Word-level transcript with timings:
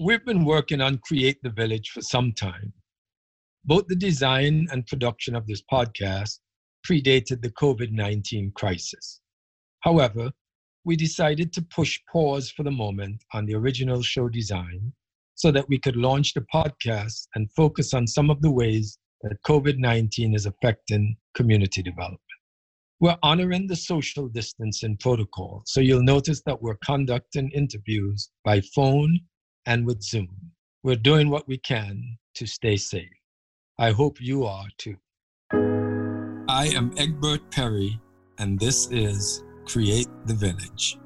We've 0.00 0.24
been 0.24 0.44
working 0.44 0.80
on 0.80 0.98
Create 0.98 1.38
the 1.42 1.50
Village 1.50 1.90
for 1.90 2.02
some 2.02 2.32
time. 2.32 2.72
Both 3.64 3.88
the 3.88 3.96
design 3.96 4.68
and 4.70 4.86
production 4.86 5.34
of 5.34 5.44
this 5.48 5.60
podcast 5.72 6.38
predated 6.88 7.42
the 7.42 7.50
COVID 7.50 7.90
19 7.90 8.52
crisis. 8.54 9.20
However, 9.80 10.30
we 10.84 10.94
decided 10.94 11.52
to 11.52 11.62
push 11.62 11.98
pause 12.12 12.48
for 12.48 12.62
the 12.62 12.70
moment 12.70 13.24
on 13.32 13.44
the 13.44 13.56
original 13.56 14.00
show 14.00 14.28
design 14.28 14.92
so 15.34 15.50
that 15.50 15.68
we 15.68 15.80
could 15.80 15.96
launch 15.96 16.32
the 16.32 16.46
podcast 16.54 17.26
and 17.34 17.50
focus 17.56 17.92
on 17.92 18.06
some 18.06 18.30
of 18.30 18.40
the 18.40 18.52
ways 18.52 19.00
that 19.22 19.42
COVID 19.44 19.78
19 19.78 20.32
is 20.32 20.46
affecting 20.46 21.16
community 21.34 21.82
development. 21.82 22.20
We're 23.00 23.18
honoring 23.24 23.66
the 23.66 23.74
social 23.74 24.28
distancing 24.28 24.96
protocol, 24.98 25.62
so 25.66 25.80
you'll 25.80 26.04
notice 26.04 26.40
that 26.46 26.62
we're 26.62 26.78
conducting 26.84 27.50
interviews 27.50 28.30
by 28.44 28.60
phone 28.76 29.18
and 29.68 29.84
with 29.84 30.02
Zoom. 30.02 30.30
We're 30.82 30.96
doing 30.96 31.28
what 31.28 31.46
we 31.46 31.58
can 31.58 32.16
to 32.36 32.46
stay 32.46 32.76
safe. 32.76 33.20
I 33.78 33.90
hope 33.90 34.18
you 34.18 34.44
are 34.44 34.66
too. 34.78 34.96
I 36.48 36.72
am 36.74 36.94
Egbert 36.96 37.50
Perry, 37.50 38.00
and 38.38 38.58
this 38.58 38.88
is 38.90 39.44
Create 39.66 40.08
the 40.24 40.32
Village. 40.32 40.98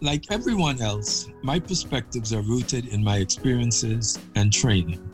Like 0.00 0.24
everyone 0.32 0.80
else, 0.80 1.28
my 1.42 1.60
perspectives 1.60 2.32
are 2.32 2.40
rooted 2.40 2.86
in 2.88 3.04
my 3.04 3.18
experiences 3.18 4.18
and 4.36 4.50
training. 4.50 5.06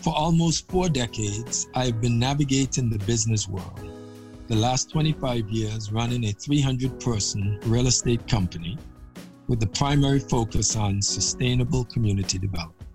For 0.00 0.14
almost 0.16 0.70
four 0.70 0.88
decades, 0.88 1.68
I 1.74 1.84
have 1.84 2.00
been 2.00 2.18
navigating 2.18 2.88
the 2.88 3.04
business 3.04 3.46
world. 3.46 3.90
The 4.48 4.56
last 4.56 4.90
25 4.90 5.50
years 5.50 5.92
running 5.92 6.24
a 6.24 6.32
300 6.32 6.98
person 6.98 7.60
real 7.66 7.86
estate 7.86 8.26
company 8.26 8.78
with 9.46 9.60
the 9.60 9.66
primary 9.66 10.18
focus 10.18 10.76
on 10.76 11.02
sustainable 11.02 11.84
community 11.84 12.38
development. 12.38 12.88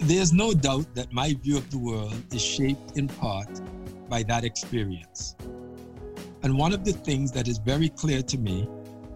There's 0.00 0.32
no 0.32 0.52
doubt 0.52 0.94
that 0.94 1.12
my 1.12 1.34
view 1.34 1.56
of 1.56 1.70
the 1.70 1.78
world 1.78 2.14
is 2.32 2.42
shaped 2.42 2.96
in 2.96 3.08
part 3.08 3.60
by 4.08 4.22
that 4.24 4.44
experience. 4.44 5.34
And 6.42 6.56
one 6.56 6.72
of 6.72 6.84
the 6.84 6.92
things 6.92 7.32
that 7.32 7.48
is 7.48 7.58
very 7.58 7.88
clear 7.88 8.22
to 8.22 8.38
me 8.38 8.68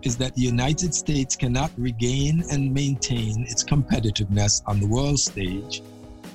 is 0.03 0.17
that 0.17 0.35
the 0.35 0.43
United 0.43 0.93
States 0.93 1.37
cannot 1.37 1.71
regain 1.79 2.43
and 2.51 2.75
maintain 2.75 3.45
its 3.45 3.63
competitiveness 3.63 4.61
on 4.67 4.81
the 4.81 4.87
world 4.87 5.21
stage 5.21 5.83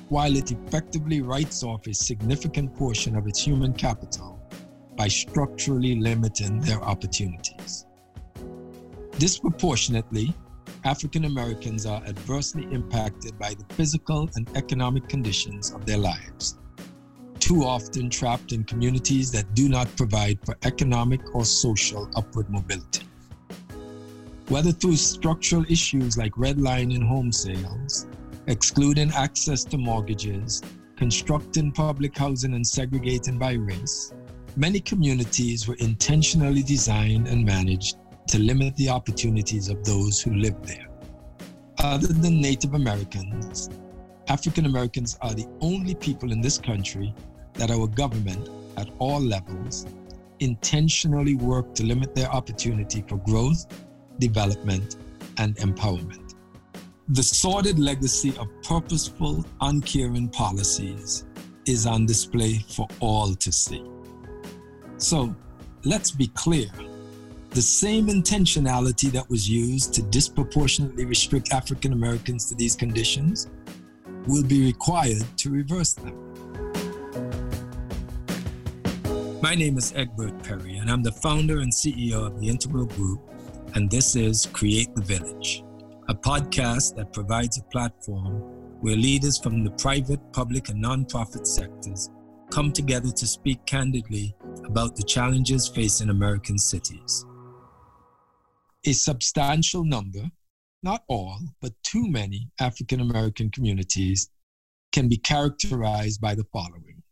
while 0.08 0.34
it 0.34 0.50
effectively 0.50 1.20
writes 1.20 1.62
off 1.62 1.86
a 1.86 1.92
significant 1.92 2.74
portion 2.74 3.14
of 3.14 3.26
its 3.26 3.38
human 3.38 3.74
capital 3.74 4.40
by 4.96 5.06
structurally 5.06 6.00
limiting 6.00 6.60
their 6.60 6.82
opportunities. 6.82 7.84
Disproportionately, 9.18 10.32
African 10.84 11.24
Americans 11.24 11.86
are 11.86 12.00
adversely 12.06 12.68
impacted 12.70 13.36
by 13.36 13.52
the 13.52 13.64
physical 13.74 14.30
and 14.36 14.48
economic 14.56 15.08
conditions 15.08 15.72
of 15.72 15.84
their 15.84 15.98
lives, 15.98 16.56
too 17.40 17.64
often 17.64 18.10
trapped 18.10 18.52
in 18.52 18.62
communities 18.62 19.32
that 19.32 19.52
do 19.54 19.68
not 19.68 19.88
provide 19.96 20.38
for 20.46 20.56
economic 20.62 21.34
or 21.34 21.44
social 21.44 22.08
upward 22.14 22.48
mobility. 22.48 23.08
Whether 24.50 24.70
through 24.70 24.96
structural 24.96 25.64
issues 25.68 26.16
like 26.16 26.32
redlining 26.34 27.04
home 27.04 27.32
sales, 27.32 28.06
excluding 28.46 29.10
access 29.10 29.64
to 29.64 29.78
mortgages, 29.78 30.62
constructing 30.96 31.72
public 31.72 32.16
housing 32.16 32.54
and 32.54 32.64
segregating 32.64 33.36
by 33.36 33.54
race, 33.54 34.14
many 34.54 34.78
communities 34.78 35.66
were 35.66 35.76
intentionally 35.80 36.62
designed 36.62 37.26
and 37.26 37.44
managed 37.44 37.96
to 38.28 38.38
limit 38.38 38.76
the 38.76 38.88
opportunities 38.88 39.68
of 39.68 39.84
those 39.84 40.20
who 40.20 40.34
live 40.34 40.60
there. 40.66 40.86
Other 41.78 42.08
than 42.08 42.40
Native 42.40 42.74
Americans, 42.74 43.70
African 44.28 44.66
Americans 44.66 45.16
are 45.22 45.32
the 45.32 45.46
only 45.60 45.94
people 45.94 46.32
in 46.32 46.40
this 46.40 46.58
country 46.58 47.14
that 47.54 47.70
our 47.70 47.86
government, 47.86 48.50
at 48.76 48.90
all 48.98 49.20
levels, 49.20 49.86
intentionally 50.40 51.34
work 51.34 51.74
to 51.74 51.84
limit 51.84 52.14
their 52.14 52.28
opportunity 52.28 53.02
for 53.08 53.16
growth, 53.18 53.66
development, 54.18 54.96
and 55.38 55.56
empowerment. 55.56 56.34
The 57.08 57.22
sordid 57.22 57.78
legacy 57.78 58.36
of 58.38 58.48
purposeful, 58.62 59.44
uncaring 59.62 60.28
policies 60.28 61.24
is 61.64 61.86
on 61.86 62.04
display 62.04 62.58
for 62.68 62.86
all 63.00 63.34
to 63.34 63.50
see. 63.50 63.82
So 64.98 65.34
let's 65.84 66.10
be 66.10 66.26
clear 66.28 66.68
the 67.58 67.62
same 67.62 68.06
intentionality 68.06 69.10
that 69.10 69.28
was 69.28 69.50
used 69.50 69.92
to 69.92 70.00
disproportionately 70.00 71.04
restrict 71.04 71.52
African 71.52 71.92
Americans 71.92 72.48
to 72.48 72.54
these 72.54 72.76
conditions 72.76 73.48
will 74.28 74.44
be 74.44 74.64
required 74.64 75.24
to 75.38 75.50
reverse 75.50 75.94
them. 75.94 76.14
My 79.42 79.56
name 79.56 79.76
is 79.76 79.92
Egbert 79.96 80.40
Perry, 80.44 80.76
and 80.76 80.88
I'm 80.88 81.02
the 81.02 81.10
founder 81.10 81.58
and 81.58 81.72
CEO 81.72 82.28
of 82.28 82.40
the 82.40 82.48
Integral 82.48 82.86
Group, 82.86 83.28
and 83.74 83.90
this 83.90 84.14
is 84.14 84.46
Create 84.52 84.94
the 84.94 85.02
Village 85.02 85.64
a 86.08 86.14
podcast 86.14 86.94
that 86.94 87.12
provides 87.12 87.58
a 87.58 87.62
platform 87.64 88.34
where 88.82 88.94
leaders 88.94 89.36
from 89.36 89.64
the 89.64 89.72
private, 89.72 90.20
public, 90.32 90.68
and 90.68 90.82
nonprofit 90.82 91.44
sectors 91.44 92.10
come 92.52 92.70
together 92.70 93.10
to 93.10 93.26
speak 93.26 93.66
candidly 93.66 94.32
about 94.64 94.94
the 94.94 95.02
challenges 95.02 95.66
facing 95.66 96.08
American 96.08 96.56
cities. 96.56 97.26
A 98.84 98.92
substantial 98.92 99.84
number, 99.84 100.30
not 100.82 101.02
all, 101.08 101.40
but 101.60 101.72
too 101.82 102.08
many 102.08 102.50
African 102.60 103.00
American 103.00 103.50
communities 103.50 104.30
can 104.92 105.08
be 105.08 105.16
characterized 105.16 106.20
by 106.20 106.34
the 106.34 106.44
following 106.52 107.02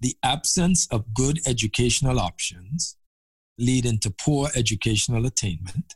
the 0.00 0.16
absence 0.22 0.86
of 0.90 1.12
good 1.14 1.40
educational 1.46 2.20
options, 2.20 2.96
leading 3.58 3.98
to 3.98 4.10
poor 4.10 4.48
educational 4.54 5.26
attainment, 5.26 5.94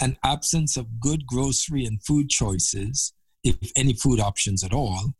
an 0.00 0.16
absence 0.24 0.76
of 0.76 1.00
good 1.00 1.26
grocery 1.26 1.84
and 1.84 2.02
food 2.02 2.28
choices, 2.28 3.12
if 3.44 3.56
any 3.76 3.92
food 3.92 4.20
options 4.20 4.64
at 4.64 4.72
all, 4.72 5.12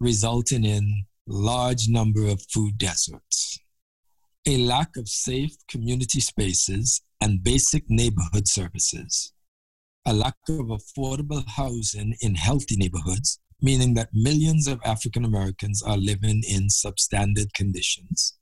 resulting 0.00 0.64
in 0.64 1.04
large 1.26 1.88
number 1.88 2.26
of 2.26 2.42
food 2.52 2.76
deserts. 2.78 3.60
A 4.44 4.56
lack 4.56 4.96
of 4.96 5.08
safe 5.08 5.54
community 5.68 6.18
spaces 6.18 7.00
and 7.20 7.44
basic 7.44 7.84
neighborhood 7.88 8.48
services. 8.48 9.32
A 10.04 10.12
lack 10.12 10.34
of 10.48 10.66
affordable 10.66 11.46
housing 11.46 12.16
in 12.20 12.34
healthy 12.34 12.74
neighborhoods, 12.74 13.38
meaning 13.60 13.94
that 13.94 14.08
millions 14.12 14.66
of 14.66 14.80
African 14.84 15.24
Americans 15.24 15.80
are 15.80 15.96
living 15.96 16.42
in 16.48 16.66
substandard 16.66 17.52
conditions. 17.54 18.36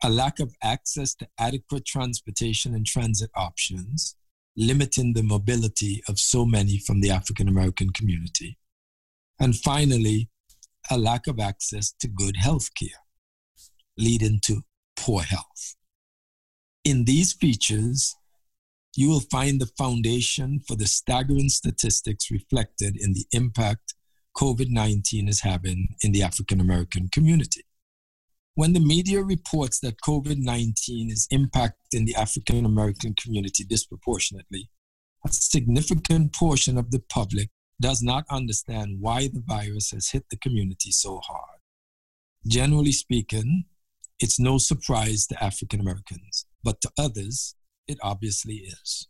A 0.00 0.08
lack 0.08 0.38
of 0.38 0.54
access 0.62 1.12
to 1.16 1.26
adequate 1.40 1.86
transportation 1.86 2.72
and 2.72 2.86
transit 2.86 3.30
options, 3.34 4.14
limiting 4.56 5.14
the 5.14 5.24
mobility 5.24 6.04
of 6.08 6.20
so 6.20 6.46
many 6.46 6.78
from 6.78 7.00
the 7.00 7.10
African 7.10 7.48
American 7.48 7.90
community. 7.90 8.58
And 9.40 9.56
finally, 9.56 10.28
a 10.88 10.96
lack 10.96 11.26
of 11.26 11.40
access 11.40 11.92
to 11.98 12.06
good 12.06 12.36
health 12.36 12.68
care, 12.78 13.00
leading 13.98 14.38
to 14.44 14.62
poor 15.06 15.22
health. 15.22 15.76
In 16.84 17.04
these 17.04 17.32
features, 17.32 18.16
you 18.96 19.08
will 19.08 19.20
find 19.20 19.60
the 19.60 19.70
foundation 19.78 20.60
for 20.66 20.74
the 20.74 20.86
staggering 20.86 21.48
statistics 21.48 22.30
reflected 22.30 22.96
in 22.98 23.12
the 23.12 23.26
impact 23.30 23.94
COVID 24.36 24.68
19 24.68 25.28
is 25.28 25.42
having 25.42 25.94
in 26.02 26.12
the 26.12 26.22
African 26.22 26.60
American 26.60 27.08
community. 27.08 27.62
When 28.54 28.72
the 28.72 28.80
media 28.80 29.22
reports 29.22 29.78
that 29.80 30.00
COVID 30.00 30.38
19 30.38 31.10
is 31.10 31.28
impacting 31.32 32.04
the 32.04 32.16
African 32.16 32.64
American 32.64 33.14
community 33.14 33.64
disproportionately, 33.64 34.70
a 35.24 35.32
significant 35.32 36.34
portion 36.34 36.76
of 36.76 36.90
the 36.90 37.00
public 37.08 37.50
does 37.80 38.02
not 38.02 38.24
understand 38.30 38.96
why 39.00 39.28
the 39.28 39.42
virus 39.46 39.90
has 39.92 40.10
hit 40.10 40.24
the 40.30 40.38
community 40.38 40.90
so 40.90 41.20
hard. 41.22 41.60
Generally 42.46 42.92
speaking, 42.92 43.66
it's 44.20 44.40
no 44.40 44.58
surprise 44.58 45.26
to 45.26 45.42
African 45.42 45.80
Americans, 45.80 46.46
but 46.64 46.80
to 46.80 46.90
others, 46.98 47.54
it 47.86 47.98
obviously 48.02 48.54
is. 48.54 49.08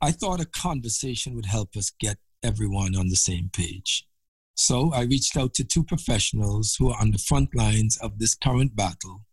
I 0.00 0.12
thought 0.12 0.40
a 0.40 0.46
conversation 0.46 1.34
would 1.34 1.46
help 1.46 1.76
us 1.76 1.92
get 2.00 2.16
everyone 2.42 2.96
on 2.96 3.08
the 3.08 3.16
same 3.16 3.50
page. 3.52 4.06
So 4.54 4.92
I 4.92 5.02
reached 5.02 5.36
out 5.36 5.54
to 5.54 5.64
two 5.64 5.84
professionals 5.84 6.76
who 6.78 6.90
are 6.90 7.00
on 7.00 7.10
the 7.10 7.18
front 7.18 7.54
lines 7.54 7.98
of 7.98 8.18
this 8.18 8.34
current 8.34 8.74
battle, 8.74 9.24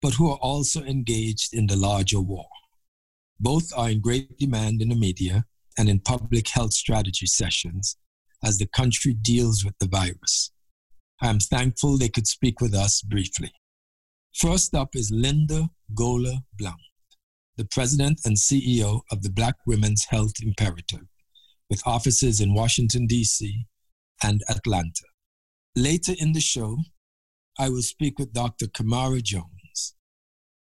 but 0.00 0.14
who 0.14 0.30
are 0.30 0.38
also 0.38 0.82
engaged 0.82 1.52
in 1.52 1.66
the 1.66 1.76
larger 1.76 2.20
war. 2.20 2.46
Both 3.38 3.70
are 3.76 3.90
in 3.90 4.00
great 4.00 4.38
demand 4.38 4.80
in 4.80 4.88
the 4.88 4.94
media 4.94 5.44
and 5.76 5.88
in 5.88 6.00
public 6.00 6.48
health 6.48 6.72
strategy 6.72 7.26
sessions 7.26 7.96
as 8.42 8.58
the 8.58 8.66
country 8.66 9.14
deals 9.14 9.64
with 9.64 9.74
the 9.78 9.88
virus. 9.88 10.52
I 11.20 11.28
am 11.28 11.38
thankful 11.38 11.96
they 11.96 12.08
could 12.08 12.26
speak 12.26 12.60
with 12.60 12.74
us 12.74 13.02
briefly. 13.02 13.52
First 14.34 14.74
up 14.74 14.96
is 14.96 15.12
Linda 15.12 15.70
Goler 15.94 16.38
Blount, 16.58 16.80
the 17.56 17.66
president 17.66 18.20
and 18.24 18.36
CEO 18.36 19.02
of 19.12 19.22
the 19.22 19.30
Black 19.30 19.54
Women's 19.64 20.06
Health 20.06 20.34
Imperative, 20.42 21.06
with 21.70 21.86
offices 21.86 22.40
in 22.40 22.52
Washington, 22.52 23.06
D.C. 23.06 23.66
and 24.24 24.42
Atlanta. 24.48 25.06
Later 25.76 26.14
in 26.18 26.32
the 26.32 26.40
show, 26.40 26.78
I 27.60 27.68
will 27.68 27.82
speak 27.82 28.18
with 28.18 28.32
Dr. 28.32 28.66
Camara 28.66 29.20
Jones. 29.20 29.94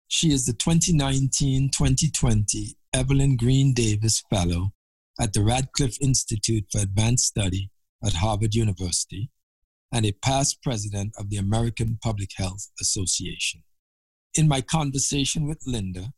She 0.07 0.31
is 0.31 0.45
the 0.45 0.53
2019 0.53 1.71
2020 1.71 2.77
Evelyn 2.93 3.37
Green 3.37 3.73
Davis 3.73 4.21
Fellow 4.29 4.73
at 5.19 5.33
the 5.33 5.43
Radcliffe 5.43 5.97
Institute 5.99 6.65
for 6.71 6.79
Advanced 6.79 7.25
Study 7.25 7.71
at 8.05 8.13
Harvard 8.13 8.53
University 8.53 9.31
and 9.93 10.05
a 10.05 10.11
past 10.11 10.61
president 10.63 11.13
of 11.17 11.29
the 11.29 11.37
American 11.37 11.99
Public 12.01 12.31
Health 12.35 12.71
Association. 12.81 13.61
In 14.33 14.47
my 14.47 14.61
conversation 14.61 15.47
with 15.47 15.61
Linda, 15.67 16.13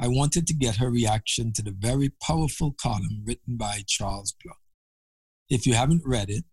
I 0.00 0.08
wanted 0.08 0.48
to 0.48 0.54
get 0.54 0.76
her 0.76 0.90
reaction 0.90 1.52
to 1.52 1.62
the 1.62 1.74
very 1.78 2.10
powerful 2.20 2.74
column 2.82 3.22
written 3.24 3.56
by 3.56 3.84
Charles 3.86 4.34
Blow. 4.42 4.54
If 5.48 5.66
you 5.66 5.74
haven't 5.74 6.02
read 6.04 6.28
it, 6.28 6.44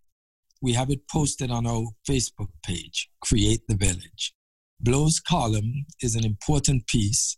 we 0.62 0.74
have 0.74 0.90
it 0.90 1.08
posted 1.10 1.50
on 1.50 1.66
our 1.66 1.88
Facebook 2.08 2.50
page, 2.64 3.10
Create 3.20 3.62
the 3.66 3.74
Village. 3.74 4.34
Blow's 4.78 5.18
column 5.18 5.86
is 6.00 6.14
an 6.14 6.24
important 6.24 6.86
piece 6.86 7.36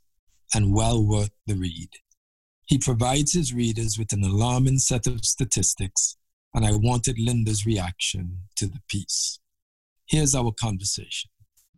and 0.54 0.74
well 0.74 1.02
worth 1.02 1.30
the 1.46 1.54
read. 1.54 1.88
He 2.66 2.78
provides 2.78 3.32
his 3.32 3.54
readers 3.54 3.98
with 3.98 4.12
an 4.12 4.24
alarming 4.24 4.78
set 4.78 5.06
of 5.06 5.24
statistics, 5.24 6.16
and 6.54 6.64
I 6.64 6.72
wanted 6.72 7.18
Linda's 7.18 7.64
reaction 7.66 8.38
to 8.56 8.66
the 8.66 8.80
piece. 8.88 9.40
Here's 10.06 10.34
our 10.34 10.52
conversation. 10.52 11.30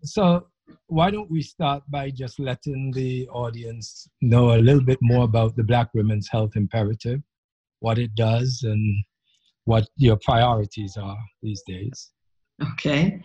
So, 0.03 0.47
why 0.87 1.11
don't 1.11 1.31
we 1.31 1.43
start 1.43 1.82
by 1.88 2.11
just 2.11 2.41
letting 2.41 2.91
the 2.93 3.29
audience 3.29 4.09
know 4.23 4.55
a 4.55 4.61
little 4.61 4.82
bit 4.82 4.99
more 5.03 5.25
about 5.25 5.56
the 5.56 5.62
Black 5.62 5.93
Women's 5.94 6.29
Health 6.29 6.53
Imperative, 6.56 7.21
what 7.81 7.99
it 7.99 8.15
does, 8.15 8.62
and 8.65 9.05
what 9.65 9.87
your 9.97 10.17
priorities 10.17 10.97
are 10.97 11.19
these 11.43 11.62
days? 11.67 12.11
Okay. 12.73 13.21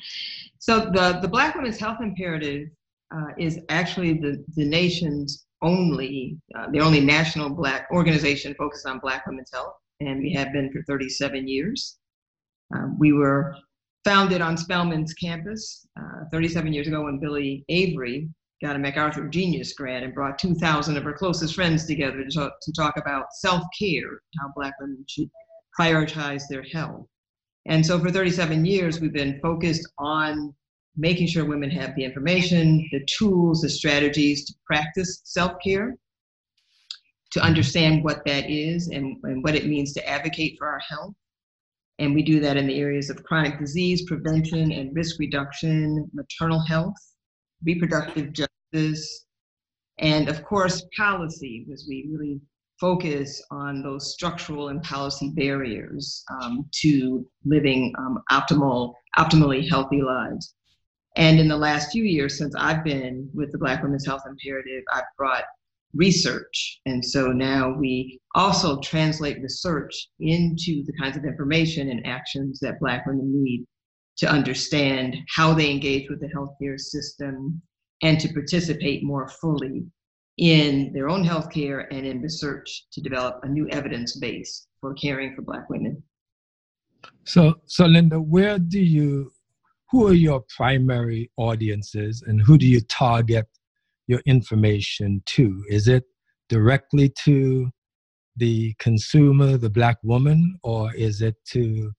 So, 0.60 0.80
the, 0.80 1.20
the 1.22 1.28
Black 1.28 1.56
Women's 1.56 1.80
Health 1.80 2.00
Imperative 2.02 2.68
uh, 3.16 3.32
is 3.38 3.60
actually 3.70 4.14
the, 4.14 4.44
the 4.56 4.66
nation's 4.66 5.46
only, 5.62 6.38
uh, 6.56 6.68
the 6.72 6.80
only 6.80 7.02
national 7.02 7.50
Black 7.50 7.88
organization 7.92 8.54
focused 8.56 8.86
on 8.86 9.00
Black 9.00 9.26
women's 9.26 9.52
health, 9.52 9.74
and 10.00 10.22
we 10.22 10.34
have 10.34 10.54
been 10.54 10.72
for 10.72 10.82
37 10.84 11.48
years. 11.48 11.98
Um, 12.74 12.98
we 13.00 13.14
were 13.14 13.56
founded 14.04 14.42
on 14.42 14.56
Spelman's 14.56 15.14
campus 15.14 15.86
uh, 16.00 16.26
37 16.32 16.74
years 16.74 16.88
ago 16.88 17.04
when 17.04 17.20
Byllye 17.20 17.64
Avery 17.70 18.30
got 18.62 18.76
a 18.76 18.80
MacArthur 18.80 19.28
Genius 19.28 19.74
Grant 19.74 20.04
and 20.04 20.14
brought 20.14 20.40
2,000 20.40 20.98
of 20.98 21.04
her 21.04 21.14
closest 21.14 21.56
friends 21.56 21.86
together 21.86 22.24
to 22.24 22.30
talk, 22.30 22.54
to 22.62 22.72
talk 22.74 22.98
about 22.98 23.26
self 23.34 23.64
care, 23.78 24.22
how 24.40 24.52
Black 24.56 24.74
women 24.80 25.04
should 25.08 25.30
prioritize 25.78 26.44
their 26.50 26.64
health. 26.64 27.06
And 27.66 27.86
so 27.86 28.00
for 28.00 28.12
37 28.12 28.66
years, 28.66 29.00
we've 29.00 29.14
been 29.14 29.40
focused 29.42 29.88
on 29.98 30.54
making 30.98 31.28
sure 31.28 31.46
women 31.46 31.70
have 31.70 31.96
the 31.96 32.04
information, 32.04 32.88
the 32.92 33.06
tools, 33.06 33.62
the 33.62 33.70
strategies 33.70 34.46
to 34.46 34.54
practice 34.66 35.22
self 35.24 35.54
care, 35.64 35.96
to 37.32 37.42
understand 37.42 38.04
what 38.04 38.26
that 38.26 38.50
is 38.50 38.88
and, 38.88 39.18
and 39.24 39.44
what 39.44 39.56
it 39.56 39.68
means 39.68 39.94
to 39.94 40.10
advocate 40.10 40.56
for 40.58 40.68
our 40.68 40.80
health 40.80 41.14
and 42.00 42.16
we 42.16 42.24
do 42.24 42.40
that 42.40 42.56
in 42.56 42.66
the 42.66 42.80
areas 42.80 43.10
of 43.10 43.24
chronic 43.24 43.60
disease 43.60 44.04
prevention 44.04 44.72
and 44.72 44.96
risk 44.96 45.20
reduction, 45.20 46.10
maternal 46.14 46.60
health, 46.62 46.96
reproductive 47.64 48.32
justice, 48.32 49.26
and 50.00 50.30
of 50.30 50.44
course, 50.46 50.86
policy, 50.98 51.66
because 51.68 51.86
we 51.90 52.08
really 52.10 52.40
focus 52.80 53.44
on 53.52 53.84
those 53.84 54.14
structural 54.14 54.70
and 54.70 54.82
policy 54.82 55.34
barriers 55.36 56.24
um, 56.42 56.70
to 56.72 57.30
living 57.44 57.94
um, 57.98 58.20
optimal, 58.32 58.94
optimally 59.18 59.70
healthy 59.70 60.02
lives. 60.02 60.56
And 61.18 61.38
in 61.38 61.50
the 61.50 61.58
last 61.58 61.92
few 61.92 62.06
years, 62.06 62.38
since 62.38 62.56
I've 62.56 62.86
been 62.86 63.30
with 63.34 63.52
the 63.52 63.58
Black 63.58 63.84
Women's 63.84 64.06
Health 64.06 64.24
Imperative, 64.26 64.84
I've 64.94 65.04
brought 65.18 65.44
research. 65.94 66.80
And 66.86 67.04
so 67.04 67.32
now 67.32 67.74
we 67.74 68.20
also 68.36 68.80
translate 68.82 69.42
research 69.42 70.10
into 70.20 70.84
the 70.86 70.94
kinds 71.00 71.18
of 71.18 71.26
information 71.26 71.90
and 71.90 72.06
actions 72.06 72.60
that 72.62 72.80
Black 72.80 73.06
women 73.06 73.32
need 73.34 73.66
to 74.18 74.30
understand 74.30 75.16
how 75.36 75.54
they 75.54 75.72
engage 75.72 76.10
with 76.10 76.20
the 76.20 76.28
healthcare 76.28 76.80
system 76.80 77.62
and 78.02 78.20
to 78.20 78.32
participate 78.34 79.04
more 79.04 79.28
fully 79.42 79.86
in 80.38 80.92
their 80.94 81.10
own 81.10 81.24
healthcare 81.24 81.86
and 81.92 82.06
in 82.06 82.22
research 82.22 82.86
to 82.92 83.02
develop 83.02 83.40
a 83.44 83.48
new 83.48 83.68
evidence 83.70 84.18
base 84.18 84.68
for 84.80 84.94
caring 84.94 85.36
for 85.36 85.42
Black 85.42 85.70
women. 85.70 86.02
So, 87.26 87.56
so 87.66 87.86
Linda, 87.86 88.20
where 88.20 88.60
do 88.60 88.80
you, 88.80 89.32
who 89.90 90.08
are 90.08 90.14
your 90.14 90.44
primary 90.56 91.32
audiences 91.38 92.24
and 92.26 92.42
who 92.42 92.58
do 92.58 92.66
you 92.66 92.82
target 92.82 93.48
your 94.10 94.22
information 94.26 95.22
to? 95.28 95.64
Is 95.70 95.88
it 95.88 96.04
directly 96.50 97.14
to 97.26 97.70
the 98.38 98.74
consumer, 98.80 99.56
the 99.56 99.70
black 99.70 99.98
woman, 100.04 100.58
or 100.64 100.94
is 100.96 101.22
it 101.22 101.36
to 101.52 101.92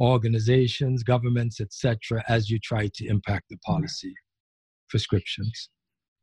organizations, 0.00 1.04
governments, 1.04 1.60
etc., 1.60 2.24
as 2.28 2.50
you 2.50 2.58
try 2.58 2.90
to 2.94 3.06
impact 3.06 3.44
the 3.50 3.56
policy 3.58 4.12
prescriptions? 4.90 5.70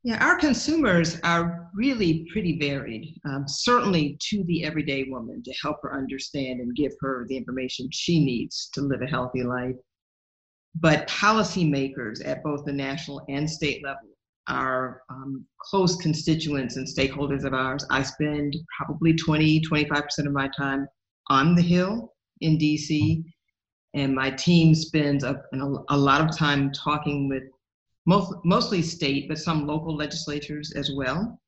Yeah, 0.03 0.23
our 0.23 0.37
consumers 0.37 1.17
are 1.23 1.69
really 1.73 2.27
pretty 2.31 2.59
varied. 2.59 3.17
Um, 3.25 3.45
certainly 3.47 4.17
to 4.29 4.43
the 4.43 4.65
everyday 4.65 5.05
woman 5.05 5.41
to 5.43 5.53
help 5.63 5.77
her 5.83 5.97
understand 5.97 6.59
and 6.59 6.75
give 6.75 6.91
her 6.99 7.25
the 7.29 7.37
information 7.37 7.87
she 7.91 8.23
needs 8.23 8.69
to 8.73 8.81
live 8.81 9.01
a 9.01 9.07
healthy 9.07 9.43
life. 9.43 9.75
But 10.75 11.07
policymakers 11.07 12.25
at 12.27 12.43
both 12.43 12.65
the 12.65 12.73
national 12.73 13.25
and 13.29 13.49
state 13.49 13.81
level 13.81 14.09
are 14.47 15.01
um, 15.09 15.45
close 15.59 15.95
constituents 15.97 16.75
and 16.75 16.87
stakeholders 16.87 17.43
of 17.45 17.53
ours. 17.53 17.85
I 17.89 18.03
spend 18.03 18.55
probably 18.77 19.15
20, 19.15 19.61
25% 19.61 20.03
of 20.19 20.31
my 20.31 20.49
time 20.57 20.87
on 21.29 21.55
the 21.55 21.61
Hill 21.61 22.13
in 22.41 22.57
DC, 22.57 23.23
and 23.93 24.13
my 24.13 24.29
team 24.31 24.75
spends 24.75 25.23
a, 25.23 25.41
a 25.89 25.97
lot 25.97 26.21
of 26.21 26.37
time 26.37 26.71
talking 26.71 27.29
with 27.29 27.43
most, 28.05 28.33
mostly 28.43 28.81
state, 28.81 29.27
but 29.27 29.37
some 29.37 29.65
local 29.65 29.95
legislatures 29.95 30.73
as 30.75 30.91
well. 30.95 31.39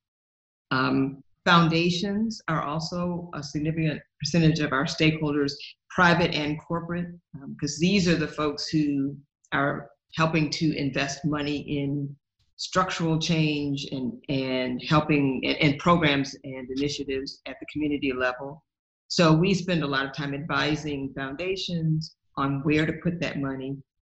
Um, 0.72 1.24
foundations 1.46 2.42
are 2.48 2.64
also 2.64 3.30
a 3.34 3.44
significant 3.44 4.02
percentage 4.20 4.60
of 4.60 4.74
our 4.74 4.86
stakeholders, 4.86 5.54
private 5.90 6.34
and 6.34 6.60
corporate, 6.60 7.08
because 7.50 7.76
um, 7.76 7.80
these 7.80 8.08
are 8.08 8.16
the 8.16 8.28
folks 8.28 8.68
who 8.68 9.16
are 9.54 9.90
helping 10.16 10.50
to 10.50 10.76
invest 10.76 11.26
money 11.26 11.58
in 11.58 12.16
structural 12.58 13.20
change 13.20 13.88
and, 13.92 14.14
and 14.30 14.82
helping 14.88 15.42
and, 15.46 15.58
and 15.58 15.80
programs 15.80 16.36
and 16.44 16.68
initiatives 16.76 17.42
at 17.46 17.56
the 17.60 17.66
community 17.72 18.12
level. 18.12 18.64
So 19.08 19.32
we 19.32 19.54
spend 19.54 19.84
a 19.84 19.88
lot 19.88 20.06
of 20.06 20.14
time 20.14 20.34
advising 20.34 21.14
foundations 21.16 22.16
on 22.36 22.62
where 22.64 22.86
to 22.86 22.94
put 23.04 23.20
that 23.22 23.40
money. 23.40 23.78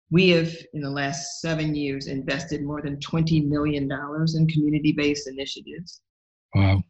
We 0.10 0.30
have, 0.30 0.52
in 0.74 0.82
the 0.82 0.90
last 0.90 1.42
seven 1.42 1.76
years, 1.76 2.08
invested 2.08 2.64
more 2.64 2.82
than 2.82 2.98
$20 2.98 3.48
million 3.48 3.84
in 3.84 4.48
community 4.48 4.94
based 4.94 5.28
initiatives. 5.28 6.02
Wow. 6.56 6.82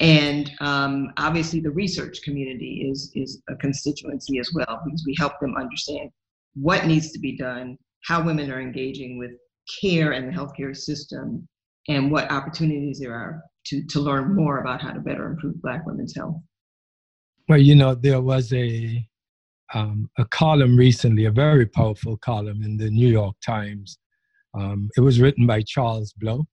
And 0.00 0.50
um, 0.60 1.12
obviously, 1.16 1.60
the 1.60 1.70
research 1.70 2.20
community 2.22 2.88
is, 2.90 3.12
is 3.14 3.40
a 3.48 3.54
constituency 3.54 4.38
as 4.40 4.50
well 4.52 4.82
because 4.84 5.04
we 5.06 5.14
help 5.18 5.38
them 5.40 5.54
understand 5.56 6.10
what 6.54 6.84
needs 6.84 7.12
to 7.12 7.18
be 7.18 7.36
done, 7.36 7.78
how 8.02 8.22
women 8.22 8.50
are 8.50 8.60
engaging 8.60 9.18
with 9.18 9.30
care 9.80 10.12
and 10.12 10.28
the 10.28 10.32
healthcare 10.32 10.76
system 10.76 11.46
and 11.88 12.10
what 12.10 12.30
opportunities 12.30 12.98
there 13.00 13.14
are 13.14 13.42
to, 13.66 13.84
to 13.86 14.00
learn 14.00 14.34
more 14.34 14.58
about 14.58 14.82
how 14.82 14.92
to 14.92 15.00
better 15.00 15.26
improve 15.26 15.60
Black 15.62 15.86
women's 15.86 16.14
health. 16.14 16.36
Well, 17.48 17.60
you 17.60 17.74
know, 17.74 17.94
there 17.94 18.22
was 18.22 18.52
a 18.52 19.06
um, 19.72 20.08
a 20.18 20.24
column 20.26 20.76
recently, 20.76 21.24
a 21.24 21.30
very 21.30 21.66
powerful 21.66 22.16
column 22.18 22.62
in 22.62 22.76
the 22.76 22.90
New 22.90 23.08
York 23.08 23.34
Times. 23.44 23.98
Um, 24.54 24.88
it 24.96 25.00
was 25.00 25.20
written 25.20 25.46
by 25.46 25.62
Charles 25.62 26.12
Blow, 26.12 26.44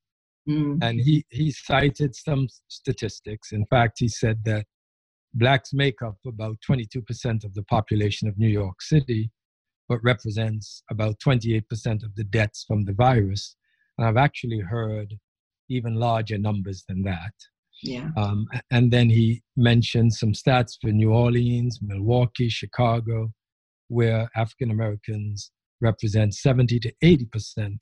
mm. 0.50 0.80
and 0.82 1.00
he 1.00 1.24
he 1.30 1.52
cited 1.52 2.16
some 2.16 2.48
statistics. 2.68 3.52
In 3.52 3.66
fact, 3.68 4.00
he 4.00 4.08
said 4.08 4.44
that 4.46 4.66
blacks 5.34 5.72
make 5.74 6.02
up 6.02 6.18
about 6.26 6.58
22% 6.70 7.46
of 7.46 7.54
the 7.54 7.64
population 7.64 8.28
of 8.28 8.38
New 8.38 8.50
York 8.50 8.82
City, 8.82 9.32
but 9.92 10.00
represents 10.04 10.84
about 10.90 11.20
28% 11.20 11.66
of 12.02 12.16
the 12.16 12.24
deaths 12.24 12.64
from 12.66 12.86
the 12.86 12.94
virus. 12.94 13.58
And 13.98 14.08
I've 14.08 14.16
actually 14.16 14.60
heard 14.62 15.14
even 15.70 15.96
larger 15.96 16.38
numbers 16.38 16.86
than 16.88 17.04
that. 17.04 17.34
Yeah. 17.84 18.08
Um, 18.16 18.48
and 18.72 18.90
then 18.90 19.10
he 19.10 19.44
mentioned 19.58 20.14
some 20.14 20.32
stats 20.32 20.78
for 20.80 20.92
New 20.92 21.12
Orleans, 21.12 21.80
Milwaukee, 21.82 22.48
Chicago, 22.48 23.34
where 23.90 24.30
African 24.34 24.72
Americans 24.72 25.52
represent 25.82 26.36
70 26.36 26.80
to 26.80 26.94
80% 27.04 27.76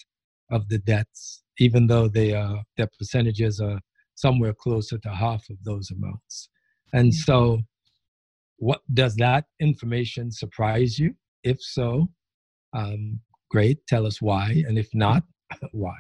of 0.52 0.68
the 0.68 0.80
deaths, 0.80 1.44
even 1.60 1.86
though 1.86 2.08
they 2.08 2.34
are, 2.34 2.64
their 2.76 2.90
percentages 2.98 3.60
are 3.60 3.80
somewhere 4.16 4.56
closer 4.60 4.98
to 4.98 5.10
half 5.10 5.48
of 5.52 5.58
those 5.64 5.92
amounts. 5.92 6.50
And 6.92 7.14
so 7.14 7.60
what 8.58 8.82
does 8.92 9.16
that 9.18 9.46
information 9.60 10.32
surprise 10.32 10.98
you? 10.98 11.14
If 11.44 11.62
so, 11.62 12.10
um, 12.74 13.20
great. 13.50 13.86
Tell 13.88 14.06
us 14.06 14.22
why, 14.22 14.64
and 14.68 14.78
if 14.78 14.90
not, 14.94 15.24
why. 15.72 15.98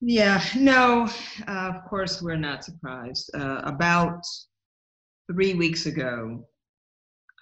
Yeah, 0.00 0.42
no, 0.56 1.08
uh, 1.48 1.72
of 1.74 1.88
course 1.88 2.20
we're 2.20 2.36
not 2.36 2.64
surprised. 2.64 3.30
Uh, 3.34 3.62
about 3.64 4.22
three 5.30 5.54
weeks 5.54 5.86
ago, 5.86 6.44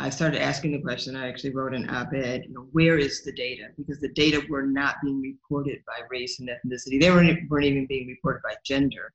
I 0.00 0.10
started 0.10 0.40
asking 0.40 0.72
the 0.72 0.80
question. 0.80 1.16
I 1.16 1.28
actually 1.28 1.54
wrote 1.54 1.74
an 1.74 1.88
op-ed. 1.88 2.44
You 2.46 2.54
know, 2.54 2.66
where 2.72 2.98
is 2.98 3.22
the 3.22 3.32
data? 3.32 3.68
Because 3.76 4.00
the 4.00 4.12
data 4.12 4.42
were 4.48 4.66
not 4.66 4.96
being 5.02 5.20
reported 5.20 5.78
by 5.86 6.00
race 6.10 6.40
and 6.40 6.48
ethnicity. 6.48 7.00
They 7.00 7.10
weren't, 7.10 7.38
weren't 7.48 7.66
even 7.66 7.86
being 7.86 8.08
reported 8.08 8.42
by 8.42 8.54
gender. 8.64 9.12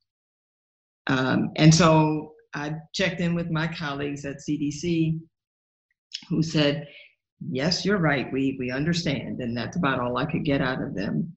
Um, 1.07 1.51
and 1.57 1.73
so 1.73 2.33
I 2.53 2.75
checked 2.93 3.19
in 3.19 3.35
with 3.35 3.49
my 3.49 3.67
colleagues 3.67 4.25
at 4.25 4.37
CDC, 4.37 5.19
who 6.29 6.41
said, 6.41 6.87
"Yes, 7.49 7.85
you're 7.85 7.97
right. 7.97 8.31
We 8.31 8.55
we 8.59 8.71
understand," 8.71 9.41
and 9.41 9.55
that's 9.55 9.77
about 9.77 9.99
all 9.99 10.17
I 10.17 10.25
could 10.25 10.45
get 10.45 10.61
out 10.61 10.81
of 10.81 10.95
them. 10.95 11.35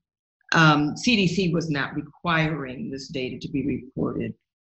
Um, 0.52 0.94
CDC 0.94 1.52
was 1.52 1.71
not 1.71 1.94
requiring 1.94 2.90
this 2.90 3.09
data 3.09 3.38
to 3.38 3.49
be 3.49 3.64
reported 3.64 4.35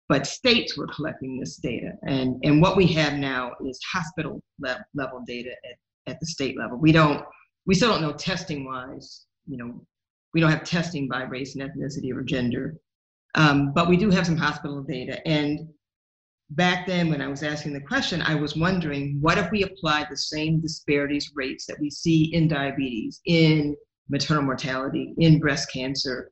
but 0.08 0.26
states 0.26 0.76
were 0.76 0.86
collecting 0.86 1.38
this 1.38 1.56
data. 1.56 1.92
And, 2.06 2.36
and 2.44 2.62
what 2.62 2.76
we 2.76 2.86
have 2.88 3.14
now 3.14 3.52
is 3.64 3.80
hospital 3.92 4.40
le- 4.60 4.84
level 4.94 5.22
data 5.26 5.50
at, 5.50 6.12
at 6.12 6.20
the 6.20 6.26
state 6.26 6.56
level. 6.58 6.78
We 6.78 6.92
don't, 6.92 7.24
we 7.66 7.74
still 7.74 7.90
don't 7.90 8.02
know 8.02 8.12
testing 8.12 8.64
wise, 8.64 9.26
you 9.46 9.56
know, 9.56 9.84
we 10.32 10.40
don't 10.40 10.50
have 10.50 10.64
testing 10.64 11.08
by 11.08 11.22
race 11.22 11.56
and 11.56 11.68
ethnicity 11.68 12.14
or 12.14 12.22
gender, 12.22 12.76
um, 13.34 13.72
but 13.72 13.88
we 13.88 13.96
do 13.96 14.10
have 14.10 14.26
some 14.26 14.36
hospital 14.36 14.82
data. 14.82 15.26
And 15.26 15.68
back 16.50 16.86
then 16.86 17.10
when 17.10 17.20
I 17.20 17.28
was 17.28 17.42
asking 17.42 17.72
the 17.72 17.80
question, 17.80 18.22
I 18.22 18.34
was 18.34 18.56
wondering, 18.56 19.18
what 19.20 19.38
if 19.38 19.50
we 19.50 19.62
applied 19.62 20.06
the 20.10 20.16
same 20.16 20.60
disparities 20.60 21.32
rates 21.34 21.66
that 21.66 21.80
we 21.80 21.90
see 21.90 22.32
in 22.34 22.48
diabetes, 22.48 23.20
in 23.26 23.76
maternal 24.08 24.44
mortality, 24.44 25.14
in 25.18 25.40
breast 25.40 25.72
cancer, 25.72 26.30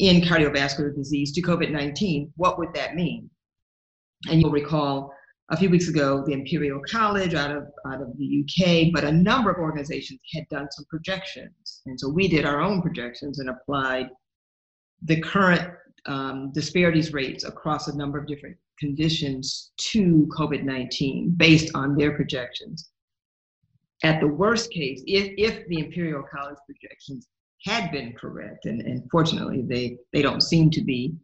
in 0.00 0.22
cardiovascular 0.22 0.94
disease 0.94 1.32
to 1.32 1.42
COVID 1.42 1.70
19, 1.70 2.32
what 2.36 2.58
would 2.58 2.74
that 2.74 2.96
mean? 2.96 3.30
And 4.28 4.40
you'll 4.40 4.50
recall 4.50 5.12
a 5.50 5.56
few 5.56 5.68
weeks 5.68 5.88
ago, 5.88 6.24
the 6.26 6.32
Imperial 6.32 6.80
College 6.90 7.34
out 7.34 7.54
of, 7.54 7.64
out 7.86 8.00
of 8.00 8.16
the 8.16 8.44
UK, 8.44 8.92
but 8.92 9.04
a 9.04 9.12
number 9.12 9.50
of 9.50 9.58
organizations 9.58 10.18
had 10.34 10.48
done 10.48 10.66
some 10.70 10.86
projections. 10.88 11.82
And 11.84 12.00
so 12.00 12.08
we 12.08 12.28
did 12.28 12.46
our 12.46 12.62
own 12.62 12.80
projections 12.80 13.38
and 13.38 13.50
applied 13.50 14.08
the 15.02 15.20
current 15.20 15.70
um, 16.06 16.50
disparities 16.52 17.12
rates 17.12 17.44
across 17.44 17.88
a 17.88 17.96
number 17.96 18.18
of 18.18 18.26
different 18.26 18.56
conditions 18.78 19.72
to 19.78 20.28
COVID 20.36 20.64
19 20.64 21.34
based 21.36 21.70
on 21.74 21.96
their 21.96 22.12
projections. 22.12 22.90
At 24.02 24.20
the 24.20 24.28
worst 24.28 24.70
case, 24.70 25.02
if, 25.06 25.32
if 25.38 25.66
the 25.68 25.78
Imperial 25.78 26.22
College 26.22 26.58
projections 26.66 27.28
had 27.62 27.90
been 27.90 28.12
correct, 28.12 28.66
and, 28.66 28.82
and 28.82 29.08
fortunately 29.10 29.64
they, 29.66 29.96
they 30.12 30.20
don't 30.20 30.42
seem 30.42 30.70
to 30.70 30.82
be, 30.82 31.14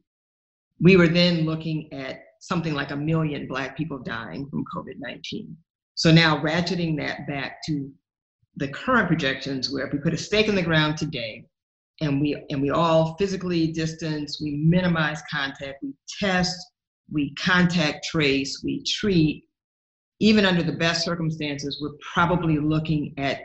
we 0.81 0.97
were 0.97 1.09
then 1.09 1.45
looking 1.45 1.93
at 1.93 2.23
something 2.41 2.73
like 2.73 2.91
a 2.91 2.97
million 2.97 3.47
Black 3.47 3.77
people 3.77 3.99
dying 3.99 4.49
from 4.49 4.65
COVID 4.75 4.99
19. 4.99 5.57
So 5.95 6.11
now 6.11 6.41
ratcheting 6.41 6.97
that 6.99 7.27
back 7.27 7.59
to 7.67 7.91
the 8.57 8.69
current 8.69 9.09
projections, 9.09 9.71
where 9.71 9.87
if 9.87 9.93
we 9.93 9.99
put 9.99 10.15
a 10.15 10.19
stake 10.19 10.49
in 10.49 10.55
the 10.55 10.63
ground 10.63 10.97
today, 10.97 11.45
and 12.01 12.21
we 12.21 12.43
and 12.49 12.63
we 12.63 12.71
all 12.71 13.15
physically 13.19 13.69
distance, 13.69 14.41
we 14.41 14.57
minimize 14.57 15.21
contact, 15.31 15.83
we 15.83 15.93
test, 16.19 16.57
we 17.13 17.35
contact 17.35 18.07
trace, 18.11 18.63
we 18.65 18.83
treat. 18.85 19.45
Even 20.21 20.45
under 20.45 20.63
the 20.63 20.73
best 20.73 21.05
circumstances, 21.05 21.79
we're 21.81 21.97
probably 22.13 22.59
looking 22.59 23.15
at 23.17 23.41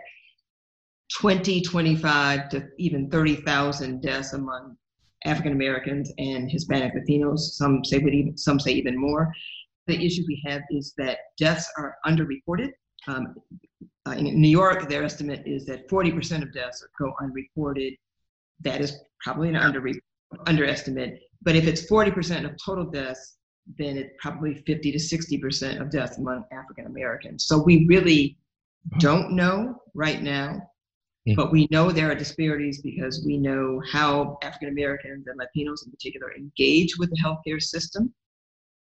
20, 1.19 1.61
25 1.61 2.49
to 2.49 2.67
even 2.77 3.09
30,000 3.09 4.01
deaths 4.01 4.33
among 4.33 4.75
African 5.23 5.53
Americans 5.53 6.11
and 6.17 6.51
Hispanic 6.51 6.93
Latinos. 6.93 7.39
Some 7.39 7.83
say 7.83 7.97
even, 7.97 8.37
some 8.37 8.59
say 8.59 8.71
even 8.71 8.99
more. 8.99 9.33
The 9.87 10.03
issue 10.03 10.23
we 10.27 10.41
have 10.45 10.61
is 10.69 10.93
that 10.97 11.19
deaths 11.37 11.71
are 11.77 11.95
underreported. 12.05 12.71
Um, 13.07 13.35
uh, 14.07 14.11
in 14.11 14.39
New 14.39 14.49
York, 14.49 14.87
their 14.89 15.03
estimate 15.03 15.43
is 15.45 15.65
that 15.65 15.87
40% 15.89 16.43
of 16.43 16.53
deaths 16.53 16.85
go 16.99 17.13
unreported. 17.21 17.93
That 18.61 18.81
is 18.81 18.99
probably 19.23 19.49
an 19.49 19.55
under 19.55 19.87
underestimate. 20.47 21.19
But 21.41 21.55
if 21.55 21.67
it's 21.67 21.89
40% 21.89 22.45
of 22.45 22.55
total 22.63 22.85
deaths, 22.85 23.37
then 23.77 23.97
it's 23.97 24.13
probably 24.19 24.55
50 24.65 24.91
to 24.91 24.97
60% 24.97 25.81
of 25.81 25.89
deaths 25.89 26.17
among 26.17 26.45
African 26.51 26.85
Americans. 26.85 27.45
So 27.45 27.61
we 27.61 27.85
really 27.87 28.37
don't 28.99 29.31
know 29.31 29.81
right 29.93 30.21
now 30.21 30.61
Mm. 31.27 31.35
But 31.35 31.51
we 31.51 31.67
know 31.71 31.91
there 31.91 32.11
are 32.11 32.15
disparities 32.15 32.81
because 32.81 33.23
we 33.25 33.37
know 33.37 33.81
how 33.91 34.37
African 34.43 34.69
Americans 34.69 35.27
and 35.27 35.39
Latinos 35.39 35.85
in 35.85 35.91
particular 35.91 36.33
engage 36.35 36.97
with 36.97 37.09
the 37.09 37.17
healthcare 37.17 37.61
system. 37.61 38.13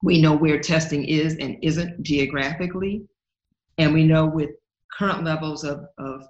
We 0.03 0.21
know 0.21 0.37
where 0.37 0.61
testing 0.61 1.05
is 1.05 1.37
and 1.37 1.57
isn't 1.63 2.03
geographically. 2.03 3.07
And 3.79 3.95
we 3.95 4.05
know 4.05 4.27
with 4.27 4.51
current 4.97 5.25
levels 5.25 5.65
of, 5.65 5.87
of 5.99 6.23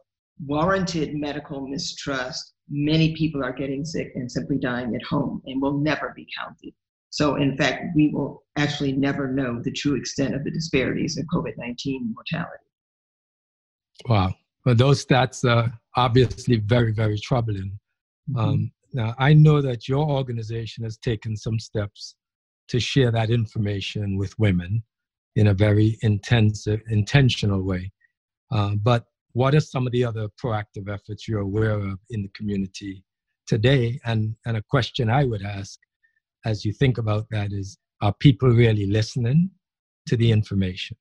warranted 0.47 1.15
medical 1.15 1.67
mistrust, 1.67 2.53
many 2.71 3.15
people 3.17 3.45
are 3.45 3.53
getting 3.53 3.85
sick 3.85 4.13
and 4.15 4.31
simply 4.31 4.57
dying 4.59 4.95
at 4.95 5.03
home 5.03 5.43
and 5.47 5.61
will 5.61 5.79
never 5.79 6.13
be 6.15 6.27
counted. 6.39 6.73
So, 7.15 7.37
in 7.37 7.57
fact, 7.57 7.95
we 7.95 8.09
will 8.09 8.43
actually 8.57 8.91
never 8.91 9.29
know 9.29 9.63
the 9.63 9.71
true 9.71 9.95
extent 9.95 10.35
of 10.35 10.43
the 10.43 10.51
disparities 10.51 11.17
in 11.17 11.25
COVID 11.33 11.53
19 11.57 12.13
mortality. 12.13 12.65
Wow. 14.09 14.35
Well, 14.67 14.75
those 14.75 15.07
stats 15.07 15.49
are 15.49 15.73
obviously 15.95 16.57
very, 16.57 16.93
very 16.93 17.17
troubling. 17.21 17.79
Mm-hmm. 18.29 18.37
Um, 18.37 18.73
now, 18.95 19.15
I 19.21 19.33
know 19.33 19.63
that 19.63 19.87
your 19.87 20.05
organization 20.05 20.83
has 20.83 20.97
taken 20.97 21.37
some 21.37 21.61
steps 21.61 22.17
to 22.67 22.81
share 22.81 23.13
that 23.13 23.31
information 23.31 24.19
with 24.19 24.37
women 24.41 24.83
in 25.37 25.47
a 25.47 25.55
very 25.55 25.97
intensive, 26.03 26.81
intentional 26.89 27.63
way. 27.63 27.93
Uh, 28.51 28.75
but 28.83 29.05
what 29.35 29.55
are 29.55 29.61
some 29.61 29.87
of 29.87 29.93
the 29.93 30.05
other 30.05 30.27
proactive 30.43 30.93
efforts 30.93 31.29
you're 31.29 31.43
aware 31.43 31.79
of 31.79 31.97
in 32.11 32.23
the 32.23 32.31
community 32.35 33.05
today? 33.47 34.01
And, 34.05 34.35
and 34.47 34.57
a 34.57 34.63
question 34.63 35.09
I 35.09 35.23
would 35.27 35.43
ask 35.45 35.79
as 36.45 36.65
you 36.65 36.73
think 36.73 36.99
about 36.99 37.27
that 37.31 37.53
is 37.53 37.79
are 38.01 38.15
people 38.21 38.49
really 38.49 38.87
listening 38.87 39.51
to 40.07 40.17
the 40.17 40.31
information? 40.31 40.97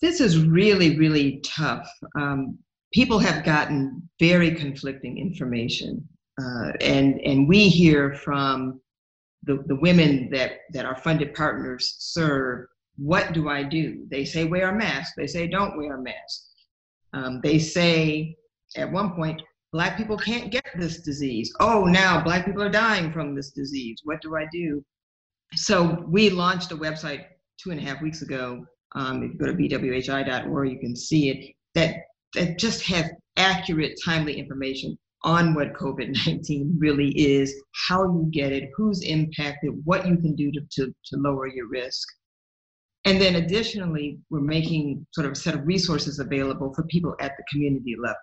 This 0.00 0.20
is 0.20 0.44
really, 0.44 0.98
really 0.98 1.40
tough. 1.44 1.88
Um, 2.16 2.58
people 2.92 3.18
have 3.18 3.44
gotten 3.44 4.08
very 4.18 4.54
conflicting 4.54 5.18
information. 5.18 6.08
Uh, 6.40 6.72
and, 6.80 7.20
and 7.20 7.48
we 7.48 7.68
hear 7.68 8.14
from 8.14 8.80
the, 9.44 9.62
the 9.66 9.76
women 9.76 10.30
that, 10.32 10.52
that 10.72 10.86
our 10.86 10.96
funded 10.96 11.34
partners 11.34 11.96
serve 11.98 12.66
what 12.96 13.32
do 13.32 13.48
I 13.48 13.62
do? 13.62 14.06
They 14.10 14.24
say 14.26 14.44
wear 14.44 14.68
a 14.68 14.76
mask. 14.76 15.14
They 15.16 15.26
say 15.26 15.46
don't 15.46 15.76
wear 15.78 15.96
a 15.96 16.02
mask. 16.02 16.42
Um, 17.14 17.40
they 17.42 17.58
say 17.58 18.36
at 18.76 18.92
one 18.92 19.14
point, 19.14 19.40
Black 19.72 19.96
people 19.96 20.16
can't 20.16 20.50
get 20.50 20.64
this 20.76 21.00
disease. 21.02 21.52
Oh, 21.60 21.84
now 21.84 22.22
Black 22.22 22.44
people 22.44 22.62
are 22.62 22.70
dying 22.70 23.12
from 23.12 23.34
this 23.34 23.50
disease. 23.50 24.00
What 24.04 24.20
do 24.20 24.36
I 24.36 24.46
do? 24.52 24.84
So 25.54 26.04
we 26.08 26.30
launched 26.30 26.72
a 26.72 26.76
website 26.76 27.24
two 27.62 27.70
and 27.70 27.80
a 27.80 27.82
half 27.82 28.02
weeks 28.02 28.22
ago 28.22 28.64
um, 28.94 29.22
if 29.22 29.32
you 29.32 29.38
go 29.38 29.46
to 29.46 29.52
bwhi.org, 29.54 30.70
you 30.70 30.78
can 30.78 30.96
see 30.96 31.30
it, 31.30 31.54
that, 31.74 31.96
that 32.34 32.58
just 32.58 32.84
has 32.86 33.10
accurate, 33.36 33.98
timely 34.04 34.38
information 34.38 34.98
on 35.22 35.54
what 35.54 35.74
COVID 35.74 36.16
19 36.26 36.76
really 36.78 37.10
is, 37.10 37.54
how 37.88 38.02
you 38.04 38.28
get 38.32 38.52
it, 38.52 38.70
who's 38.76 39.02
impacted, 39.02 39.70
what 39.84 40.06
you 40.06 40.16
can 40.16 40.34
do 40.34 40.50
to, 40.52 40.60
to, 40.72 40.86
to 40.86 41.16
lower 41.16 41.46
your 41.46 41.68
risk. 41.68 42.08
And 43.04 43.20
then 43.20 43.36
additionally, 43.36 44.18
we're 44.28 44.40
making 44.40 45.06
sort 45.12 45.26
of 45.26 45.32
a 45.32 45.36
set 45.36 45.54
of 45.54 45.66
resources 45.66 46.18
available 46.18 46.74
for 46.74 46.82
people 46.84 47.14
at 47.20 47.32
the 47.36 47.44
community 47.50 47.96
level. 47.98 48.16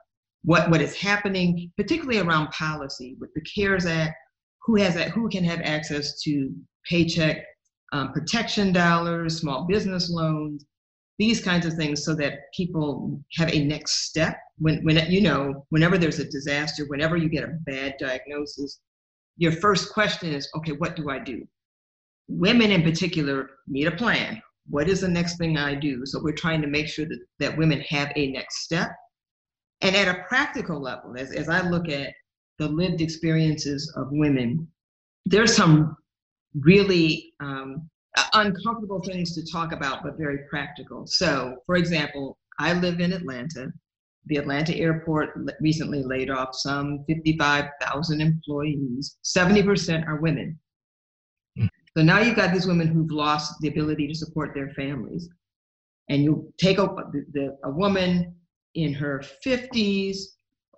What, 0.43 0.69
what 0.69 0.81
is 0.81 0.95
happening, 0.95 1.71
particularly 1.77 2.19
around 2.19 2.51
policy 2.51 3.17
with 3.19 3.33
the 3.33 3.41
CARES 3.41 3.85
Act, 3.85 4.15
who 4.63 4.75
has 4.77 4.95
that, 4.95 5.09
who 5.09 5.29
can 5.29 5.43
have 5.43 5.61
access 5.61 6.21
to 6.21 6.51
paycheck 6.89 7.43
um, 7.91 8.11
protection 8.13 8.71
dollars, 8.71 9.39
small 9.39 9.65
business 9.65 10.09
loans, 10.09 10.65
these 11.17 11.41
kinds 11.41 11.65
of 11.65 11.73
things 11.73 12.05
so 12.05 12.13
that 12.15 12.39
people 12.55 13.19
have 13.33 13.51
a 13.51 13.63
next 13.63 14.07
step 14.07 14.37
when, 14.59 14.83
when 14.83 14.97
you 15.11 15.21
know 15.21 15.65
whenever 15.69 15.97
there's 15.97 16.19
a 16.19 16.29
disaster 16.29 16.85
whenever 16.87 17.17
you 17.17 17.29
get 17.29 17.43
a 17.43 17.57
bad 17.65 17.95
diagnosis 17.99 18.79
your 19.37 19.51
first 19.51 19.91
question 19.93 20.33
is 20.33 20.49
okay 20.55 20.73
what 20.73 20.95
do 20.95 21.09
i 21.09 21.19
do? 21.19 21.47
Women 22.27 22.71
in 22.71 22.83
particular 22.83 23.49
need 23.67 23.87
a 23.87 23.91
plan. 23.91 24.41
What 24.69 24.89
is 24.89 25.01
the 25.01 25.07
next 25.07 25.37
thing 25.37 25.57
i 25.57 25.75
do? 25.75 26.05
So 26.05 26.21
we're 26.21 26.33
trying 26.33 26.61
to 26.61 26.67
make 26.67 26.87
sure 26.87 27.05
that, 27.05 27.19
that 27.39 27.57
women 27.57 27.81
have 27.89 28.11
a 28.15 28.31
next 28.31 28.63
step 28.63 28.91
and 29.81 29.95
at 29.95 30.07
a 30.07 30.23
practical 30.27 30.81
level 30.81 31.15
as, 31.17 31.31
as 31.31 31.49
i 31.49 31.61
look 31.69 31.89
at 31.89 32.13
the 32.59 32.67
lived 32.67 33.01
experiences 33.01 33.93
of 33.95 34.07
women 34.11 34.67
there's 35.25 35.55
some 35.55 35.95
really 36.61 37.33
um, 37.39 37.89
uncomfortable 38.33 39.01
things 39.01 39.33
to 39.35 39.45
talk 39.51 39.71
about, 39.71 40.03
but 40.03 40.17
very 40.17 40.39
practical. 40.49 41.05
So, 41.05 41.57
for 41.65 41.75
example, 41.75 42.37
I 42.59 42.73
live 42.73 42.99
in 42.99 43.13
Atlanta. 43.13 43.71
The 44.27 44.37
Atlanta 44.37 44.75
airport 44.75 45.29
recently 45.61 46.03
laid 46.03 46.29
off 46.29 46.49
some 46.53 47.05
55,000 47.07 48.21
employees. 48.21 49.17
70% 49.23 50.07
are 50.07 50.19
women. 50.21 50.59
So 51.95 52.03
now 52.03 52.19
you've 52.19 52.35
got 52.35 52.53
these 52.53 52.67
women 52.67 52.87
who've 52.87 53.11
lost 53.11 53.55
the 53.61 53.69
ability 53.69 54.07
to 54.07 54.15
support 54.15 54.53
their 54.53 54.69
families. 54.71 55.29
And 56.09 56.23
you 56.23 56.53
take 56.59 56.77
a, 56.77 56.87
the, 57.33 57.57
a 57.63 57.71
woman 57.71 58.35
in 58.77 58.93
her 58.93 59.23
50s 59.45 60.17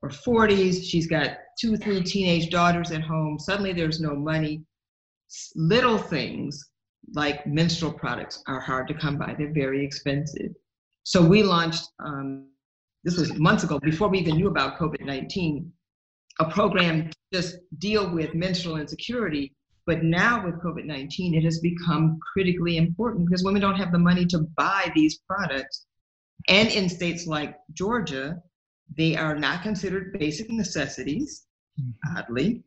or 0.02 0.10
40s, 0.10 0.84
she's 0.84 1.08
got 1.08 1.38
two, 1.60 1.76
three 1.76 2.02
teenage 2.02 2.50
daughters 2.50 2.92
at 2.92 3.02
home. 3.02 3.38
Suddenly 3.38 3.74
there's 3.74 4.00
no 4.00 4.16
money. 4.16 4.64
Little 5.56 5.98
things 5.98 6.70
like 7.14 7.46
menstrual 7.46 7.92
products 7.92 8.42
are 8.48 8.60
hard 8.60 8.88
to 8.88 8.94
come 8.94 9.18
by, 9.18 9.36
they're 9.38 9.54
very 9.54 9.86
expensive. 9.86 10.52
So 11.04 11.22
we 11.22 11.44
launched, 11.44 11.88
um, 12.04 12.48
this 13.04 13.18
was 13.18 13.38
months 13.38 13.64
ago, 13.64 13.80
before 13.80 14.08
we 14.10 14.20
even 14.20 14.36
knew 14.36 14.48
about 14.48 14.78
COVID 14.78 15.02
19, 15.06 15.72
a 16.40 16.50
program 16.50 17.10
to 17.10 17.16
just 17.34 17.58
deal 17.80 18.10
with 18.14 18.34
menstrual 18.34 18.78
insecurity. 18.78 19.54
But 19.86 20.04
now 20.04 20.46
with 20.46 20.62
COVID 20.62 20.86
19, 20.86 21.36
it 21.36 21.44
has 21.44 21.60
become 21.60 22.20
critically 22.34 22.78
important 22.78 23.28
because 23.28 23.44
women 23.44 23.62
don't 23.62 23.76
have 23.76 23.92
the 23.92 24.00
money 24.00 24.26
to 24.28 24.40
buy 24.56 24.92
these 24.96 25.20
products. 25.28 25.86
And 26.48 26.70
in 26.70 26.90
states 26.90 27.28
like 27.28 27.56
Georgia, 27.74 28.42
they 28.98 29.16
are 29.16 29.36
not 29.36 29.62
considered 29.62 30.18
basic 30.18 30.50
necessities, 30.50 31.46
mm-hmm. 31.80 32.18
oddly 32.18 32.64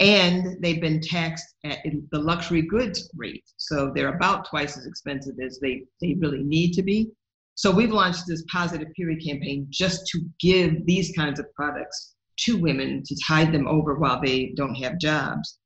and 0.00 0.56
they've 0.60 0.80
been 0.80 1.00
taxed 1.00 1.54
at 1.64 1.78
the 2.10 2.18
luxury 2.18 2.62
goods 2.62 3.10
rate. 3.14 3.44
So 3.58 3.92
they're 3.94 4.14
about 4.14 4.48
twice 4.48 4.78
as 4.78 4.86
expensive 4.86 5.34
as 5.44 5.60
they, 5.60 5.84
they 6.00 6.16
really 6.18 6.42
need 6.42 6.72
to 6.72 6.82
be. 6.82 7.10
So 7.54 7.70
we've 7.70 7.92
launched 7.92 8.26
this 8.26 8.42
positive 8.50 8.88
period 8.94 9.22
campaign 9.22 9.66
just 9.68 10.06
to 10.08 10.22
give 10.40 10.86
these 10.86 11.12
kinds 11.14 11.38
of 11.38 11.52
products 11.52 12.14
to 12.38 12.56
women 12.56 13.02
to 13.04 13.16
tide 13.26 13.52
them 13.52 13.68
over 13.68 13.96
while 13.96 14.18
they 14.22 14.54
don't 14.56 14.74
have 14.76 14.98
jobs. 14.98 15.58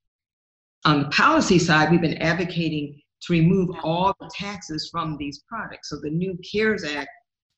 On 0.85 1.03
the 1.03 1.09
policy 1.11 1.61
side, 1.61 1.93
we've 1.93 2.01
been 2.01 2.21
advocating 2.21 3.01
to 3.23 3.33
remove 3.33 3.71
all 3.85 4.13
the 4.19 4.29
taxes 4.35 4.89
from 4.91 5.17
these 5.17 5.45
products. 5.49 5.91
So 5.91 5.99
the 6.03 6.11
new 6.11 6.37
CARES 6.51 6.83
Act 6.85 7.09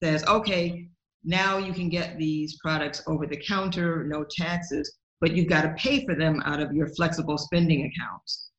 says, 0.02 0.24
okay, 0.26 0.88
now 1.24 1.58
you 1.58 1.72
can 1.72 1.88
get 1.88 2.18
these 2.18 2.58
products 2.58 3.02
over 3.06 3.26
the 3.26 3.36
counter, 3.36 4.04
no 4.04 4.24
taxes, 4.24 4.96
but 5.20 5.32
you've 5.32 5.48
got 5.48 5.62
to 5.62 5.74
pay 5.74 6.04
for 6.04 6.14
them 6.14 6.42
out 6.44 6.60
of 6.60 6.72
your 6.72 6.88
flexible 6.88 7.38
spending 7.38 7.90
accounts. 7.90 8.50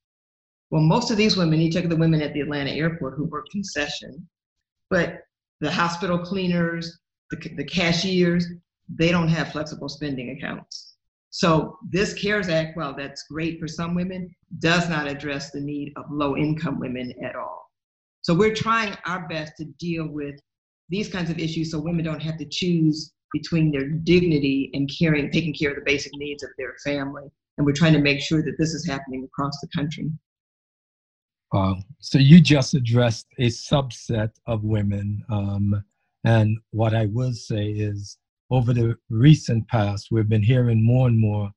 Well, 0.70 0.82
most 0.82 1.12
of 1.12 1.18
these 1.18 1.38
women, 1.38 1.62
you 1.62 1.72
take 1.72 1.88
the 1.88 1.96
women 1.96 2.22
at 2.22 2.34
the 2.34 2.42
Atlanta 2.42 2.72
airport 2.72 3.16
who 3.16 3.26
work 3.26 3.46
concession, 3.52 4.28
but 4.90 5.20
the 5.62 5.72
hospital 5.72 6.20
cleaners, 6.20 7.00
the, 7.32 7.38
the 7.56 7.64
cashiers, 7.64 8.48
they 8.90 9.12
don't 9.12 9.30
have 9.30 9.52
flexible 9.52 9.90
spending 9.90 10.32
accounts. 10.32 10.96
So 11.30 11.78
this 11.90 12.14
CARES 12.14 12.50
Act, 12.50 12.76
while 12.76 12.96
that's 12.96 13.24
great 13.24 13.60
for 13.60 13.68
some 13.68 13.96
women, 13.96 14.34
does 14.60 14.90
not 14.90 15.08
address 15.08 15.52
the 15.52 15.60
need 15.60 15.94
of 15.96 16.06
low 16.10 16.36
income 16.36 16.80
women 16.80 17.14
at 17.24 17.36
all. 17.36 17.72
So 18.22 18.34
we're 18.34 18.56
trying 18.56 18.98
our 19.06 19.28
best 19.28 19.54
to 19.58 19.66
deal 19.80 20.08
with 20.08 20.40
these 20.90 21.10
kinds 21.10 21.30
of 21.30 21.40
issues 21.40 21.72
so 21.72 21.80
women 21.80 22.06
don't 22.06 22.22
have 22.22 22.38
to 22.38 22.46
choose 22.46 23.14
between 23.34 23.72
their 23.72 23.88
dignity 23.88 24.72
and 24.74 24.90
caring, 24.98 25.30
taking 25.32 25.54
care 25.54 25.72
of 25.72 25.76
the 25.76 25.82
basic 25.86 26.12
needs 26.16 26.44
of 26.44 26.50
their 26.58 26.74
family. 26.84 27.24
And 27.58 27.66
we're 27.66 27.74
trying 27.74 27.94
to 27.94 28.00
make 28.00 28.22
sure 28.22 28.42
that 28.44 28.56
this 28.58 28.74
is 28.74 28.88
happening 28.88 29.24
across 29.24 29.60
the 29.62 29.68
country. 29.76 30.10
Wow. 31.52 31.78
So 32.00 32.20
you 32.20 32.42
just 32.42 32.74
addressed 32.74 33.28
a 33.40 33.48
subset 33.48 34.32
of 34.48 34.64
women. 34.64 35.24
Um, 35.30 35.84
and 36.24 36.58
what 36.72 36.94
I 36.94 37.06
will 37.08 37.34
say 37.34 37.68
is, 37.68 38.18
over 38.50 38.74
the 38.74 38.96
recent 39.10 39.68
past, 39.68 40.08
we've 40.10 40.30
been 40.30 40.44
hearing 40.44 40.86
more 40.86 41.08
and 41.08 41.20
more 41.20 41.52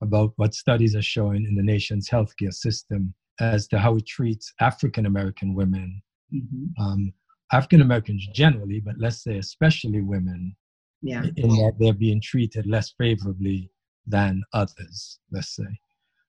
about 0.00 0.32
what 0.36 0.54
studies 0.54 0.96
are 0.96 1.02
showing 1.02 1.44
in 1.44 1.54
the 1.54 1.62
nation's 1.62 2.08
healthcare 2.08 2.52
system 2.52 3.14
as 3.40 3.68
to 3.68 3.78
how 3.78 3.96
it 3.96 4.06
treats 4.06 4.52
African 4.60 5.06
American 5.06 5.54
women, 5.54 6.02
mm-hmm. 6.34 6.82
um, 6.82 7.12
African 7.52 7.82
Americans 7.82 8.26
generally, 8.32 8.80
but 8.80 8.94
let's 8.98 9.22
say 9.22 9.38
especially 9.38 10.00
women, 10.00 10.56
yeah. 11.02 11.22
in 11.36 11.48
that 11.48 11.74
they're 11.78 11.92
being 11.92 12.20
treated 12.20 12.66
less 12.66 12.94
favorably 12.98 13.70
than 14.06 14.42
others, 14.52 15.18
let's 15.30 15.54
say. 15.56 15.78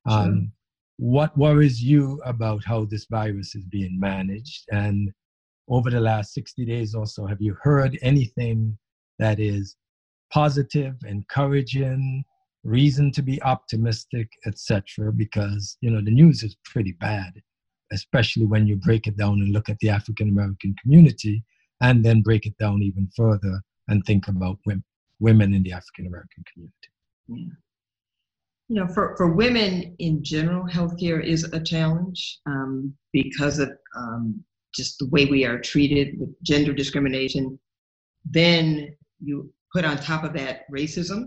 Um, 0.06 0.52
What 0.98 1.36
worries 1.38 1.82
you 1.82 2.22
about 2.26 2.64
how 2.64 2.86
this 2.86 3.06
virus 3.10 3.56
is 3.56 3.66
being 3.66 4.00
managed? 4.00 4.66
And 4.72 5.12
over 5.68 5.90
the 5.90 6.00
last 6.00 6.34
60 6.34 6.66
days 6.66 6.94
or 6.94 7.08
so, 7.08 7.26
have 7.26 7.42
you 7.42 7.56
heard 7.62 7.98
anything 8.02 8.78
that 9.18 9.40
is 9.40 9.76
positive, 10.32 10.96
encouraging, 11.06 12.24
reason 12.64 13.12
to 13.12 13.22
be 13.22 13.42
optimistic, 13.44 14.30
etc.? 14.46 15.12
Because 15.12 15.78
you 15.82 15.90
know 15.90 16.02
the 16.02 16.12
news 16.12 16.44
is 16.44 16.56
pretty 16.66 16.94
bad, 16.94 17.42
especially 17.94 18.46
when 18.46 18.68
you 18.68 18.76
break 18.76 19.08
it 19.08 19.18
down 19.18 19.42
and 19.42 19.54
look 19.54 19.70
at 19.70 19.80
the 19.80 19.90
African 19.90 20.30
American 20.30 20.76
community, 20.82 21.44
and 21.82 22.04
then 22.04 22.22
break 22.22 22.46
it 22.46 22.58
down 22.58 22.82
even 22.82 23.08
further 23.16 23.62
and 23.88 24.04
think 24.06 24.28
about 24.28 24.58
women, 24.66 24.84
women 25.20 25.54
in 25.54 25.64
the 25.64 25.74
African 25.74 26.08
American 26.08 26.44
community. 26.52 26.90
Yeah. 27.28 27.56
You 28.70 28.76
know, 28.78 28.88
for, 28.88 29.16
for 29.18 29.34
women 29.34 29.96
in 30.00 30.24
general, 30.24 30.66
healthcare 30.66 31.24
is 31.24 31.44
a 31.44 31.60
challenge 31.60 32.40
um, 32.46 32.94
because 33.12 33.60
of 33.60 33.72
um, 33.96 34.44
just 34.74 34.98
the 35.00 35.10
way 35.10 35.26
we 35.26 35.46
are 35.46 35.60
treated 35.60 36.20
with 36.20 36.30
gender 36.44 36.74
discrimination. 36.74 37.60
Then 38.26 38.96
you 39.20 39.54
put 39.74 39.86
on 39.86 39.98
top 39.98 40.24
of 40.24 40.34
that 40.34 40.62
racism. 40.72 41.26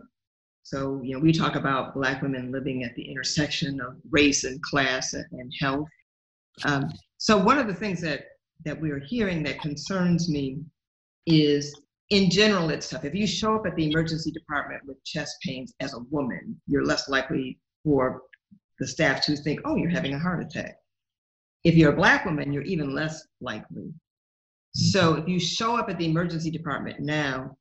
So, 0.63 1.01
you 1.05 1.15
know, 1.15 1.21
we 1.21 1.33
talk 1.33 1.55
about 1.55 1.95
Black 1.95 2.23
women 2.23 2.51
living 2.51 2.83
at 2.83 2.95
the 2.97 3.09
intersection 3.09 3.81
of 3.81 3.97
race 4.11 4.45
and 4.45 4.61
class 4.63 5.13
and 5.13 5.53
health. 5.61 5.87
Um, 6.65 6.91
so, 7.19 7.37
one 7.37 7.59
of 7.59 7.67
the 7.67 7.75
things 7.75 8.01
that, 8.03 8.25
that 8.65 8.81
we're 8.81 9.01
hearing 9.01 9.43
that 9.45 9.61
concerns 9.61 10.29
me 10.29 10.59
is 11.27 11.75
in 12.11 12.31
general, 12.31 12.71
it's 12.71 12.89
tough. 12.89 13.05
If 13.05 13.15
you 13.15 13.27
show 13.27 13.57
up 13.57 13.67
at 13.67 13.75
the 13.77 13.91
emergency 13.91 14.31
department 14.31 14.83
with 14.87 15.03
chest 15.05 15.37
pains 15.43 15.75
as 15.81 15.95
a 15.95 16.01
woman, 16.11 16.61
you're 16.67 16.85
less 16.85 17.09
likely 17.09 17.59
for 17.85 18.23
the 18.79 18.87
staff 18.87 19.23
to 19.23 19.37
think, 19.37 19.61
oh, 19.65 19.77
you're 19.77 19.91
having 19.91 20.15
a 20.15 20.19
heart 20.19 20.43
attack. 20.43 20.77
If 21.65 21.75
you're 21.75 21.93
a 21.93 21.97
black 21.97 22.25
woman, 22.25 22.53
you're 22.53 22.63
even 22.63 22.95
less 22.95 23.27
likely. 23.41 23.93
So 24.75 25.15
if 25.15 25.27
you 25.27 25.41
show 25.41 25.77
up 25.77 25.89
at 25.89 25.99
the 25.99 26.07
emergency 26.07 26.51
department 26.51 27.01
now, 27.01 27.57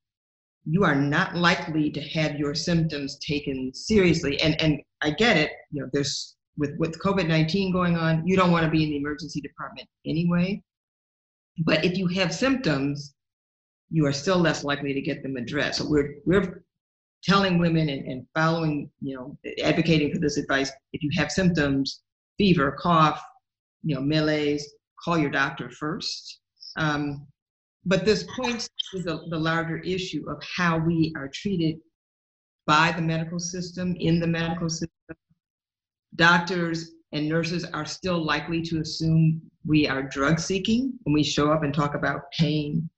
you 0.65 0.84
are 0.84 0.95
not 0.95 1.36
likely 1.36 1.89
to 1.91 2.01
have 2.01 2.36
your 2.36 2.53
symptoms 2.53 3.17
taken 3.19 3.71
seriously. 3.73 4.39
And 4.41 4.60
and 4.62 4.81
I 5.01 5.12
get 5.12 5.38
it, 5.38 5.51
you 5.71 5.81
know, 5.81 5.89
there's 5.93 6.36
with 6.57 6.71
with 6.77 6.99
COVID-19 6.99 7.73
going 7.73 7.97
on, 7.97 8.25
you 8.27 8.35
don't 8.35 8.51
want 8.51 8.65
to 8.65 8.71
be 8.71 8.83
in 8.83 8.89
the 8.89 8.97
emergency 8.97 9.41
department 9.41 9.87
anyway. 10.05 10.61
But 11.59 11.85
if 11.85 11.97
you 11.97 12.07
have 12.07 12.33
symptoms, 12.33 13.13
you 13.89 14.05
are 14.05 14.13
still 14.13 14.37
less 14.37 14.63
likely 14.63 14.93
to 14.93 15.01
get 15.01 15.23
them 15.23 15.37
addressed. 15.37 15.79
So 15.79 15.85
we're 15.87 16.15
we're 16.25 16.63
telling 17.23 17.57
women 17.57 17.89
and, 17.89 18.05
and 18.07 18.25
following, 18.35 18.89
you 19.01 19.15
know, 19.15 19.37
advocating 19.63 20.13
for 20.13 20.19
this 20.19 20.37
advice. 20.37 20.71
If 20.93 21.01
you 21.01 21.09
have 21.17 21.31
symptoms, 21.31 22.01
fever, 22.37 22.75
cough, 22.79 23.21
you 23.83 23.95
know, 23.95 24.01
malaise, 24.01 24.67
call 25.03 25.17
your 25.17 25.31
doctor 25.31 25.69
first. 25.69 26.39
Um, 26.77 27.27
but 27.85 28.05
this 28.05 28.25
points 28.35 28.69
to 28.91 29.01
the, 29.01 29.21
the 29.29 29.37
larger 29.37 29.77
issue 29.79 30.25
of 30.29 30.41
how 30.55 30.77
we 30.77 31.13
are 31.15 31.29
treated 31.33 31.77
by 32.65 32.91
the 32.91 33.01
medical 33.01 33.39
system, 33.39 33.95
in 33.99 34.19
the 34.19 34.27
medical 34.27 34.69
system. 34.69 34.89
Doctors 36.15 36.91
and 37.12 37.28
nurses 37.28 37.65
are 37.65 37.86
still 37.86 38.23
likely 38.23 38.62
to 38.63 38.80
assume 38.80 39.41
we 39.65 39.88
are 39.88 40.04
drug 40.04 40.39
seeking 40.39 40.93
when 41.04 41.13
we 41.13 41.23
show 41.23 41.51
up 41.51 41.63
and 41.63 41.73
talk 41.73 41.95
about 41.95 42.21
pain 42.38 42.89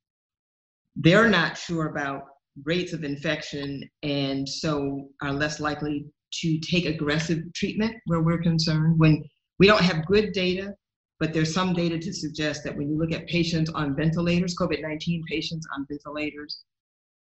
they're 0.97 1.29
not 1.29 1.57
sure 1.57 1.87
about 1.87 2.23
rates 2.65 2.91
of 2.91 3.03
infection 3.03 3.87
and 4.03 4.47
so 4.47 5.09
are 5.21 5.31
less 5.31 5.59
likely 5.59 6.05
to 6.33 6.59
take 6.59 6.85
aggressive 6.85 7.39
treatment 7.53 7.95
where 8.05 8.21
we're 8.21 8.41
concerned. 8.41 8.99
When 8.99 9.23
we 9.59 9.67
don't 9.67 9.81
have 9.81 10.07
good 10.07 10.33
data, 10.33 10.73
but 11.19 11.33
there's 11.33 11.53
some 11.53 11.73
data 11.73 11.97
to 11.99 12.13
suggest 12.13 12.63
that 12.63 12.75
when 12.75 12.89
you 12.89 12.97
look 12.97 13.11
at 13.11 13.27
patients 13.27 13.69
on 13.71 13.95
ventilators, 13.95 14.55
COVID-19 14.55 15.21
patients 15.29 15.67
on 15.75 15.85
ventilators, 15.89 16.63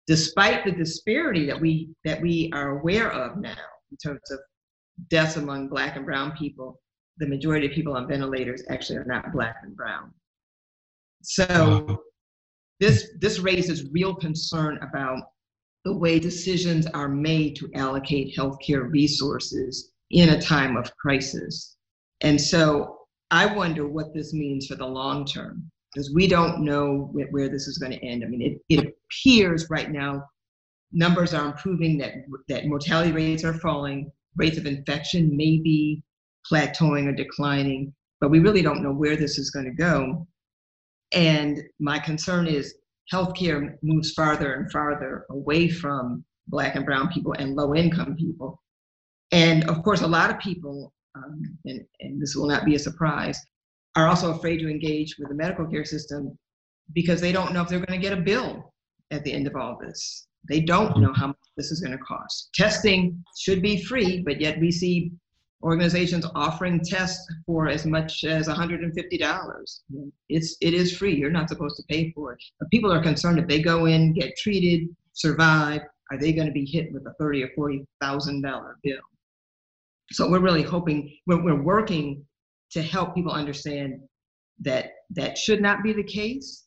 despite 0.06 0.64
the 0.64 0.72
disparity 0.72 1.46
that 1.46 1.60
we 1.60 1.90
that 2.04 2.20
we 2.20 2.50
are 2.54 2.78
aware 2.78 3.10
of 3.10 3.38
now 3.38 3.56
in 3.90 3.96
terms 4.02 4.30
of 4.30 4.38
deaths 5.08 5.36
among 5.36 5.68
black 5.68 5.96
and 5.96 6.04
brown 6.04 6.32
people, 6.32 6.80
the 7.18 7.26
majority 7.26 7.66
of 7.66 7.72
people 7.72 7.94
on 7.94 8.08
ventilators 8.08 8.62
actually 8.68 8.98
are 8.98 9.04
not 9.04 9.32
black 9.32 9.56
and 9.62 9.76
brown. 9.76 10.12
So 11.22 12.02
this, 12.80 13.10
this 13.18 13.38
raises 13.38 13.90
real 13.90 14.14
concern 14.14 14.78
about 14.82 15.22
the 15.84 15.96
way 15.96 16.18
decisions 16.18 16.86
are 16.88 17.08
made 17.08 17.56
to 17.56 17.70
allocate 17.74 18.36
healthcare 18.36 18.90
resources 18.90 19.92
in 20.10 20.30
a 20.30 20.40
time 20.40 20.76
of 20.76 20.94
crisis. 20.96 21.76
And 22.20 22.40
so 22.40 22.98
I 23.30 23.46
wonder 23.46 23.86
what 23.86 24.14
this 24.14 24.32
means 24.32 24.66
for 24.66 24.74
the 24.74 24.86
long 24.86 25.24
term 25.24 25.70
because 25.92 26.12
we 26.12 26.26
don't 26.26 26.64
know 26.64 27.08
where, 27.12 27.28
where 27.30 27.48
this 27.48 27.66
is 27.66 27.78
going 27.78 27.92
to 27.92 28.04
end. 28.04 28.24
I 28.24 28.28
mean, 28.28 28.42
it, 28.42 28.60
it 28.68 28.94
appears 29.10 29.70
right 29.70 29.90
now 29.90 30.24
numbers 30.92 31.34
are 31.34 31.46
improving, 31.46 31.98
that, 31.98 32.12
that 32.48 32.66
mortality 32.66 33.12
rates 33.12 33.44
are 33.44 33.54
falling, 33.54 34.10
rates 34.36 34.58
of 34.58 34.66
infection 34.66 35.36
may 35.36 35.58
be 35.58 36.02
plateauing 36.50 37.06
or 37.06 37.12
declining, 37.12 37.92
but 38.20 38.30
we 38.30 38.38
really 38.38 38.62
don't 38.62 38.82
know 38.82 38.92
where 38.92 39.16
this 39.16 39.38
is 39.38 39.50
going 39.50 39.66
to 39.66 39.72
go. 39.72 40.26
And 41.12 41.62
my 41.80 41.98
concern 41.98 42.46
is 42.46 42.74
healthcare 43.12 43.74
moves 43.82 44.12
farther 44.12 44.54
and 44.54 44.70
farther 44.70 45.24
away 45.30 45.68
from 45.68 46.24
Black 46.48 46.76
and 46.76 46.84
Brown 46.84 47.08
people 47.08 47.34
and 47.38 47.54
low 47.54 47.74
income 47.74 48.16
people. 48.16 48.62
And 49.32 49.68
of 49.68 49.82
course, 49.82 50.02
a 50.02 50.06
lot 50.06 50.30
of 50.30 50.38
people, 50.38 50.92
um, 51.16 51.58
and, 51.64 51.84
and 52.00 52.20
this 52.20 52.36
will 52.36 52.46
not 52.46 52.64
be 52.64 52.74
a 52.74 52.78
surprise, 52.78 53.40
are 53.96 54.06
also 54.06 54.34
afraid 54.34 54.58
to 54.58 54.68
engage 54.68 55.16
with 55.18 55.28
the 55.28 55.34
medical 55.34 55.66
care 55.66 55.84
system 55.84 56.38
because 56.92 57.20
they 57.20 57.32
don't 57.32 57.52
know 57.52 57.62
if 57.62 57.68
they're 57.68 57.84
going 57.84 58.00
to 58.00 58.08
get 58.08 58.16
a 58.16 58.22
bill 58.22 58.72
at 59.10 59.24
the 59.24 59.32
end 59.32 59.46
of 59.46 59.56
all 59.56 59.78
this. 59.80 60.26
They 60.48 60.60
don't 60.60 60.98
know 60.98 61.12
how 61.12 61.28
much 61.28 61.36
this 61.56 61.70
is 61.70 61.80
going 61.80 61.96
to 61.96 62.04
cost. 62.04 62.50
Testing 62.54 63.22
should 63.38 63.62
be 63.62 63.82
free, 63.82 64.22
but 64.22 64.40
yet 64.40 64.60
we 64.60 64.70
see 64.70 65.12
organizations 65.62 66.26
offering 66.34 66.80
tests 66.84 67.26
for 67.46 67.68
as 67.68 67.86
much 67.86 68.24
as 68.24 68.46
$150. 68.46 69.80
It's 70.28 70.56
it 70.60 70.74
is 70.74 70.96
free. 70.96 71.14
You're 71.14 71.30
not 71.30 71.48
supposed 71.48 71.76
to 71.76 71.82
pay 71.88 72.12
for 72.12 72.32
it. 72.32 72.42
But 72.60 72.70
people 72.70 72.92
are 72.92 73.02
concerned 73.02 73.38
if 73.38 73.48
they 73.48 73.62
go 73.62 73.86
in, 73.86 74.12
get 74.12 74.36
treated, 74.36 74.88
survive, 75.14 75.80
are 76.10 76.18
they 76.18 76.32
going 76.32 76.46
to 76.46 76.52
be 76.52 76.64
hit 76.64 76.92
with 76.92 77.06
a 77.06 77.14
thirty 77.18 77.42
or 77.42 77.50
forty 77.56 77.84
thousand 78.00 78.42
dollar 78.42 78.78
bill? 78.82 79.00
So 80.12 80.30
we're 80.30 80.40
really 80.40 80.62
hoping 80.62 81.12
we're, 81.26 81.42
we're 81.42 81.62
working 81.62 82.24
to 82.70 82.82
help 82.82 83.14
people 83.14 83.32
understand 83.32 84.00
that 84.60 84.90
that 85.10 85.36
should 85.36 85.60
not 85.60 85.82
be 85.82 85.92
the 85.92 86.04
case. 86.04 86.64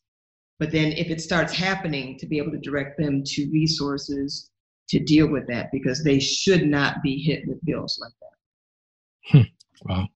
But 0.58 0.70
then 0.70 0.92
if 0.92 1.08
it 1.08 1.22
starts 1.22 1.54
happening, 1.54 2.18
to 2.18 2.26
be 2.26 2.36
able 2.36 2.52
to 2.52 2.58
direct 2.58 2.98
them 2.98 3.22
to 3.24 3.50
resources 3.50 4.50
to 4.90 4.98
deal 4.98 5.28
with 5.28 5.46
that 5.46 5.70
because 5.72 6.02
they 6.02 6.18
should 6.18 6.66
not 6.66 7.02
be 7.02 7.16
hit 7.22 7.46
with 7.46 7.64
bills 7.64 7.98
like 8.00 8.12
that. 8.20 9.38
Hmm. 9.38 9.88
Wow. 9.88 10.08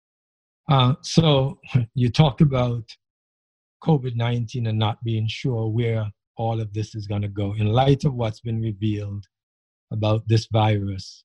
Uh, 0.70 0.96
so 1.02 1.60
you 1.96 2.10
talked 2.10 2.42
about 2.42 2.84
COVID 3.84 4.16
19 4.16 4.68
and 4.68 4.80
not 4.80 5.04
being 5.04 5.28
sure 5.28 5.68
where 5.68 6.06
all 6.38 6.60
of 6.60 6.74
this 6.74 6.96
is 6.96 7.06
going 7.06 7.22
to 7.22 7.28
go. 7.28 7.54
In 7.54 7.68
light 7.68 8.06
of 8.06 8.16
what's 8.16 8.40
been 8.40 8.62
revealed 8.62 9.26
about 9.92 10.28
this 10.28 10.48
virus, 10.52 11.24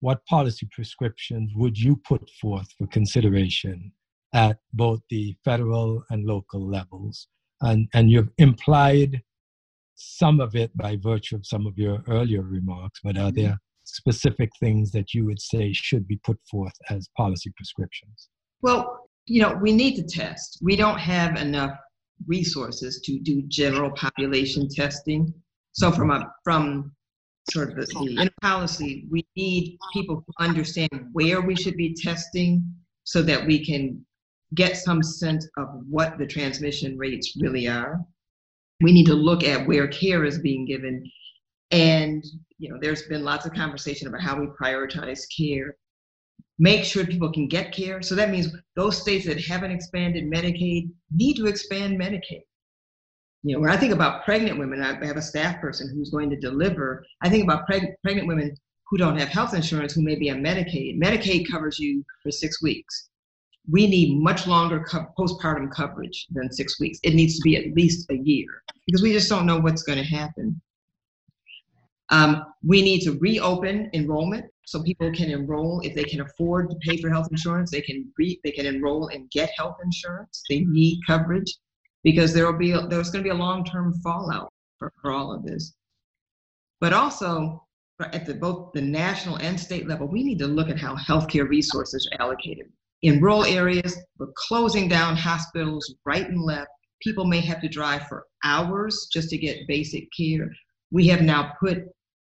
what 0.00 0.24
policy 0.26 0.68
prescriptions 0.70 1.50
would 1.56 1.76
you 1.76 1.96
put 1.96 2.30
forth 2.40 2.68
for 2.78 2.86
consideration 2.86 3.90
at 4.34 4.58
both 4.74 5.00
the 5.10 5.34
federal 5.44 6.04
and 6.10 6.24
local 6.24 6.64
levels? 6.64 7.26
And, 7.62 7.88
and 7.94 8.10
you've 8.10 8.30
implied 8.38 9.22
some 9.96 10.40
of 10.40 10.54
it 10.54 10.76
by 10.76 10.96
virtue 10.96 11.36
of 11.36 11.46
some 11.46 11.66
of 11.66 11.76
your 11.76 12.02
earlier 12.08 12.42
remarks, 12.42 13.00
but 13.02 13.16
are 13.16 13.30
mm-hmm. 13.30 13.42
there 13.42 13.58
specific 13.84 14.50
things 14.60 14.90
that 14.92 15.14
you 15.14 15.24
would 15.24 15.40
say 15.40 15.72
should 15.72 16.06
be 16.06 16.18
put 16.18 16.38
forth 16.50 16.74
as 16.90 17.08
policy 17.16 17.52
prescriptions? 17.56 18.28
Well, 18.62 19.08
you 19.26 19.40
know, 19.42 19.54
we 19.60 19.72
need 19.72 19.96
to 19.96 20.02
test. 20.02 20.58
We 20.62 20.76
don't 20.76 20.98
have 20.98 21.36
enough 21.36 21.76
resources 22.26 23.00
to 23.04 23.18
do 23.20 23.42
general 23.48 23.90
population 23.92 24.68
testing. 24.68 25.32
So 25.72 25.90
from 25.90 26.10
a 26.10 26.30
from 26.44 26.92
sort 27.50 27.70
of 27.70 27.76
the, 27.76 27.86
the 27.86 28.30
policy, 28.42 29.06
we 29.10 29.24
need 29.36 29.78
people 29.92 30.22
to 30.22 30.44
understand 30.44 30.90
where 31.12 31.40
we 31.40 31.54
should 31.54 31.76
be 31.76 31.94
testing 31.94 32.64
so 33.04 33.22
that 33.22 33.46
we 33.46 33.64
can 33.64 34.04
get 34.54 34.76
some 34.76 35.02
sense 35.02 35.46
of 35.56 35.68
what 35.88 36.18
the 36.18 36.26
transmission 36.26 36.96
rates 36.96 37.36
really 37.40 37.68
are. 37.68 38.00
We 38.80 38.92
need 38.92 39.06
to 39.06 39.14
look 39.14 39.42
at 39.42 39.66
where 39.66 39.88
care 39.88 40.24
is 40.24 40.38
being 40.38 40.66
given 40.66 41.10
and 41.70 42.24
you 42.58 42.70
know, 42.70 42.78
there's 42.80 43.02
been 43.02 43.24
lots 43.24 43.46
of 43.46 43.52
conversation 43.52 44.08
about 44.08 44.22
how 44.22 44.38
we 44.38 44.46
prioritize 44.46 45.24
care. 45.36 45.76
Make 46.58 46.84
sure 46.84 47.04
people 47.04 47.32
can 47.32 47.48
get 47.48 47.72
care. 47.72 48.00
So 48.00 48.14
that 48.14 48.30
means 48.30 48.48
those 48.76 49.00
states 49.00 49.26
that 49.26 49.44
haven't 49.44 49.72
expanded 49.72 50.24
Medicaid 50.24 50.90
need 51.10 51.34
to 51.34 51.46
expand 51.46 52.00
Medicaid. 52.00 52.42
You 53.42 53.54
know, 53.54 53.60
when 53.60 53.70
I 53.70 53.76
think 53.76 53.92
about 53.92 54.24
pregnant 54.24 54.58
women, 54.58 54.80
I 54.80 55.04
have 55.04 55.18
a 55.18 55.22
staff 55.22 55.60
person 55.60 55.92
who's 55.94 56.10
going 56.10 56.30
to 56.30 56.36
deliver. 56.36 57.04
I 57.20 57.28
think 57.28 57.44
about 57.44 57.68
preg- 57.68 57.94
pregnant 58.02 58.26
women 58.26 58.56
who 58.88 58.96
don't 58.96 59.18
have 59.18 59.28
health 59.28 59.54
insurance 59.54 59.92
who 59.92 60.02
may 60.02 60.14
be 60.14 60.30
on 60.30 60.42
Medicaid. 60.42 60.98
Medicaid 60.98 61.50
covers 61.50 61.78
you 61.78 62.04
for 62.22 62.30
six 62.30 62.62
weeks. 62.62 63.10
We 63.70 63.86
need 63.86 64.22
much 64.22 64.46
longer 64.46 64.84
co- 64.84 65.06
postpartum 65.18 65.70
coverage 65.72 66.26
than 66.30 66.52
six 66.52 66.78
weeks. 66.78 66.98
It 67.02 67.14
needs 67.14 67.36
to 67.36 67.42
be 67.42 67.56
at 67.56 67.74
least 67.74 68.10
a 68.10 68.16
year 68.16 68.62
because 68.86 69.02
we 69.02 69.12
just 69.12 69.28
don't 69.28 69.46
know 69.46 69.58
what's 69.58 69.82
going 69.82 69.98
to 69.98 70.04
happen. 70.04 70.60
Um, 72.10 72.44
we 72.64 72.82
need 72.82 73.00
to 73.00 73.18
reopen 73.18 73.90
enrollment 73.92 74.46
so 74.64 74.82
people 74.82 75.10
can 75.12 75.30
enroll 75.30 75.80
if 75.80 75.94
they 75.94 76.04
can 76.04 76.20
afford 76.20 76.70
to 76.70 76.76
pay 76.76 76.96
for 77.00 77.10
health 77.10 77.28
insurance. 77.30 77.70
They 77.70 77.80
can 77.80 78.12
re, 78.16 78.40
they 78.44 78.52
can 78.52 78.66
enroll 78.66 79.08
and 79.08 79.30
get 79.30 79.50
health 79.56 79.76
insurance. 79.82 80.42
They 80.48 80.60
need 80.60 81.00
coverage 81.06 81.52
because 82.04 82.32
there 82.32 82.46
will 82.46 82.58
be 82.58 82.70
there's 82.88 83.10
going 83.10 83.24
to 83.24 83.28
be 83.28 83.30
a 83.30 83.34
long 83.34 83.64
term 83.64 83.92
fallout 84.04 84.52
for, 84.78 84.92
for 85.00 85.10
all 85.10 85.32
of 85.32 85.44
this. 85.44 85.74
But 86.80 86.92
also 86.92 87.66
at 88.00 88.26
the, 88.26 88.34
both 88.34 88.72
the 88.72 88.82
national 88.82 89.36
and 89.36 89.58
state 89.58 89.88
level, 89.88 90.06
we 90.06 90.22
need 90.22 90.38
to 90.40 90.46
look 90.46 90.68
at 90.68 90.78
how 90.78 90.94
healthcare 90.96 91.48
resources 91.48 92.08
are 92.12 92.22
allocated. 92.22 92.66
In 93.06 93.20
rural 93.20 93.44
areas, 93.44 93.96
we're 94.18 94.32
closing 94.34 94.88
down 94.88 95.14
hospitals 95.14 95.94
right 96.04 96.28
and 96.28 96.42
left. 96.42 96.70
People 97.00 97.24
may 97.24 97.38
have 97.38 97.60
to 97.60 97.68
drive 97.68 98.08
for 98.08 98.24
hours 98.42 99.06
just 99.12 99.30
to 99.30 99.38
get 99.38 99.68
basic 99.68 100.08
care. 100.10 100.50
We 100.90 101.06
have 101.06 101.22
now 101.22 101.52
put 101.60 101.84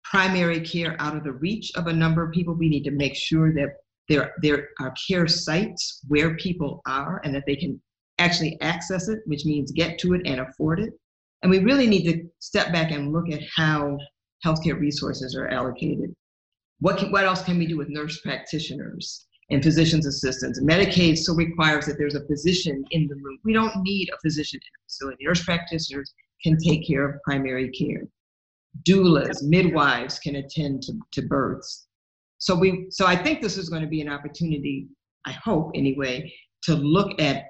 primary 0.03 0.59
care 0.59 0.97
out 0.99 1.15
of 1.15 1.23
the 1.23 1.31
reach 1.31 1.71
of 1.77 1.87
a 1.87 1.93
number 1.93 2.21
of 2.21 2.33
people. 2.33 2.53
We 2.53 2.67
need 2.67 2.83
to 2.83 2.91
make 2.91 3.15
sure 3.15 3.53
that 3.53 3.75
there, 4.09 4.33
there 4.41 4.67
are 4.81 4.93
care 5.07 5.25
sites 5.25 6.01
where 6.09 6.35
people 6.35 6.81
are 6.85 7.21
and 7.23 7.33
that 7.33 7.45
they 7.47 7.55
can 7.55 7.81
actually 8.17 8.59
access 8.59 9.07
it, 9.07 9.19
which 9.25 9.45
means 9.45 9.71
get 9.71 9.97
to 9.99 10.15
it 10.15 10.21
and 10.25 10.41
afford 10.41 10.81
it. 10.81 10.91
And 11.43 11.49
we 11.49 11.59
really 11.59 11.87
need 11.87 12.11
to 12.11 12.27
step 12.39 12.73
back 12.73 12.91
and 12.91 13.13
look 13.13 13.31
at 13.31 13.39
how 13.55 13.97
healthcare 14.45 14.77
resources 14.77 15.33
are 15.33 15.47
allocated. 15.47 16.13
What, 16.81 16.97
can, 16.97 17.09
what 17.09 17.23
else 17.23 17.41
can 17.41 17.57
we 17.57 17.67
do 17.67 17.77
with 17.77 17.87
nurse 17.87 18.19
practitioners 18.19 19.27
and 19.49 19.63
physician's 19.63 20.05
assistants? 20.05 20.61
Medicaid 20.61 21.17
so 21.17 21.33
requires 21.33 21.85
that 21.85 21.97
there's 21.97 22.15
a 22.15 22.25
physician 22.25 22.83
in 22.91 23.07
the 23.07 23.15
room. 23.15 23.39
We 23.43 23.53
don't 23.53 23.81
need 23.83 24.09
a 24.09 24.19
physician 24.19 24.59
in 24.61 24.67
a 24.67 24.83
facility. 24.87 25.25
Nurse 25.25 25.43
practitioners 25.43 26.13
can 26.43 26.57
take 26.57 26.87
care 26.87 27.07
of 27.07 27.21
primary 27.23 27.69
care 27.71 28.07
doulas, 28.83 29.41
midwives 29.43 30.19
can 30.19 30.35
attend 30.35 30.83
to, 30.83 30.93
to 31.11 31.21
births. 31.23 31.87
So 32.39 32.55
we 32.55 32.87
so 32.89 33.05
I 33.05 33.15
think 33.15 33.41
this 33.41 33.57
is 33.57 33.69
going 33.69 33.81
to 33.81 33.87
be 33.87 34.01
an 34.01 34.09
opportunity, 34.09 34.87
I 35.25 35.31
hope 35.31 35.71
anyway, 35.73 36.31
to 36.63 36.75
look 36.75 37.19
at 37.19 37.45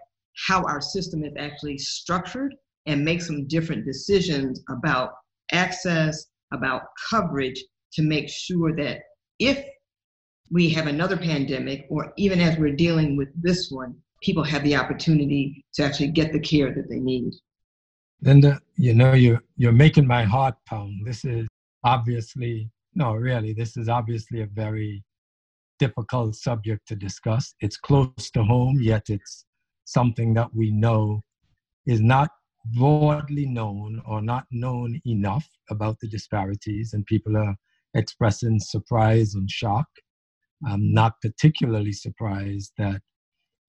how 0.47 0.63
our 0.63 0.79
system 0.79 1.23
is 1.23 1.33
actually 1.38 1.77
structured 1.77 2.55
and 2.86 3.03
make 3.03 3.21
some 3.21 3.47
different 3.47 3.86
decisions 3.86 4.62
about 4.69 5.12
access, 5.51 6.27
about 6.53 6.83
coverage 7.10 7.62
to 7.93 8.01
make 8.01 8.29
sure 8.29 8.75
that 8.75 8.99
if 9.39 9.65
we 10.51 10.69
have 10.69 10.88
another 10.88 11.17
pandemic, 11.17 11.86
or 11.89 12.13
even 12.17 12.39
as 12.39 12.57
we're 12.57 12.75
dealing 12.75 13.17
with 13.17 13.29
this 13.41 13.69
one, 13.71 13.95
people 14.21 14.43
have 14.43 14.63
the 14.63 14.75
opportunity 14.75 15.65
to 15.73 15.83
actually 15.83 16.07
get 16.07 16.31
the 16.31 16.39
care 16.39 16.73
that 16.73 16.89
they 16.89 16.99
need. 16.99 17.33
Linda, 18.21 18.60
you 18.75 18.93
know, 18.93 19.13
you're, 19.13 19.43
you're 19.57 19.71
making 19.71 20.07
my 20.07 20.23
heart 20.23 20.55
pound. 20.65 21.05
This 21.05 21.23
is 21.23 21.47
obviously, 21.83 22.69
no, 22.95 23.13
really, 23.13 23.53
this 23.53 23.77
is 23.77 23.89
obviously 23.89 24.41
a 24.41 24.47
very 24.47 25.03
difficult 25.77 26.36
subject 26.36 26.88
to 26.88 26.95
discuss. 26.95 27.53
It's 27.62 27.77
close 27.77 28.31
to 28.31 28.43
home, 28.43 28.79
yet 28.81 29.03
it's 29.10 29.45
something 29.86 30.33
that 30.33 30.49
we 30.53 30.71
know 30.71 31.21
is 31.86 32.01
not 32.01 32.29
broadly 32.75 33.45
known 33.45 34.01
or 34.05 34.21
not 34.21 34.45
known 34.51 34.99
enough 35.05 35.47
about 35.69 35.99
the 36.01 36.07
disparities, 36.07 36.93
and 36.93 37.05
people 37.05 37.38
are 37.38 37.55
expressing 37.93 38.60
surprise 38.60 39.36
and 39.36 39.49
shock. 39.49 39.88
I'm 40.65 40.93
not 40.93 41.13
particularly 41.22 41.91
surprised 41.93 42.72
that 42.78 43.02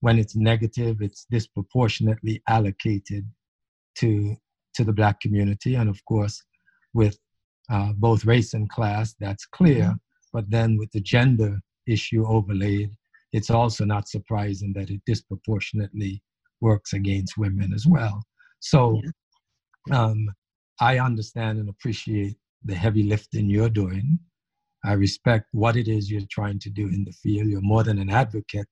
when 0.01 0.17
it's 0.17 0.35
negative, 0.35 1.01
it's 1.01 1.25
disproportionately 1.29 2.41
allocated 2.47 3.29
to 3.99 4.35
to 4.75 4.83
the 4.83 4.93
black 4.93 5.19
community. 5.19 5.75
And 5.75 5.89
of 5.89 6.03
course 6.05 6.41
with 6.93 7.17
uh, 7.71 7.93
both 7.97 8.25
race 8.25 8.53
and 8.53 8.69
class 8.69 9.15
that's 9.19 9.45
clear. 9.45 9.83
Mm-hmm. 9.83 10.33
but 10.33 10.49
then 10.49 10.77
with 10.77 10.91
the 10.91 11.01
gender 11.01 11.59
issue 11.87 12.25
overlaid 12.25 12.89
it's 13.31 13.49
also 13.51 13.85
not 13.85 14.07
surprising 14.07 14.73
that 14.73 14.89
it 14.89 15.01
disproportionately 15.05 16.23
works 16.61 16.93
against 16.93 17.37
women 17.37 17.73
as 17.73 17.85
well. 17.85 18.23
So 18.59 19.01
um, 19.91 20.29
i 20.81 20.99
understand 20.99 21.59
and 21.59 21.69
appreciate 21.69 22.35
the 22.65 22.75
heavy 22.75 23.03
lifting 23.03 23.49
you're 23.49 23.69
doing 23.69 24.19
i 24.85 24.93
respect 24.93 25.45
what 25.51 25.75
it 25.75 25.87
is 25.87 26.09
you're 26.09 26.21
trying 26.29 26.59
to 26.59 26.69
do 26.69 26.87
in 26.87 27.03
the 27.03 27.11
field 27.11 27.47
you're 27.47 27.61
more 27.61 27.83
than 27.83 27.99
an 27.99 28.09
advocate 28.09 28.67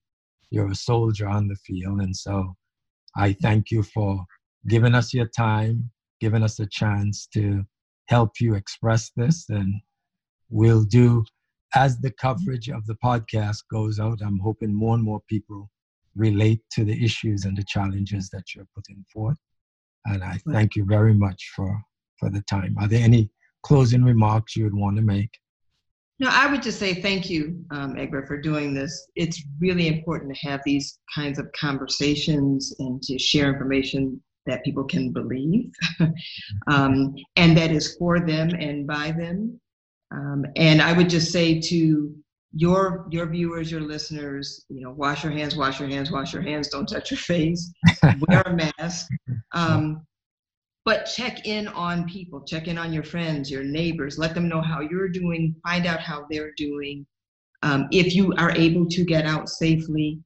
you're 0.50 0.72
a 0.72 0.76
soldier 0.76 1.28
on 1.28 1.48
the 1.48 1.56
field. 1.56 2.02
And 2.02 2.15
so 2.15 2.56
I 3.15 3.34
thank 3.34 3.72
you 3.72 3.84
for 3.84 4.26
giving 4.67 4.96
us 4.96 5.13
your 5.13 5.28
time, 5.28 5.89
giving 6.20 6.43
us 6.43 6.60
a 6.60 6.67
chance 6.67 7.28
to 7.34 7.65
help 8.08 8.39
you 8.39 8.56
express 8.56 9.12
this. 9.15 9.50
And 9.50 9.74
we'll 10.50 10.84
do, 10.84 11.26
as 11.76 12.00
the 12.00 12.12
coverage 12.12 12.70
of 12.70 12.86
the 12.86 12.96
podcast 13.04 13.63
goes 13.72 14.00
out, 14.00 14.22
I'm 14.22 14.39
hoping 14.39 14.74
more 14.74 14.96
and 14.96 15.04
more 15.04 15.22
people 15.30 15.70
relate 16.15 16.62
to 16.72 16.84
the 16.84 17.04
issues 17.04 17.46
and 17.46 17.58
the 17.58 17.65
challenges 17.67 18.30
that 18.32 18.56
you're 18.56 18.67
putting 18.76 19.06
forth. 19.13 19.38
And 20.06 20.24
I 20.24 20.39
thank 20.52 20.76
you 20.76 20.86
very 20.86 21.13
much 21.13 21.52
for, 21.56 21.82
for 22.17 22.30
the 22.30 22.41
time. 22.43 22.76
Are 22.80 22.88
there 22.88 23.04
any 23.04 23.30
closing 23.63 24.04
remarks 24.04 24.56
you 24.56 24.63
would 24.63 24.74
want 24.74 24.96
to 24.96 25.02
make? 25.02 25.30
No, 26.20 26.30
I 26.32 26.48
would 26.48 26.64
just 26.64 26.80
say 26.80 26.96
thank 26.96 27.30
you, 27.30 27.64
um, 27.70 27.96
Egbert, 27.98 28.28
for 28.28 28.42
doing 28.42 28.74
this. 28.74 29.08
It's 29.16 29.44
really 29.60 29.88
important 29.88 30.36
to 30.36 30.48
have 30.48 30.62
these 30.66 30.98
kinds 31.14 31.38
of 31.38 31.48
conversations 31.60 32.74
and 32.80 33.02
to 33.04 33.20
share 33.20 33.54
information 33.54 34.22
that 34.48 34.64
people 34.64 34.86
can 34.86 35.12
believe 35.12 35.72
um, 36.68 37.14
and 37.36 37.56
that 37.58 37.70
is 37.70 37.96
for 37.98 38.20
them 38.20 38.50
and 38.50 38.88
by 38.88 39.12
them. 39.12 39.60
Um, 40.12 40.46
and 40.56 40.82
I 40.82 40.94
would 40.94 41.10
just 41.10 41.32
say 41.32 41.60
to 41.60 42.16
your 42.54 43.06
your 43.12 43.28
viewers, 43.28 43.70
your 43.70 43.82
listeners, 43.82 44.66
you 44.70 44.82
know, 44.82 44.92
wash 44.92 45.24
your 45.24 45.34
hands, 45.34 45.56
wash 45.56 45.80
your 45.80 45.90
hands, 45.90 46.12
wash 46.12 46.34
your 46.34 46.42
hands. 46.42 46.70
Don't 46.70 46.88
touch 46.88 47.12
your 47.12 47.18
face. 47.18 47.72
Wear 48.28 48.42
a 48.42 48.56
mask. 48.56 49.08
Um, 49.54 50.08
but 50.88 51.04
check 51.04 51.45
in 51.45 51.67
on 51.67 52.08
people. 52.08 52.39
Check 52.45 52.69
in 52.69 52.78
on 52.78 52.93
your 52.93 53.04
friends, 53.04 53.52
your 53.52 53.62
neighbors. 53.62 54.17
Let 54.17 54.34
them 54.34 54.47
know 54.47 54.62
how 54.62 54.80
you're 54.80 55.10
doing. 55.10 55.54
Find 55.62 55.86
out 55.86 56.00
how 56.00 56.26
they're 56.30 56.54
doing. 56.56 57.06
Um, 57.62 57.89
if 57.91 58.15
you 58.15 58.34
are 58.38 58.52
able 58.52 58.86
to 58.88 59.04
get 59.04 59.26
out 59.26 59.50
safely, 59.50 60.21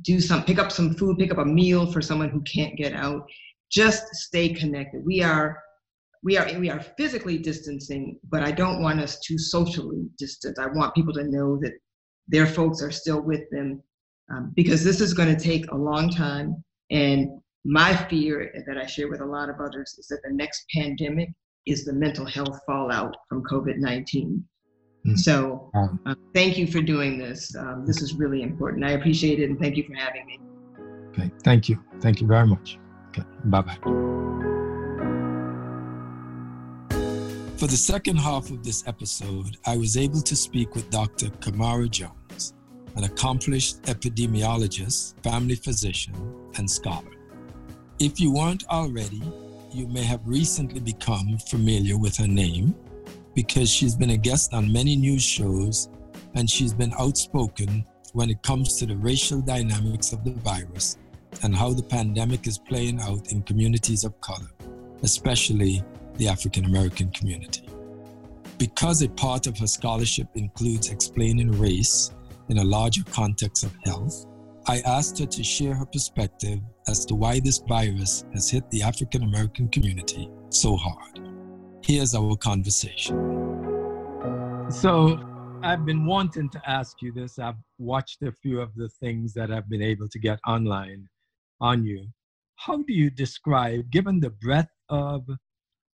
do 0.00 0.18
some 0.18 0.44
pick 0.44 0.58
up 0.58 0.72
some 0.72 0.94
food, 0.94 1.18
pick 1.18 1.30
up 1.30 1.36
a 1.36 1.44
meal 1.44 1.92
for 1.92 2.00
someone 2.00 2.30
who 2.30 2.40
can't 2.40 2.74
get 2.74 2.94
out. 2.94 3.28
Just 3.70 4.06
stay 4.14 4.48
connected. 4.48 5.04
We 5.04 5.22
are 5.22 5.62
we 6.22 6.38
are 6.38 6.58
we 6.58 6.70
are 6.70 6.80
physically 6.96 7.36
distancing, 7.36 8.18
but 8.30 8.42
I 8.42 8.50
don't 8.50 8.80
want 8.82 9.00
us 9.00 9.20
to 9.26 9.36
socially 9.36 10.08
distance. 10.16 10.58
I 10.58 10.68
want 10.68 10.94
people 10.94 11.12
to 11.12 11.24
know 11.24 11.58
that 11.60 11.74
their 12.28 12.46
folks 12.46 12.80
are 12.82 12.90
still 12.90 13.20
with 13.20 13.42
them 13.50 13.82
um, 14.32 14.52
because 14.56 14.82
this 14.82 15.02
is 15.02 15.12
going 15.12 15.36
to 15.36 15.44
take 15.44 15.70
a 15.70 15.76
long 15.76 16.08
time. 16.08 16.64
And 16.90 17.42
my 17.68 17.94
fear 18.08 18.50
that 18.66 18.78
I 18.78 18.86
share 18.86 19.08
with 19.08 19.20
a 19.20 19.26
lot 19.26 19.50
of 19.50 19.56
others 19.60 19.94
is 19.98 20.06
that 20.06 20.20
the 20.24 20.32
next 20.32 20.64
pandemic 20.74 21.28
is 21.66 21.84
the 21.84 21.92
mental 21.92 22.24
health 22.24 22.58
fallout 22.66 23.14
from 23.28 23.44
COVID 23.44 23.76
19. 23.76 24.42
Mm. 25.06 25.18
So, 25.18 25.70
uh, 25.74 26.14
thank 26.34 26.56
you 26.56 26.66
for 26.66 26.80
doing 26.80 27.18
this. 27.18 27.54
Um, 27.54 27.84
this 27.86 28.00
is 28.00 28.14
really 28.14 28.40
important. 28.42 28.84
I 28.84 28.92
appreciate 28.92 29.38
it 29.38 29.50
and 29.50 29.60
thank 29.60 29.76
you 29.76 29.84
for 29.84 29.92
having 29.94 30.24
me. 30.26 30.40
Okay, 31.10 31.30
thank 31.44 31.68
you. 31.68 31.78
Thank 32.00 32.22
you 32.22 32.26
very 32.26 32.46
much. 32.46 32.78
Okay, 33.08 33.22
bye 33.44 33.60
bye. 33.60 33.76
For 37.58 37.66
the 37.66 37.76
second 37.76 38.16
half 38.16 38.50
of 38.50 38.64
this 38.64 38.82
episode, 38.86 39.58
I 39.66 39.76
was 39.76 39.98
able 39.98 40.22
to 40.22 40.34
speak 40.34 40.74
with 40.74 40.88
Dr. 40.88 41.28
Camara 41.40 41.88
Jones, 41.88 42.54
an 42.96 43.04
accomplished 43.04 43.82
epidemiologist, 43.82 45.22
family 45.22 45.56
physician, 45.56 46.14
and 46.56 46.70
scholar. 46.70 47.17
If 48.00 48.20
you 48.20 48.30
weren't 48.30 48.64
already, 48.68 49.20
you 49.72 49.88
may 49.88 50.04
have 50.04 50.20
recently 50.24 50.78
become 50.78 51.36
familiar 51.38 51.98
with 51.98 52.16
her 52.18 52.28
name 52.28 52.76
because 53.34 53.68
she's 53.68 53.96
been 53.96 54.10
a 54.10 54.16
guest 54.16 54.54
on 54.54 54.72
many 54.72 54.94
news 54.94 55.24
shows 55.24 55.88
and 56.34 56.48
she's 56.48 56.72
been 56.72 56.92
outspoken 57.00 57.84
when 58.12 58.30
it 58.30 58.40
comes 58.44 58.76
to 58.76 58.86
the 58.86 58.96
racial 58.96 59.40
dynamics 59.40 60.12
of 60.12 60.22
the 60.22 60.30
virus 60.30 60.96
and 61.42 61.56
how 61.56 61.72
the 61.72 61.82
pandemic 61.82 62.46
is 62.46 62.56
playing 62.56 63.00
out 63.00 63.32
in 63.32 63.42
communities 63.42 64.04
of 64.04 64.20
color, 64.20 64.48
especially 65.02 65.82
the 66.18 66.28
African 66.28 66.66
American 66.66 67.10
community. 67.10 67.68
Because 68.58 69.02
a 69.02 69.08
part 69.08 69.48
of 69.48 69.58
her 69.58 69.66
scholarship 69.66 70.28
includes 70.36 70.90
explaining 70.90 71.50
race 71.50 72.12
in 72.48 72.58
a 72.58 72.64
larger 72.64 73.02
context 73.10 73.64
of 73.64 73.74
health, 73.84 74.24
I 74.68 74.82
asked 74.86 75.18
her 75.18 75.26
to 75.26 75.42
share 75.42 75.74
her 75.74 75.86
perspective 75.86 76.60
as 76.88 77.04
to 77.04 77.14
why 77.14 77.38
this 77.38 77.58
virus 77.58 78.24
has 78.32 78.50
hit 78.50 78.68
the 78.70 78.82
African 78.82 79.22
American 79.22 79.68
community 79.68 80.28
so 80.48 80.76
hard. 80.76 81.20
Here's 81.84 82.14
our 82.14 82.34
conversation. 82.36 83.16
So, 84.70 85.20
I've 85.62 85.84
been 85.84 86.06
wanting 86.06 86.48
to 86.50 86.62
ask 86.66 87.02
you 87.02 87.12
this. 87.12 87.38
I've 87.38 87.56
watched 87.78 88.22
a 88.22 88.32
few 88.32 88.60
of 88.60 88.74
the 88.74 88.88
things 88.88 89.34
that 89.34 89.50
I've 89.50 89.68
been 89.68 89.82
able 89.82 90.08
to 90.08 90.18
get 90.18 90.38
online 90.46 91.08
on 91.60 91.84
you. 91.84 92.06
How 92.56 92.76
do 92.78 92.92
you 92.92 93.10
describe, 93.10 93.90
given 93.90 94.20
the 94.20 94.30
breadth 94.30 94.72
of 94.88 95.28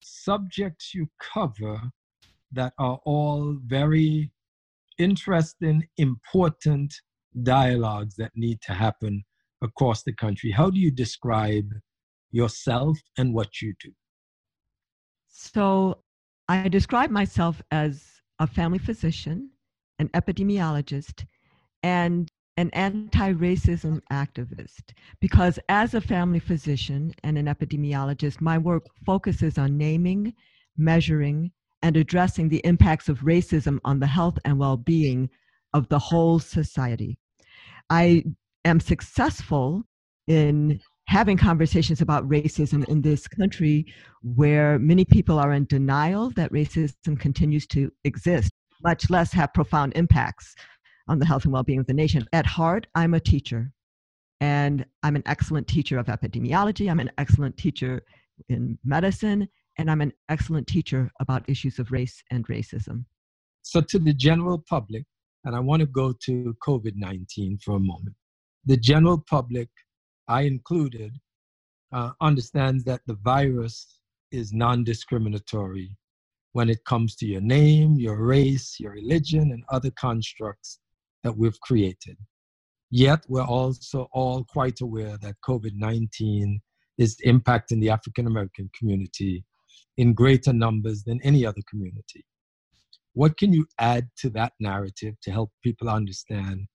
subjects 0.01 0.93
you 0.93 1.07
cover 1.19 1.79
that 2.51 2.73
are 2.79 2.99
all 3.05 3.57
very 3.65 4.31
interesting, 4.97 5.87
important 5.97 6.93
dialogues 7.43 8.15
that 8.15 8.31
need 8.35 8.61
to 8.61 8.73
happen 8.73 9.23
across 9.61 10.03
the 10.03 10.13
country. 10.13 10.51
How 10.51 10.69
do 10.69 10.79
you 10.79 10.91
describe 10.91 11.69
yourself 12.31 12.97
and 13.17 13.33
what 13.33 13.61
you 13.61 13.73
do? 13.81 13.91
So, 15.27 15.99
I 16.47 16.67
describe 16.67 17.11
myself 17.11 17.61
as 17.71 18.21
a 18.39 18.47
family 18.47 18.79
physician, 18.79 19.51
an 19.99 20.09
epidemiologist, 20.09 21.25
and 21.83 22.29
an 22.57 22.69
anti 22.73 23.33
racism 23.33 24.01
activist 24.11 24.93
because, 25.21 25.59
as 25.69 25.93
a 25.93 26.01
family 26.01 26.39
physician 26.39 27.13
and 27.23 27.37
an 27.37 27.45
epidemiologist, 27.45 28.41
my 28.41 28.57
work 28.57 28.83
focuses 29.05 29.57
on 29.57 29.77
naming, 29.77 30.33
measuring, 30.77 31.51
and 31.81 31.95
addressing 31.95 32.49
the 32.49 32.61
impacts 32.65 33.07
of 33.07 33.19
racism 33.19 33.79
on 33.85 33.99
the 33.99 34.07
health 34.07 34.37
and 34.43 34.59
well 34.59 34.77
being 34.77 35.29
of 35.73 35.87
the 35.89 35.99
whole 35.99 36.39
society. 36.39 37.17
I 37.89 38.23
am 38.65 38.79
successful 38.79 39.83
in 40.27 40.79
having 41.07 41.37
conversations 41.37 42.01
about 42.01 42.27
racism 42.29 42.87
in 42.87 43.01
this 43.01 43.27
country 43.27 43.85
where 44.21 44.77
many 44.77 45.03
people 45.03 45.39
are 45.39 45.53
in 45.53 45.65
denial 45.65 46.29
that 46.31 46.51
racism 46.51 47.19
continues 47.19 47.65
to 47.65 47.91
exist, 48.03 48.51
much 48.83 49.09
less 49.09 49.33
have 49.33 49.51
profound 49.53 49.91
impacts 49.95 50.55
on 51.07 51.17
the 51.17 51.25
health 51.25 51.45
and 51.45 51.53
well-being 51.53 51.79
of 51.79 51.87
the 51.87 51.93
nation. 51.93 52.23
At 52.31 52.45
heart, 52.45 52.85
I'm 52.93 53.15
a 53.15 53.19
teacher, 53.19 53.71
and 54.39 54.85
I'm 55.01 55.15
an 55.15 55.23
excellent 55.25 55.67
teacher 55.67 55.97
of 55.97 56.05
epidemiology. 56.05 56.91
I'm 56.91 56.99
an 56.99 57.11
excellent 57.17 57.57
teacher 57.57 58.03
in 58.47 58.77
medicine, 58.85 59.49
and 59.79 59.89
I'm 59.89 60.01
an 60.01 60.13
excellent 60.29 60.67
teacher 60.67 61.09
about 61.19 61.49
issues 61.49 61.79
of 61.79 61.91
race 61.91 62.21
and 62.29 62.47
racism. 62.47 63.05
So, 63.63 63.81
to 63.81 63.97
the 63.97 64.13
general 64.13 64.63
public, 64.69 65.05
and 65.43 65.55
I 65.55 65.59
want 65.59 65.79
to 65.79 65.87
go 65.87 66.13
to 66.25 66.55
COVID 66.65 66.93
19 66.95 67.57
for 67.63 67.77
a 67.77 67.79
moment. 67.79 68.15
The 68.69 68.77
general 68.77 69.17
public, 69.27 69.67
I 70.27 70.41
included, 70.41 71.17
uh, 71.91 72.11
understands 72.21 72.83
that 72.83 73.01
the 73.07 73.15
virus 73.23 73.99
is 74.31 74.53
non 74.53 74.83
discriminatory 74.83 75.97
when 76.51 76.69
it 76.69 76.85
comes 76.85 77.15
to 77.15 77.25
your 77.25 77.41
name, 77.41 77.95
your 77.95 78.23
race, 78.23 78.79
your 78.79 78.91
religion, 78.91 79.53
and 79.53 79.63
other 79.69 79.89
constructs 79.99 80.77
that 81.23 81.35
we've 81.35 81.59
created. 81.61 82.15
Yet, 82.91 83.25
we're 83.27 83.41
also 83.57 84.07
all 84.11 84.43
quite 84.43 84.81
aware 84.81 85.17
that 85.17 85.41
COVID 85.43 85.73
19 85.73 86.61
is 86.99 87.17
impacting 87.25 87.81
the 87.81 87.89
African 87.89 88.27
American 88.27 88.69
community 88.77 89.43
in 89.97 90.13
greater 90.13 90.53
numbers 90.53 91.01
than 91.01 91.19
any 91.23 91.43
other 91.43 91.63
community. 91.67 92.23
What 93.13 93.35
can 93.35 93.51
you 93.51 93.65
add 93.79 94.09
to 94.19 94.29
that 94.29 94.53
narrative 94.59 95.15
to 95.23 95.31
help 95.31 95.49
people 95.63 95.89
understand 95.89 96.67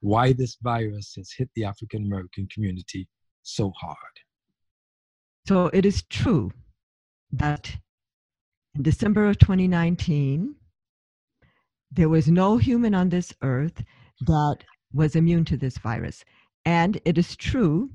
why 0.00 0.32
this 0.32 0.56
virus 0.62 1.14
has 1.16 1.32
hit 1.36 1.50
the 1.54 1.64
African 1.64 2.04
American 2.04 2.46
community 2.52 3.08
so 3.42 3.72
hard? 3.80 3.96
So, 5.46 5.66
it 5.68 5.86
is 5.86 6.02
true 6.02 6.52
that 7.32 7.76
in 8.74 8.82
December 8.82 9.26
of 9.28 9.38
2019, 9.38 10.54
there 11.90 12.08
was 12.08 12.28
no 12.28 12.58
human 12.58 12.94
on 12.94 13.08
this 13.08 13.34
earth 13.42 13.82
that 14.26 14.58
was 14.92 15.16
immune 15.16 15.44
to 15.46 15.56
this 15.56 15.78
virus. 15.78 16.24
And 16.64 17.00
it 17.04 17.18
is 17.18 17.36
true 17.36 17.90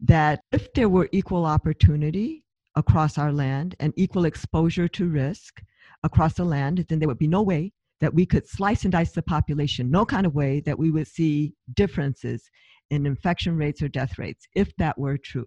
that 0.00 0.40
if 0.52 0.72
there 0.74 0.88
were 0.88 1.08
equal 1.12 1.46
opportunity 1.46 2.44
across 2.74 3.18
our 3.18 3.32
land 3.32 3.76
and 3.80 3.92
equal 3.96 4.24
exposure 4.24 4.88
to 4.88 5.08
risk 5.08 5.62
across 6.02 6.34
the 6.34 6.44
land, 6.44 6.84
then 6.88 6.98
there 6.98 7.08
would 7.08 7.18
be 7.18 7.28
no 7.28 7.42
way 7.42 7.72
that 8.00 8.14
we 8.14 8.26
could 8.26 8.48
slice 8.48 8.84
and 8.84 8.92
dice 8.92 9.12
the 9.12 9.22
population, 9.22 9.90
no 9.90 10.04
kind 10.04 10.26
of 10.26 10.34
way 10.34 10.60
that 10.60 10.78
we 10.78 10.90
would 10.90 11.06
see 11.06 11.54
differences 11.74 12.50
in 12.90 13.06
infection 13.06 13.56
rates 13.56 13.82
or 13.82 13.88
death 13.88 14.18
rates, 14.18 14.46
if 14.54 14.74
that 14.76 14.98
were 14.98 15.18
true. 15.18 15.46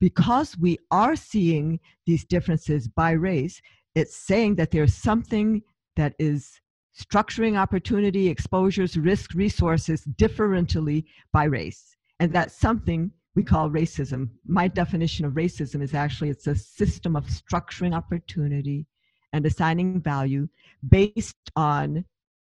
Because 0.00 0.56
we 0.58 0.78
are 0.90 1.16
seeing 1.16 1.78
these 2.06 2.24
differences 2.24 2.88
by 2.88 3.12
race, 3.12 3.60
it's 3.94 4.16
saying 4.16 4.56
that 4.56 4.70
there's 4.70 4.94
something 4.94 5.62
that 5.96 6.14
is 6.18 6.60
structuring 6.98 7.56
opportunity, 7.56 8.28
exposures, 8.28 8.96
risk, 8.96 9.34
resources 9.34 10.04
differentially 10.16 11.04
by 11.32 11.44
race. 11.44 11.96
And 12.20 12.32
that's 12.32 12.58
something 12.58 13.12
we 13.36 13.44
call 13.44 13.70
racism. 13.70 14.30
My 14.46 14.66
definition 14.66 15.24
of 15.24 15.34
racism 15.34 15.80
is 15.80 15.94
actually 15.94 16.30
it's 16.30 16.48
a 16.48 16.56
system 16.56 17.14
of 17.14 17.24
structuring 17.26 17.94
opportunity 17.94 18.86
and 19.32 19.46
assigning 19.46 20.00
value 20.00 20.48
based 20.88 21.36
on 21.56 22.04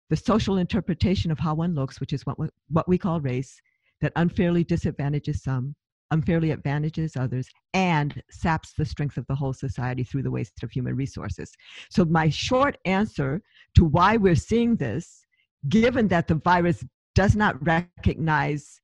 the 0.09 0.17
social 0.17 0.59
interpretation 0.59 1.31
of 1.31 1.39
how 1.39 1.55
one 1.55 1.75
looks, 1.75 2.01
which 2.01 2.13
is 2.13 2.27
what, 2.27 2.37
what 2.69 2.89
we 2.89 2.99
call 2.99 3.21
race, 3.21 3.61
that 4.01 4.13
unfairly 4.17 4.65
disadvantages 4.65 5.43
some, 5.43 5.75
unfairly 6.11 6.51
advantages 6.51 7.17
others, 7.17 7.49
and 7.75 8.23
saps 8.31 8.73
the 8.77 8.85
strength 8.85 9.17
of 9.17 9.27
the 9.29 9.35
whole 9.35 9.53
society 9.53 10.03
through 10.03 10.23
the 10.23 10.31
waste 10.31 10.63
of 10.63 10.71
human 10.71 10.97
resources. 10.97 11.53
So, 11.91 12.05
my 12.05 12.29
short 12.29 12.77
answer 12.85 13.41
to 13.77 13.85
why 13.85 14.17
we're 14.17 14.35
seeing 14.35 14.77
this, 14.77 15.25
given 15.69 16.09
that 16.09 16.27
the 16.27 16.35
virus 16.35 16.85
does 17.15 17.37
not 17.37 17.65
recognize 17.65 18.81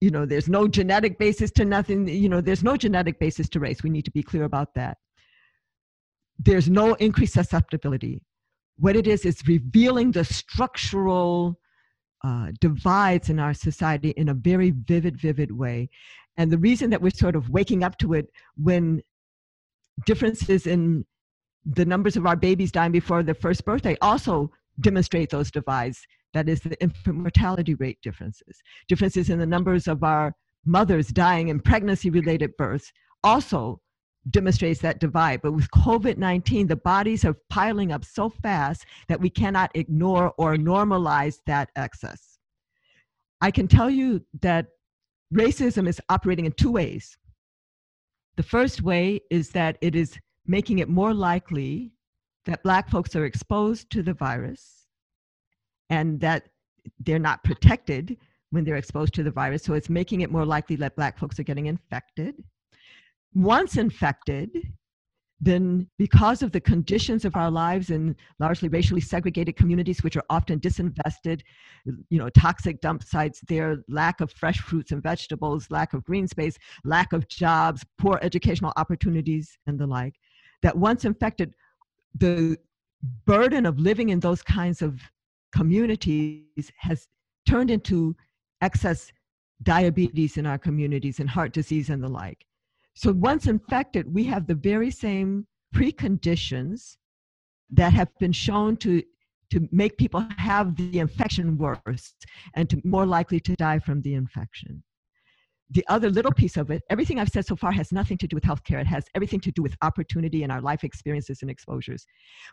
you 0.00 0.10
know 0.10 0.26
there's 0.26 0.48
no 0.48 0.68
genetic 0.68 1.18
basis 1.18 1.50
to 1.50 1.64
nothing 1.64 2.06
you 2.06 2.28
know 2.28 2.40
there's 2.40 2.62
no 2.62 2.76
genetic 2.76 3.18
basis 3.18 3.48
to 3.48 3.60
race 3.60 3.82
we 3.82 3.90
need 3.90 4.04
to 4.04 4.10
be 4.10 4.22
clear 4.22 4.44
about 4.44 4.74
that 4.74 4.98
there's 6.38 6.68
no 6.68 6.94
increased 6.94 7.34
susceptibility 7.34 8.22
what 8.78 8.96
it 8.96 9.06
is 9.06 9.24
is 9.24 9.46
revealing 9.46 10.12
the 10.12 10.24
structural 10.24 11.58
uh, 12.24 12.48
divides 12.60 13.28
in 13.28 13.38
our 13.38 13.54
society 13.54 14.10
in 14.10 14.28
a 14.30 14.34
very 14.34 14.70
vivid 14.70 15.20
vivid 15.20 15.50
way 15.50 15.88
and 16.36 16.50
the 16.50 16.58
reason 16.58 16.90
that 16.90 17.00
we're 17.00 17.10
sort 17.10 17.36
of 17.36 17.48
waking 17.50 17.84
up 17.84 17.96
to 17.98 18.14
it 18.14 18.26
when 18.56 19.02
differences 20.04 20.66
in 20.66 21.04
the 21.64 21.84
numbers 21.84 22.16
of 22.16 22.26
our 22.26 22.36
babies 22.36 22.72
dying 22.72 22.92
before 22.92 23.22
their 23.22 23.34
first 23.34 23.64
birthday 23.64 23.96
also 24.02 24.50
demonstrate 24.80 25.30
those 25.30 25.50
divides. 25.50 26.00
That 26.34 26.48
is, 26.48 26.60
the 26.60 26.80
infant 26.82 27.16
mortality 27.16 27.74
rate 27.74 27.98
differences, 28.02 28.60
differences 28.88 29.30
in 29.30 29.38
the 29.38 29.46
numbers 29.46 29.86
of 29.86 30.02
our 30.02 30.34
mothers 30.66 31.08
dying 31.08 31.48
in 31.48 31.60
pregnancy 31.60 32.10
related 32.10 32.56
births 32.56 32.92
also 33.22 33.80
demonstrates 34.30 34.80
that 34.80 35.00
divide. 35.00 35.42
But 35.42 35.52
with 35.52 35.70
COVID 35.70 36.16
19, 36.16 36.66
the 36.66 36.76
bodies 36.76 37.24
are 37.24 37.36
piling 37.50 37.92
up 37.92 38.04
so 38.04 38.28
fast 38.28 38.86
that 39.08 39.20
we 39.20 39.30
cannot 39.30 39.70
ignore 39.74 40.32
or 40.38 40.56
normalize 40.56 41.38
that 41.46 41.70
excess. 41.76 42.38
I 43.40 43.50
can 43.50 43.68
tell 43.68 43.90
you 43.90 44.24
that 44.40 44.68
racism 45.32 45.88
is 45.88 46.00
operating 46.08 46.46
in 46.46 46.52
two 46.52 46.72
ways. 46.72 47.16
The 48.36 48.42
first 48.42 48.82
way 48.82 49.20
is 49.30 49.50
that 49.50 49.76
it 49.80 49.94
is 49.94 50.18
making 50.46 50.78
it 50.78 50.88
more 50.88 51.14
likely 51.14 51.92
that 52.46 52.62
Black 52.62 52.88
folks 52.88 53.16
are 53.16 53.24
exposed 53.24 53.90
to 53.90 54.02
the 54.02 54.14
virus 54.14 54.86
and 55.90 56.20
that 56.20 56.48
they're 57.00 57.18
not 57.18 57.44
protected 57.44 58.16
when 58.50 58.64
they're 58.64 58.76
exposed 58.76 59.14
to 59.14 59.22
the 59.22 59.30
virus. 59.30 59.62
So 59.62 59.74
it's 59.74 59.88
making 59.88 60.20
it 60.20 60.30
more 60.30 60.44
likely 60.44 60.76
that 60.76 60.96
Black 60.96 61.18
folks 61.18 61.38
are 61.38 61.44
getting 61.44 61.66
infected. 61.66 62.42
Once 63.34 63.76
infected, 63.76 64.50
then 65.40 65.88
because 65.98 66.42
of 66.42 66.52
the 66.52 66.60
conditions 66.60 67.24
of 67.24 67.36
our 67.36 67.50
lives 67.50 67.90
in 67.90 68.16
largely 68.38 68.68
racially 68.68 69.00
segregated 69.00 69.56
communities 69.56 70.02
which 70.02 70.16
are 70.16 70.24
often 70.30 70.58
disinvested 70.58 71.42
you 71.84 72.18
know 72.18 72.28
toxic 72.30 72.80
dump 72.80 73.02
sites 73.02 73.40
there 73.48 73.78
lack 73.88 74.20
of 74.20 74.30
fresh 74.32 74.60
fruits 74.60 74.92
and 74.92 75.02
vegetables 75.02 75.66
lack 75.70 75.92
of 75.92 76.04
green 76.04 76.26
space 76.26 76.56
lack 76.84 77.12
of 77.12 77.28
jobs 77.28 77.84
poor 77.98 78.18
educational 78.22 78.72
opportunities 78.76 79.58
and 79.66 79.78
the 79.78 79.86
like 79.86 80.14
that 80.62 80.76
once 80.76 81.04
infected 81.04 81.54
the 82.16 82.56
burden 83.26 83.66
of 83.66 83.78
living 83.78 84.10
in 84.10 84.20
those 84.20 84.40
kinds 84.40 84.80
of 84.80 85.00
communities 85.52 86.70
has 86.78 87.06
turned 87.46 87.70
into 87.70 88.16
excess 88.62 89.12
diabetes 89.62 90.36
in 90.36 90.46
our 90.46 90.58
communities 90.58 91.20
and 91.20 91.28
heart 91.28 91.52
disease 91.52 91.90
and 91.90 92.02
the 92.02 92.08
like 92.08 92.46
so 92.94 93.12
once 93.12 93.46
infected, 93.46 94.12
we 94.12 94.24
have 94.24 94.46
the 94.46 94.54
very 94.54 94.90
same 94.90 95.46
preconditions 95.74 96.96
that 97.70 97.92
have 97.92 98.08
been 98.20 98.32
shown 98.32 98.76
to 98.78 99.02
to 99.50 99.68
make 99.70 99.96
people 99.98 100.26
have 100.36 100.74
the 100.74 100.98
infection 100.98 101.56
worse 101.58 102.14
and 102.54 102.68
to 102.70 102.80
more 102.82 103.06
likely 103.06 103.38
to 103.38 103.54
die 103.56 103.78
from 103.78 104.00
the 104.02 104.14
infection. 104.14 104.82
The 105.70 105.84
other 105.88 106.10
little 106.10 106.32
piece 106.32 106.56
of 106.56 106.70
it, 106.70 106.82
everything 106.90 107.20
I've 107.20 107.28
said 107.28 107.46
so 107.46 107.54
far 107.54 107.70
has 107.72 107.92
nothing 107.92 108.18
to 108.18 108.26
do 108.26 108.36
with 108.36 108.44
healthcare. 108.44 108.80
It 108.80 108.86
has 108.86 109.04
everything 109.14 109.40
to 109.40 109.52
do 109.52 109.62
with 109.62 109.76
opportunity 109.82 110.42
and 110.42 110.50
our 110.50 110.60
life 110.60 110.82
experiences 110.82 111.38
and 111.42 111.50
exposures. 111.50 112.06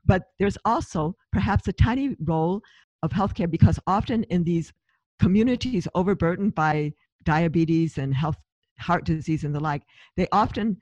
But 0.06 0.24
there's 0.38 0.58
also 0.66 1.16
perhaps 1.32 1.68
a 1.68 1.74
tiny 1.74 2.16
role 2.20 2.62
of 3.04 3.12
healthcare 3.12 3.50
because 3.50 3.80
often 3.88 4.24
in 4.26 4.44
these 4.44 4.72
communities 5.20 5.88
overburdened 5.96 6.56
by 6.56 6.94
diabetes 7.24 7.98
and 7.98 8.14
health 8.14 8.38
heart 8.82 9.06
disease 9.06 9.44
and 9.44 9.56
the 9.56 9.60
like, 9.60 9.84
they 10.18 10.28
often 10.32 10.78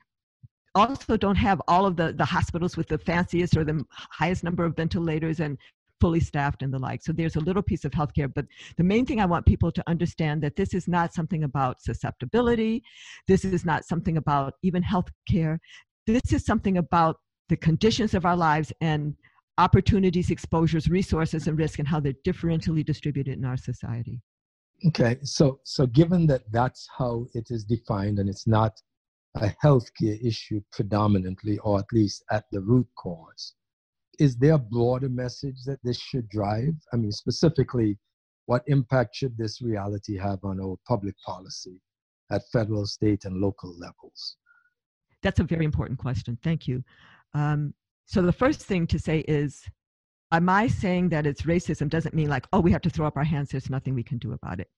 also 0.74 1.16
don't 1.16 1.36
have 1.36 1.60
all 1.68 1.86
of 1.86 1.96
the, 1.96 2.12
the 2.12 2.24
hospitals 2.24 2.76
with 2.76 2.88
the 2.88 2.98
fanciest 2.98 3.56
or 3.56 3.64
the 3.64 3.84
highest 4.10 4.44
number 4.44 4.64
of 4.64 4.76
ventilators 4.76 5.40
and 5.40 5.58
fully 6.00 6.20
staffed 6.20 6.62
and 6.62 6.72
the 6.72 6.78
like. 6.78 7.02
So 7.02 7.12
there's 7.12 7.36
a 7.36 7.40
little 7.40 7.62
piece 7.62 7.84
of 7.84 7.92
healthcare, 7.92 8.32
but 8.32 8.46
the 8.76 8.84
main 8.84 9.04
thing 9.04 9.20
I 9.20 9.26
want 9.26 9.46
people 9.46 9.70
to 9.72 9.82
understand 9.86 10.42
that 10.42 10.56
this 10.56 10.72
is 10.72 10.88
not 10.88 11.12
something 11.12 11.44
about 11.44 11.82
susceptibility. 11.82 12.82
This 13.28 13.44
is 13.44 13.64
not 13.64 13.84
something 13.84 14.16
about 14.16 14.54
even 14.62 14.82
healthcare. 14.82 15.58
This 16.06 16.32
is 16.32 16.44
something 16.44 16.78
about 16.78 17.16
the 17.48 17.56
conditions 17.56 18.14
of 18.14 18.24
our 18.24 18.36
lives 18.36 18.72
and 18.80 19.14
opportunities, 19.58 20.30
exposures, 20.30 20.88
resources, 20.88 21.46
and 21.46 21.58
risk, 21.58 21.78
and 21.78 21.88
how 21.88 22.00
they're 22.00 22.14
differentially 22.24 22.84
distributed 22.84 23.36
in 23.36 23.44
our 23.44 23.58
society. 23.58 24.22
Okay, 24.86 25.18
so 25.22 25.60
so 25.64 25.86
given 25.86 26.26
that 26.28 26.42
that's 26.50 26.88
how 26.96 27.26
it 27.34 27.50
is 27.50 27.64
defined, 27.64 28.18
and 28.18 28.28
it's 28.28 28.46
not 28.46 28.80
a 29.36 29.54
healthcare 29.62 30.18
issue 30.24 30.60
predominantly, 30.72 31.58
or 31.58 31.78
at 31.78 31.92
least 31.92 32.24
at 32.30 32.44
the 32.50 32.60
root 32.60 32.86
cause, 32.96 33.54
is 34.18 34.36
there 34.36 34.54
a 34.54 34.58
broader 34.58 35.08
message 35.08 35.64
that 35.66 35.78
this 35.84 35.98
should 35.98 36.28
drive? 36.28 36.74
I 36.92 36.96
mean, 36.96 37.12
specifically, 37.12 37.98
what 38.46 38.62
impact 38.66 39.16
should 39.16 39.36
this 39.36 39.60
reality 39.60 40.16
have 40.16 40.40
on 40.44 40.60
our 40.60 40.76
public 40.88 41.14
policy 41.24 41.80
at 42.32 42.42
federal, 42.52 42.86
state, 42.86 43.24
and 43.24 43.36
local 43.36 43.76
levels? 43.78 44.36
That's 45.22 45.40
a 45.40 45.44
very 45.44 45.64
important 45.64 45.98
question. 45.98 46.38
Thank 46.42 46.66
you. 46.66 46.82
Um, 47.34 47.74
so 48.06 48.22
the 48.22 48.32
first 48.32 48.62
thing 48.62 48.86
to 48.88 48.98
say 48.98 49.20
is 49.28 49.62
my 50.38 50.68
saying 50.68 51.08
that 51.08 51.26
it's 51.26 51.42
racism 51.42 51.88
doesn't 51.88 52.14
mean 52.14 52.28
like, 52.28 52.46
oh, 52.52 52.60
we 52.60 52.70
have 52.70 52.82
to 52.82 52.90
throw 52.90 53.06
up 53.06 53.16
our 53.16 53.24
hands, 53.24 53.50
there's 53.50 53.70
nothing 53.70 53.94
we 53.94 54.04
can 54.04 54.18
do 54.18 54.32
about 54.32 54.60
it. 54.60 54.68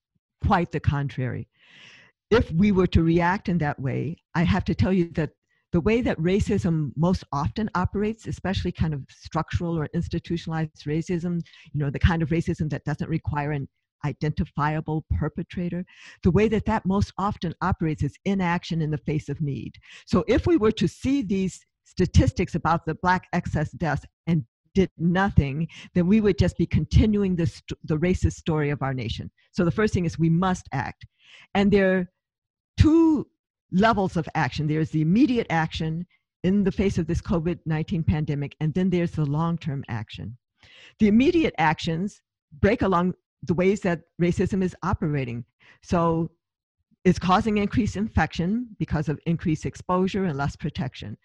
Quite 0.46 0.72
the 0.72 0.80
contrary. 0.80 1.48
If 2.30 2.50
we 2.52 2.72
were 2.72 2.86
to 2.88 3.02
react 3.02 3.50
in 3.50 3.58
that 3.58 3.78
way, 3.78 4.16
I 4.34 4.44
have 4.44 4.64
to 4.64 4.74
tell 4.74 4.92
you 4.92 5.10
that 5.10 5.30
the 5.72 5.80
way 5.80 6.00
that 6.02 6.18
racism 6.18 6.92
most 6.96 7.24
often 7.32 7.68
operates, 7.74 8.26
especially 8.26 8.72
kind 8.72 8.94
of 8.94 9.02
structural 9.10 9.78
or 9.78 9.88
institutionalized 9.94 10.84
racism, 10.86 11.40
you 11.72 11.80
know, 11.80 11.90
the 11.90 11.98
kind 11.98 12.22
of 12.22 12.28
racism 12.30 12.70
that 12.70 12.84
doesn't 12.84 13.08
require 13.08 13.52
an 13.52 13.68
identifiable 14.04 15.04
perpetrator, 15.18 15.84
the 16.22 16.30
way 16.30 16.48
that 16.48 16.66
that 16.66 16.84
most 16.84 17.12
often 17.18 17.54
operates 17.60 18.02
is 18.02 18.16
inaction 18.24 18.82
in 18.82 18.90
the 18.90 18.98
face 18.98 19.28
of 19.28 19.40
need. 19.40 19.74
So 20.06 20.24
if 20.28 20.46
we 20.46 20.56
were 20.56 20.72
to 20.72 20.88
see 20.88 21.22
these 21.22 21.60
statistics 21.84 22.54
about 22.54 22.84
the 22.86 22.94
black 22.96 23.26
excess 23.32 23.70
deaths 23.72 24.04
and 24.26 24.44
did 24.74 24.90
nothing, 24.98 25.68
then 25.94 26.06
we 26.06 26.20
would 26.20 26.38
just 26.38 26.56
be 26.56 26.66
continuing 26.66 27.36
the, 27.36 27.50
the 27.84 27.98
racist 27.98 28.34
story 28.34 28.70
of 28.70 28.82
our 28.82 28.94
nation. 28.94 29.30
So 29.52 29.64
the 29.64 29.70
first 29.70 29.94
thing 29.94 30.04
is 30.04 30.18
we 30.18 30.30
must 30.30 30.68
act. 30.72 31.04
And 31.54 31.70
there 31.70 31.98
are 31.98 32.06
two 32.76 33.26
levels 33.72 34.16
of 34.16 34.28
action 34.34 34.66
there's 34.66 34.90
the 34.90 35.00
immediate 35.00 35.46
action 35.48 36.06
in 36.44 36.64
the 36.64 36.72
face 36.72 36.98
of 36.98 37.06
this 37.06 37.22
COVID 37.22 37.58
19 37.66 38.02
pandemic, 38.02 38.56
and 38.60 38.74
then 38.74 38.90
there's 38.90 39.12
the 39.12 39.24
long 39.24 39.56
term 39.56 39.84
action. 39.88 40.36
The 40.98 41.08
immediate 41.08 41.54
actions 41.58 42.20
break 42.60 42.82
along 42.82 43.14
the 43.44 43.54
ways 43.54 43.80
that 43.80 44.02
racism 44.20 44.62
is 44.62 44.76
operating. 44.82 45.44
So 45.82 46.30
it's 47.04 47.18
causing 47.18 47.58
increased 47.58 47.96
infection 47.96 48.68
because 48.78 49.08
of 49.08 49.18
increased 49.26 49.66
exposure 49.66 50.24
and 50.24 50.36
less 50.36 50.54
protection 50.54 51.16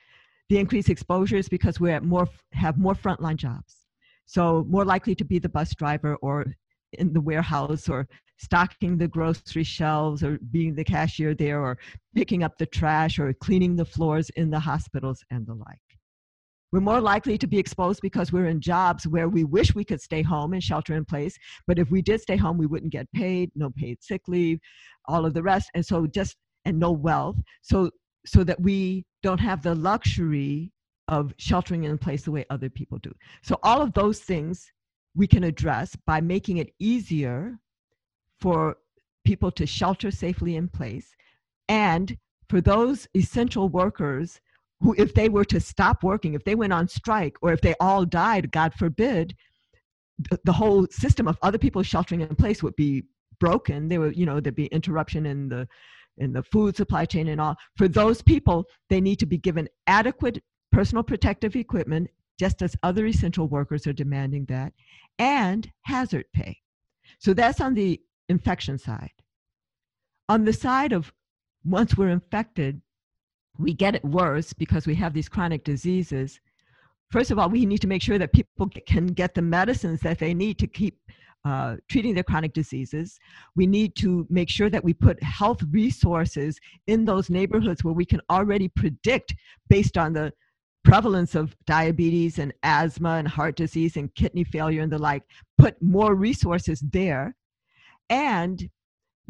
the 0.50 0.58
increased 0.58 0.90
exposure 0.90 1.38
is 1.38 1.50
because 1.50 1.80
we 1.80 1.98
more 2.00 2.28
have 2.54 2.78
more 2.78 2.96
frontline 2.96 3.36
jobs. 3.36 3.86
So 4.26 4.66
more 4.70 4.86
likely 4.86 5.16
to 5.16 5.26
be 5.26 5.40
the 5.40 5.50
bus 5.50 5.74
driver 5.76 6.16
or 6.18 6.46
in 6.94 7.14
the 7.14 7.22
warehouse 7.22 7.90
or 7.90 8.08
stocking 8.38 8.98
the 8.98 9.08
grocery 9.08 9.64
shelves 9.64 10.24
or 10.24 10.38
being 10.52 10.76
the 10.76 10.84
cashier 10.84 11.34
there 11.34 11.62
or 11.62 11.78
picking 12.14 12.44
up 12.44 12.58
the 12.58 12.66
trash 12.66 13.20
or 13.20 13.34
cleaning 13.34 13.76
the 13.76 13.86
floors 13.86 14.30
in 14.32 14.50
the 14.50 14.60
hospitals 14.60 15.24
and 15.32 15.46
the 15.48 15.54
like. 15.54 15.80
We're 16.72 16.82
more 16.82 17.00
likely 17.00 17.38
to 17.38 17.48
be 17.48 17.58
exposed 17.58 18.02
because 18.02 18.32
we're 18.32 18.48
in 18.48 18.60
jobs 18.60 19.08
where 19.08 19.30
we 19.30 19.46
wish 19.46 19.74
we 19.74 19.86
could 19.86 20.02
stay 20.02 20.22
home 20.22 20.52
and 20.54 20.62
shelter 20.62 20.96
in 20.96 21.06
place 21.06 21.38
but 21.66 21.80
if 21.80 21.90
we 21.90 22.02
did 22.02 22.20
stay 22.20 22.36
home 22.36 22.58
we 22.58 22.68
wouldn't 22.68 22.92
get 22.92 23.10
paid 23.14 23.50
no 23.56 23.70
paid 23.70 23.98
sick 24.04 24.22
leave 24.28 24.60
all 25.08 25.26
of 25.26 25.34
the 25.34 25.42
rest 25.42 25.70
and 25.76 25.86
so 25.86 26.06
just 26.06 26.36
and 26.68 26.78
no 26.78 26.92
wealth. 26.92 27.38
So 27.62 27.90
so 28.26 28.44
that 28.44 28.60
we 28.60 29.06
don't 29.24 29.40
have 29.40 29.62
the 29.62 29.76
luxury 29.76 30.72
of 31.08 31.34
sheltering 31.38 31.86
in 31.86 31.98
place 31.98 32.24
the 32.24 32.32
way 32.32 32.46
other 32.50 32.70
people 32.70 32.98
do. 33.00 33.14
So 33.42 33.58
all 33.64 33.82
of 33.82 33.94
those 33.94 34.20
things 34.20 34.72
we 35.16 35.28
can 35.28 35.44
address 35.44 35.96
by 36.06 36.22
making 36.22 36.58
it 36.58 36.74
easier 36.80 37.58
for 38.40 38.78
people 39.26 39.52
to 39.52 39.66
shelter 39.66 40.12
safely 40.12 40.56
in 40.56 40.68
place 40.68 41.16
and 41.68 42.18
for 42.50 42.62
those 42.62 43.08
essential 43.16 43.68
workers 43.68 44.40
who 44.80 44.96
if 44.98 45.14
they 45.14 45.28
were 45.28 45.44
to 45.44 45.60
stop 45.60 46.04
working 46.04 46.34
if 46.34 46.44
they 46.46 46.56
went 46.56 46.72
on 46.72 46.88
strike 46.88 47.36
or 47.42 47.52
if 47.52 47.60
they 47.60 47.76
all 47.80 48.06
died 48.06 48.52
god 48.52 48.74
forbid 48.76 49.36
the, 50.30 50.40
the 50.46 50.54
whole 50.54 50.88
system 50.92 51.28
of 51.28 51.38
other 51.42 51.58
people 51.58 51.84
sheltering 51.84 52.22
in 52.22 52.36
place 52.36 52.64
would 52.64 52.76
be 52.76 53.04
broken 53.40 53.90
there 53.90 54.00
were 54.00 54.12
you 54.12 54.26
know 54.26 54.40
there'd 54.40 54.56
be 54.56 54.68
interruption 54.68 55.26
in 55.26 55.50
the 55.50 55.68
in 56.18 56.34
the 56.34 56.44
food 56.44 56.76
supply 56.76 57.06
chain 57.06 57.28
and 57.28 57.40
all 57.40 57.56
for 57.76 57.88
those 57.88 58.22
people 58.22 58.66
they 58.90 59.00
need 59.02 59.20
to 59.20 59.26
be 59.26 59.38
given 59.38 59.68
adequate 59.88 60.42
personal 60.72 61.04
protective 61.04 61.56
equipment 61.56 62.10
just 62.40 62.62
as 62.62 62.76
other 62.84 63.06
essential 63.06 63.48
workers 63.48 63.88
are 63.88 63.94
demanding 63.94 64.46
that 64.46 64.74
and 65.20 65.72
hazard 65.82 66.26
pay. 66.34 66.58
So 67.20 67.34
that's 67.34 67.62
on 67.62 67.74
the 67.74 68.00
infection 68.30 68.78
side. 68.78 69.12
On 70.30 70.46
the 70.46 70.54
side 70.54 70.92
of 70.92 71.12
once 71.66 71.98
we're 71.98 72.10
infected 72.10 72.82
we 73.58 73.74
get 73.74 73.96
it 73.96 74.06
worse 74.06 74.54
because 74.54 74.86
we 74.86 74.94
have 74.94 75.14
these 75.14 75.28
chronic 75.28 75.64
diseases. 75.64 76.40
First 77.10 77.32
of 77.32 77.40
all 77.40 77.50
we 77.50 77.66
need 77.66 77.82
to 77.82 77.88
make 77.88 78.04
sure 78.04 78.20
that 78.20 78.34
people 78.34 78.70
can 78.86 79.08
get 79.08 79.34
the 79.34 79.42
medicines 79.42 80.02
that 80.02 80.20
they 80.20 80.34
need 80.34 80.60
to 80.60 80.68
keep 80.68 81.00
uh, 81.48 81.76
treating 81.92 82.14
their 82.14 82.30
chronic 82.30 82.54
diseases. 82.62 83.08
We 83.56 83.66
need 83.78 83.92
to 84.04 84.28
make 84.30 84.50
sure 84.58 84.70
that 84.70 84.84
we 84.88 84.94
put 84.94 85.22
health 85.24 85.62
resources 85.72 86.60
in 86.88 87.06
those 87.06 87.30
neighborhoods 87.30 87.84
where 87.84 87.94
we 88.02 88.06
can 88.14 88.22
already 88.30 88.68
predict, 88.82 89.30
based 89.70 89.98
on 89.98 90.10
the 90.14 90.28
prevalence 90.84 91.34
of 91.36 91.56
diabetes 91.66 92.40
and 92.40 92.54
asthma 92.64 93.14
and 93.20 93.28
heart 93.28 93.56
disease 93.64 93.98
and 94.00 94.14
kidney 94.16 94.44
failure 94.44 94.82
and 94.82 94.92
the 94.92 94.98
like, 94.98 95.24
put 95.58 95.74
more 95.82 96.14
resources 96.16 96.80
there. 97.00 97.36
And 98.10 98.70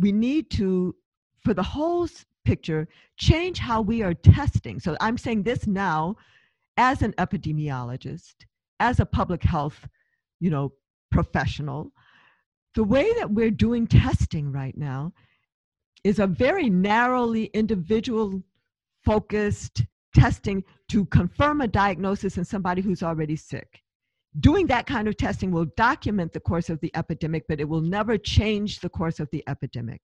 we 0.03 0.11
need 0.11 0.49
to, 0.51 0.95
for 1.43 1.53
the 1.53 1.69
whole 1.75 2.07
picture, 2.45 2.87
change 3.17 3.57
how 3.59 3.79
we 3.81 3.97
are 4.01 4.13
testing. 4.13 4.79
So 4.79 4.89
I'm 5.01 5.17
saying 5.17 5.43
this 5.43 5.67
now 5.67 6.15
as 6.77 7.01
an 7.01 7.13
epidemiologist, 7.13 8.35
as 8.79 8.99
a 8.99 9.05
public 9.05 9.43
health, 9.43 9.79
you 10.39 10.49
know, 10.49 10.73
professional, 11.09 11.91
the 12.77 12.83
way 12.83 13.11
that 13.13 13.31
we're 13.31 13.49
doing 13.49 13.87
testing 13.87 14.51
right 14.51 14.77
now 14.77 15.11
is 16.03 16.19
a 16.19 16.27
very 16.27 16.69
narrowly 16.69 17.45
individual 17.55 18.43
focused 19.03 19.83
testing 20.13 20.63
to 20.87 21.03
confirm 21.07 21.61
a 21.61 21.67
diagnosis 21.67 22.37
in 22.37 22.45
somebody 22.45 22.83
who's 22.83 23.01
already 23.01 23.35
sick. 23.35 23.81
Doing 24.41 24.67
that 24.67 24.85
kind 24.85 25.07
of 25.07 25.17
testing 25.17 25.49
will 25.49 25.65
document 25.75 26.33
the 26.33 26.39
course 26.39 26.69
of 26.69 26.79
the 26.81 26.95
epidemic, 26.95 27.45
but 27.49 27.59
it 27.59 27.67
will 27.67 27.81
never 27.81 28.15
change 28.15 28.79
the 28.79 28.89
course 28.89 29.19
of 29.19 29.27
the 29.31 29.43
epidemic. 29.47 30.01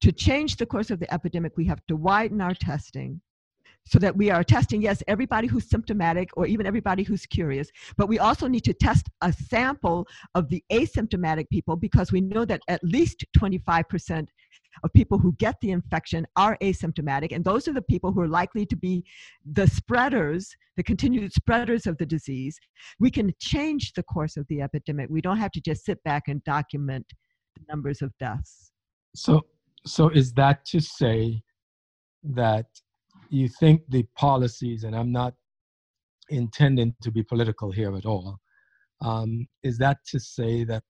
To 0.00 0.10
change 0.10 0.56
the 0.56 0.64
course 0.64 0.90
of 0.90 1.00
the 1.00 1.12
epidemic, 1.12 1.52
we 1.58 1.66
have 1.66 1.84
to 1.88 1.96
widen 1.96 2.40
our 2.40 2.54
testing 2.54 3.20
so 3.86 3.98
that 3.98 4.16
we 4.16 4.30
are 4.30 4.44
testing, 4.44 4.82
yes, 4.82 5.02
everybody 5.08 5.48
who's 5.48 5.68
symptomatic 5.68 6.28
or 6.36 6.46
even 6.46 6.66
everybody 6.66 7.02
who's 7.02 7.26
curious, 7.26 7.70
but 7.96 8.08
we 8.08 8.18
also 8.18 8.46
need 8.46 8.64
to 8.64 8.74
test 8.74 9.08
a 9.22 9.32
sample 9.32 10.06
of 10.34 10.48
the 10.48 10.62
asymptomatic 10.70 11.48
people 11.50 11.76
because 11.76 12.12
we 12.12 12.20
know 12.20 12.44
that 12.44 12.60
at 12.68 12.82
least 12.84 13.24
25% 13.36 14.28
of 14.84 14.92
people 14.92 15.18
who 15.18 15.32
get 15.32 15.56
the 15.60 15.70
infection 15.70 16.26
are 16.36 16.56
asymptomatic, 16.62 17.34
and 17.34 17.44
those 17.44 17.66
are 17.66 17.72
the 17.72 17.82
people 17.82 18.12
who 18.12 18.20
are 18.20 18.28
likely 18.28 18.64
to 18.66 18.76
be 18.76 19.04
the 19.44 19.66
spreaders, 19.66 20.54
the 20.76 20.82
continued 20.82 21.32
spreaders 21.32 21.86
of 21.86 21.98
the 21.98 22.06
disease. 22.06 22.58
We 22.98 23.10
can 23.10 23.32
change 23.40 23.92
the 23.94 24.02
course 24.04 24.36
of 24.36 24.46
the 24.48 24.62
epidemic. 24.62 25.08
We 25.10 25.20
don't 25.20 25.38
have 25.38 25.50
to 25.52 25.60
just 25.60 25.84
sit 25.84 26.02
back 26.04 26.24
and 26.28 26.42
document 26.44 27.06
the 27.56 27.64
numbers 27.68 28.02
of 28.02 28.16
deaths. 28.18 28.70
So, 29.14 29.42
so 29.84 30.08
is 30.08 30.32
that 30.34 30.64
to 30.66 30.80
say 30.80 31.42
that 32.22 32.66
you 33.30 33.48
think 33.48 33.82
the 33.88 34.06
policies, 34.16 34.84
and 34.84 34.94
I'm 34.94 35.12
not 35.12 35.34
intending 36.28 36.94
to 37.02 37.10
be 37.10 37.22
political 37.22 37.70
here 37.70 37.96
at 37.96 38.06
all, 38.06 38.38
um, 39.00 39.46
is 39.62 39.78
that 39.78 39.98
to 40.08 40.20
say 40.20 40.64
that 40.64 40.82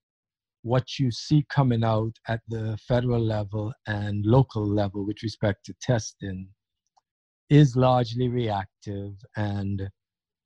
what 0.62 0.99
you 0.99 1.11
see 1.11 1.45
coming 1.49 1.84
out 1.84 2.12
at 2.28 2.41
the 2.49 2.76
federal 2.86 3.20
level 3.20 3.72
and 3.86 4.24
local 4.26 4.66
level 4.66 5.07
with 5.07 5.22
respect 5.22 5.64
to 5.66 5.74
testing 5.80 6.49
is 7.49 7.76
largely 7.76 8.28
reactive, 8.28 9.12
and 9.36 9.88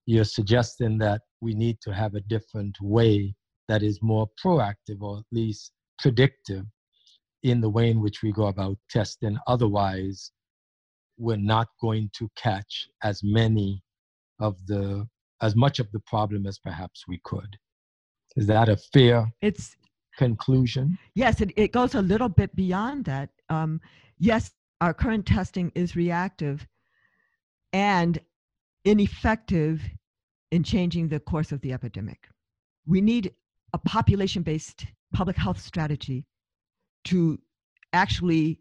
you're 0.06 0.24
suggesting 0.24 0.98
that 0.98 1.22
we 1.40 1.54
need 1.54 1.78
to 1.82 1.92
have 1.92 2.14
a 2.14 2.20
different 2.20 2.76
way 2.80 3.34
that 3.68 3.82
is 3.82 3.98
more 4.02 4.28
proactive 4.42 5.00
or 5.00 5.18
at 5.18 5.24
least 5.32 5.72
predictive 5.98 6.64
in 7.42 7.60
the 7.60 7.68
way 7.68 7.90
in 7.90 8.00
which 8.00 8.22
we 8.22 8.32
go 8.32 8.46
about 8.46 8.76
testing. 8.90 9.36
Otherwise, 9.46 10.30
we're 11.18 11.36
not 11.36 11.68
going 11.80 12.10
to 12.18 12.28
catch 12.36 12.88
as 13.02 13.20
many 13.22 13.82
of 14.40 14.56
the 14.66 15.06
as 15.40 15.54
much 15.54 15.78
of 15.78 15.90
the 15.92 16.00
problem 16.00 16.46
as 16.46 16.58
perhaps 16.58 17.04
we 17.06 17.20
could. 17.24 17.56
Is 18.36 18.46
that 18.46 18.68
a 18.68 18.76
fair 18.76 19.32
it's 19.40 19.76
conclusion? 20.16 20.98
Yes 21.14 21.40
it, 21.40 21.52
it 21.56 21.72
goes 21.72 21.94
a 21.94 22.02
little 22.02 22.28
bit 22.28 22.54
beyond 22.56 23.04
that. 23.06 23.30
Um, 23.48 23.80
yes 24.18 24.50
our 24.80 24.94
current 24.94 25.26
testing 25.26 25.70
is 25.74 25.96
reactive 25.96 26.66
and 27.72 28.20
ineffective 28.84 29.82
in 30.50 30.62
changing 30.62 31.08
the 31.08 31.20
course 31.20 31.52
of 31.52 31.60
the 31.62 31.72
epidemic. 31.72 32.28
We 32.86 33.00
need 33.00 33.32
a 33.72 33.78
population 33.78 34.42
based 34.42 34.86
public 35.12 35.36
health 35.36 35.60
strategy 35.60 36.24
to 37.04 37.38
actually 37.92 38.60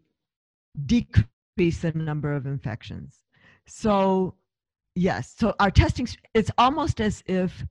decrease 0.86 1.26
increase 1.56 1.80
the 1.80 1.92
number 1.92 2.34
of 2.34 2.46
infections. 2.46 3.22
So, 3.66 4.34
yes, 4.94 5.34
so 5.38 5.54
our 5.60 5.70
testing, 5.70 6.08
it's 6.34 6.50
almost 6.58 7.00
as 7.00 7.22
if 7.26 7.64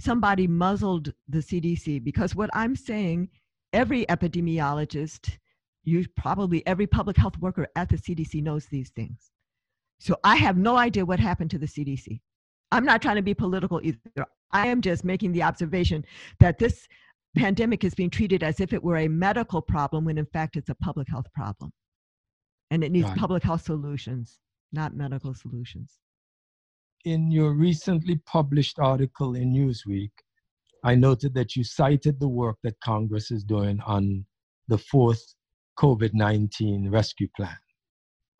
somebody 0.00 0.46
muzzled 0.46 1.12
the 1.28 1.38
CDC 1.38 2.02
because 2.02 2.34
what 2.34 2.50
I'm 2.52 2.76
saying, 2.76 3.28
every 3.72 4.06
epidemiologist, 4.06 5.38
you 5.84 6.04
probably 6.16 6.66
every 6.66 6.86
public 6.86 7.16
health 7.16 7.38
worker 7.38 7.66
at 7.76 7.88
the 7.88 7.96
CDC 7.96 8.42
knows 8.42 8.66
these 8.66 8.90
things. 8.90 9.30
So 9.98 10.16
I 10.24 10.36
have 10.36 10.56
no 10.56 10.76
idea 10.76 11.06
what 11.06 11.20
happened 11.20 11.50
to 11.52 11.58
the 11.58 11.66
CDC. 11.66 12.20
I'm 12.72 12.84
not 12.84 13.00
trying 13.00 13.16
to 13.16 13.22
be 13.22 13.34
political 13.34 13.80
either. 13.82 14.26
I 14.50 14.66
am 14.66 14.80
just 14.80 15.04
making 15.04 15.32
the 15.32 15.42
observation 15.42 16.04
that 16.40 16.58
this 16.58 16.88
pandemic 17.36 17.84
is 17.84 17.94
being 17.94 18.10
treated 18.10 18.42
as 18.42 18.60
if 18.60 18.72
it 18.72 18.82
were 18.82 18.96
a 18.96 19.08
medical 19.08 19.62
problem 19.62 20.04
when 20.04 20.18
in 20.18 20.26
fact 20.26 20.56
it's 20.56 20.70
a 20.70 20.74
public 20.74 21.08
health 21.08 21.26
problem 21.34 21.70
and 22.70 22.82
it 22.82 22.92
needs 22.92 23.08
right. 23.08 23.16
public 23.16 23.42
health 23.42 23.62
solutions, 23.62 24.38
not 24.72 24.94
medical 24.94 25.34
solutions. 25.34 25.98
In 27.04 27.30
your 27.30 27.52
recently 27.52 28.16
published 28.26 28.78
article 28.78 29.36
in 29.36 29.52
Newsweek, 29.52 30.10
I 30.82 30.94
noted 30.94 31.34
that 31.34 31.56
you 31.56 31.64
cited 31.64 32.18
the 32.20 32.28
work 32.28 32.56
that 32.62 32.78
Congress 32.80 33.30
is 33.30 33.44
doing 33.44 33.80
on 33.86 34.24
the 34.68 34.78
fourth 34.78 35.34
COVID 35.78 36.14
19 36.14 36.90
rescue 36.90 37.28
plan. 37.36 37.56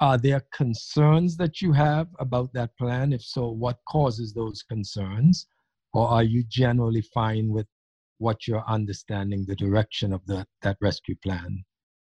Are 0.00 0.18
there 0.18 0.42
concerns 0.52 1.36
that 1.38 1.62
you 1.62 1.72
have 1.72 2.08
about 2.18 2.52
that 2.52 2.76
plan? 2.76 3.12
If 3.12 3.22
so, 3.22 3.48
what 3.48 3.78
causes 3.88 4.32
those 4.32 4.62
concerns? 4.62 5.46
Or 5.94 6.08
are 6.08 6.22
you 6.22 6.44
generally 6.48 7.02
fine 7.14 7.48
with 7.48 7.66
what 8.18 8.46
you're 8.46 8.68
understanding 8.68 9.44
the 9.46 9.56
direction 9.56 10.12
of 10.12 10.24
the, 10.26 10.46
that 10.62 10.76
rescue 10.82 11.16
plan 11.22 11.64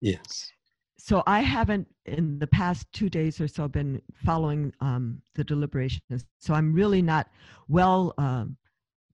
is? 0.01 0.51
So 0.97 1.23
I 1.25 1.41
haven't 1.41 1.87
in 2.05 2.39
the 2.39 2.47
past 2.47 2.87
two 2.93 3.09
days 3.09 3.41
or 3.41 3.47
so 3.47 3.67
been 3.67 4.01
following 4.13 4.73
um, 4.79 5.21
the 5.35 5.43
deliberations. 5.43 6.25
So 6.39 6.53
I'm 6.53 6.73
really 6.73 7.01
not 7.01 7.29
well 7.67 8.13
um, 8.17 8.57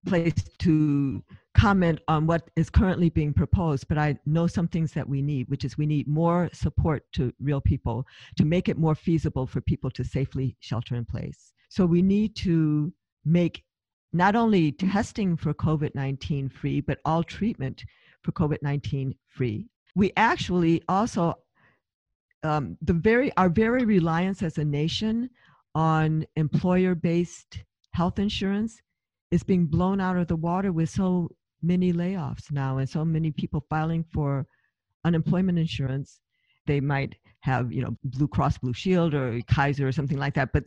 placed 0.06 0.58
to 0.60 1.22
comment 1.54 2.00
on 2.08 2.26
what 2.26 2.50
is 2.56 2.70
currently 2.70 3.10
being 3.10 3.32
proposed, 3.32 3.88
but 3.88 3.98
I 3.98 4.18
know 4.24 4.46
some 4.46 4.68
things 4.68 4.92
that 4.92 5.08
we 5.08 5.20
need, 5.20 5.48
which 5.48 5.64
is 5.64 5.76
we 5.76 5.86
need 5.86 6.06
more 6.06 6.48
support 6.52 7.04
to 7.14 7.32
real 7.40 7.60
people 7.60 8.06
to 8.36 8.44
make 8.44 8.68
it 8.68 8.78
more 8.78 8.94
feasible 8.94 9.46
for 9.46 9.60
people 9.60 9.90
to 9.92 10.04
safely 10.04 10.56
shelter 10.60 10.94
in 10.94 11.04
place. 11.04 11.52
So 11.68 11.86
we 11.86 12.02
need 12.02 12.36
to 12.36 12.92
make 13.24 13.64
not 14.12 14.34
only 14.34 14.72
testing 14.72 15.36
for 15.36 15.54
COVID 15.54 15.94
19 15.94 16.48
free, 16.48 16.80
but 16.80 16.98
all 17.04 17.22
treatment 17.22 17.84
for 18.22 18.32
COVID 18.32 18.58
19 18.62 19.14
free. 19.26 19.66
We 19.94 20.12
actually 20.16 20.82
also 20.88 21.34
um, 22.42 22.76
the 22.82 22.92
very 22.92 23.30
our 23.36 23.48
very 23.48 23.84
reliance 23.84 24.42
as 24.42 24.58
a 24.58 24.64
nation 24.64 25.30
on 25.74 26.24
employer-based 26.36 27.62
health 27.92 28.18
insurance 28.18 28.80
is 29.30 29.42
being 29.42 29.66
blown 29.66 30.00
out 30.00 30.16
of 30.16 30.26
the 30.26 30.36
water 30.36 30.72
with 30.72 30.90
so 30.90 31.28
many 31.62 31.92
layoffs 31.92 32.50
now 32.50 32.78
and 32.78 32.88
so 32.88 33.04
many 33.04 33.30
people 33.30 33.64
filing 33.68 34.04
for 34.12 34.46
unemployment 35.04 35.58
insurance. 35.58 36.20
They 36.66 36.80
might 36.80 37.16
have 37.40 37.72
you 37.72 37.82
know 37.82 37.96
blue 38.04 38.28
cross 38.28 38.58
blue 38.58 38.72
shield 38.72 39.14
or 39.14 39.40
kaiser 39.48 39.86
or 39.88 39.92
something 39.92 40.18
like 40.18 40.34
that 40.34 40.50
but 40.52 40.64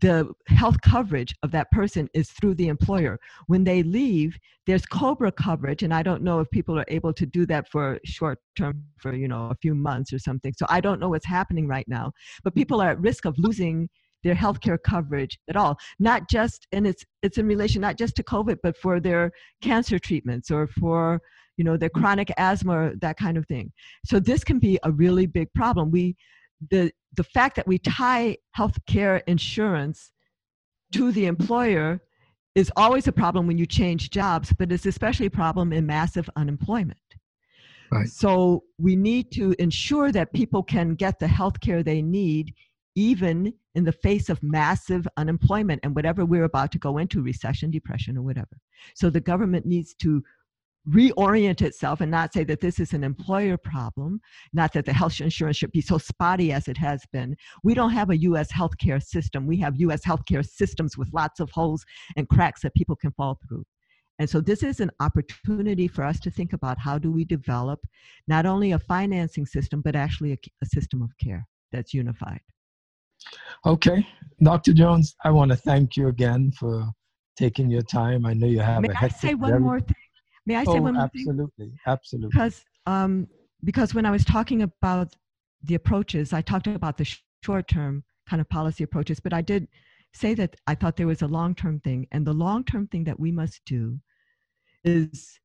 the 0.00 0.28
health 0.48 0.80
coverage 0.80 1.34
of 1.42 1.50
that 1.52 1.70
person 1.70 2.08
is 2.14 2.30
through 2.30 2.54
the 2.54 2.68
employer. 2.68 3.18
When 3.46 3.64
they 3.64 3.82
leave 3.82 4.38
there's 4.66 4.84
cobra 4.84 5.30
coverage 5.30 5.82
and 5.82 5.94
i 5.94 6.02
don't 6.02 6.22
know 6.22 6.40
if 6.40 6.50
people 6.50 6.78
are 6.78 6.84
able 6.88 7.12
to 7.12 7.24
do 7.24 7.46
that 7.46 7.68
for 7.68 7.98
short 8.04 8.38
term 8.56 8.84
for 8.98 9.14
you 9.14 9.28
know 9.28 9.48
a 9.50 9.54
few 9.62 9.74
months 9.74 10.12
or 10.12 10.18
something 10.18 10.52
so 10.56 10.66
i 10.68 10.80
don't 10.80 11.00
know 11.00 11.08
what's 11.08 11.26
happening 11.26 11.66
right 11.66 11.86
now 11.88 12.12
but 12.42 12.50
mm-hmm. 12.50 12.60
people 12.60 12.80
are 12.80 12.90
at 12.90 13.00
risk 13.00 13.24
of 13.24 13.34
losing 13.38 13.88
their 14.24 14.34
health 14.34 14.60
care 14.60 14.78
coverage 14.78 15.38
at 15.48 15.56
all 15.56 15.78
not 15.98 16.28
just 16.28 16.66
and 16.72 16.86
it's 16.86 17.04
it's 17.22 17.38
in 17.38 17.46
relation 17.46 17.80
not 17.80 17.96
just 17.96 18.16
to 18.16 18.24
covid 18.24 18.56
but 18.62 18.76
for 18.76 18.98
their 18.98 19.30
cancer 19.62 19.98
treatments 19.98 20.50
or 20.50 20.66
for 20.66 21.20
you 21.56 21.64
know 21.64 21.76
their 21.76 21.88
chronic 21.88 22.30
asthma 22.36 22.92
that 23.00 23.16
kind 23.16 23.36
of 23.36 23.46
thing. 23.46 23.72
So 24.04 24.20
this 24.20 24.44
can 24.44 24.58
be 24.58 24.78
a 24.82 24.92
really 24.92 25.26
big 25.26 25.52
problem. 25.54 25.90
We 25.90 26.16
the 26.70 26.90
the 27.16 27.24
fact 27.24 27.56
that 27.56 27.66
we 27.66 27.78
tie 27.78 28.36
health 28.52 28.78
care 28.86 29.18
insurance 29.26 30.12
to 30.92 31.12
the 31.12 31.26
employer 31.26 32.00
is 32.54 32.72
always 32.76 33.06
a 33.06 33.12
problem 33.12 33.46
when 33.46 33.58
you 33.58 33.66
change 33.66 34.10
jobs 34.10 34.52
but 34.58 34.72
it's 34.72 34.86
especially 34.86 35.26
a 35.26 35.30
problem 35.30 35.72
in 35.72 35.86
massive 35.86 36.28
unemployment. 36.36 36.98
Right. 37.92 38.08
so 38.08 38.64
we 38.78 38.96
need 38.96 39.30
to 39.32 39.54
ensure 39.60 40.10
that 40.10 40.32
people 40.32 40.64
can 40.64 40.96
get 40.96 41.20
the 41.20 41.28
health 41.28 41.60
care 41.60 41.84
they 41.84 42.02
need 42.02 42.52
even 42.96 43.52
in 43.76 43.84
the 43.84 43.92
face 43.92 44.28
of 44.30 44.42
massive 44.42 45.06
unemployment 45.18 45.80
and 45.84 45.94
whatever 45.94 46.24
we're 46.24 46.44
about 46.44 46.72
to 46.72 46.78
go 46.78 46.96
into 46.96 47.22
recession 47.22 47.70
depression 47.70 48.16
or 48.16 48.22
whatever. 48.22 48.58
So 48.94 49.10
the 49.10 49.20
government 49.20 49.66
needs 49.66 49.94
to 49.96 50.24
reorient 50.88 51.62
itself 51.62 52.00
and 52.00 52.10
not 52.10 52.32
say 52.32 52.44
that 52.44 52.60
this 52.60 52.78
is 52.78 52.92
an 52.92 53.02
employer 53.02 53.56
problem, 53.56 54.20
not 54.52 54.72
that 54.72 54.84
the 54.84 54.92
health 54.92 55.20
insurance 55.20 55.56
should 55.56 55.72
be 55.72 55.80
so 55.80 55.98
spotty 55.98 56.52
as 56.52 56.68
it 56.68 56.76
has 56.76 57.02
been. 57.12 57.36
We 57.64 57.74
don't 57.74 57.90
have 57.90 58.10
a 58.10 58.18
US 58.18 58.52
healthcare 58.52 59.02
system. 59.02 59.46
We 59.46 59.56
have 59.58 59.76
US 59.76 60.04
healthcare 60.04 60.46
systems 60.46 60.96
with 60.96 61.12
lots 61.12 61.40
of 61.40 61.50
holes 61.50 61.84
and 62.16 62.28
cracks 62.28 62.62
that 62.62 62.74
people 62.74 62.96
can 62.96 63.12
fall 63.12 63.38
through. 63.46 63.64
And 64.18 64.30
so 64.30 64.40
this 64.40 64.62
is 64.62 64.80
an 64.80 64.90
opportunity 65.00 65.88
for 65.88 66.02
us 66.02 66.18
to 66.20 66.30
think 66.30 66.52
about 66.52 66.78
how 66.78 66.98
do 66.98 67.12
we 67.12 67.24
develop 67.24 67.80
not 68.28 68.46
only 68.46 68.72
a 68.72 68.78
financing 68.78 69.44
system, 69.44 69.82
but 69.82 69.94
actually 69.94 70.32
a, 70.32 70.38
a 70.62 70.66
system 70.66 71.02
of 71.02 71.10
care 71.22 71.46
that's 71.72 71.92
unified. 71.92 72.40
Okay. 73.66 74.06
Dr. 74.42 74.72
Jones, 74.72 75.16
I 75.24 75.30
want 75.30 75.50
to 75.50 75.56
thank 75.56 75.96
you 75.96 76.08
again 76.08 76.52
for 76.52 76.86
taking 77.36 77.70
your 77.70 77.82
time. 77.82 78.24
I 78.24 78.32
know 78.32 78.46
you 78.46 78.60
have 78.60 78.82
May 78.82 78.88
a 78.88 78.92
I 78.92 78.94
hectic 78.94 79.20
say 79.20 79.34
one 79.34 79.62
more 79.62 79.80
thing? 79.80 79.94
May 80.46 80.56
I 80.56 80.64
say 80.64 80.78
oh, 80.78 80.82
one 80.82 80.94
more 80.94 81.08
thing? 81.08 81.22
absolutely, 81.28 81.72
absolutely. 81.86 82.30
because 82.32 82.64
um, 82.86 83.26
because 83.64 83.94
when 83.94 84.06
I 84.06 84.10
was 84.10 84.24
talking 84.24 84.62
about 84.62 85.14
the 85.62 85.74
approaches, 85.74 86.32
I 86.32 86.40
talked 86.40 86.68
about 86.68 86.96
the 86.96 87.04
sh- 87.04 87.22
short 87.44 87.68
term 87.68 88.04
kind 88.28 88.40
of 88.40 88.48
policy 88.48 88.84
approaches, 88.84 89.20
but 89.20 89.32
I 89.32 89.42
did 89.42 89.66
say 90.14 90.34
that 90.34 90.56
I 90.66 90.74
thought 90.74 90.96
there 90.96 91.06
was 91.06 91.22
a 91.22 91.26
long 91.26 91.54
term 91.54 91.80
thing, 91.80 92.06
and 92.12 92.26
the 92.26 92.32
long 92.32 92.64
term 92.64 92.86
thing 92.86 93.04
that 93.04 93.18
we 93.18 93.32
must 93.32 93.60
do 93.64 93.98
is 94.84 95.40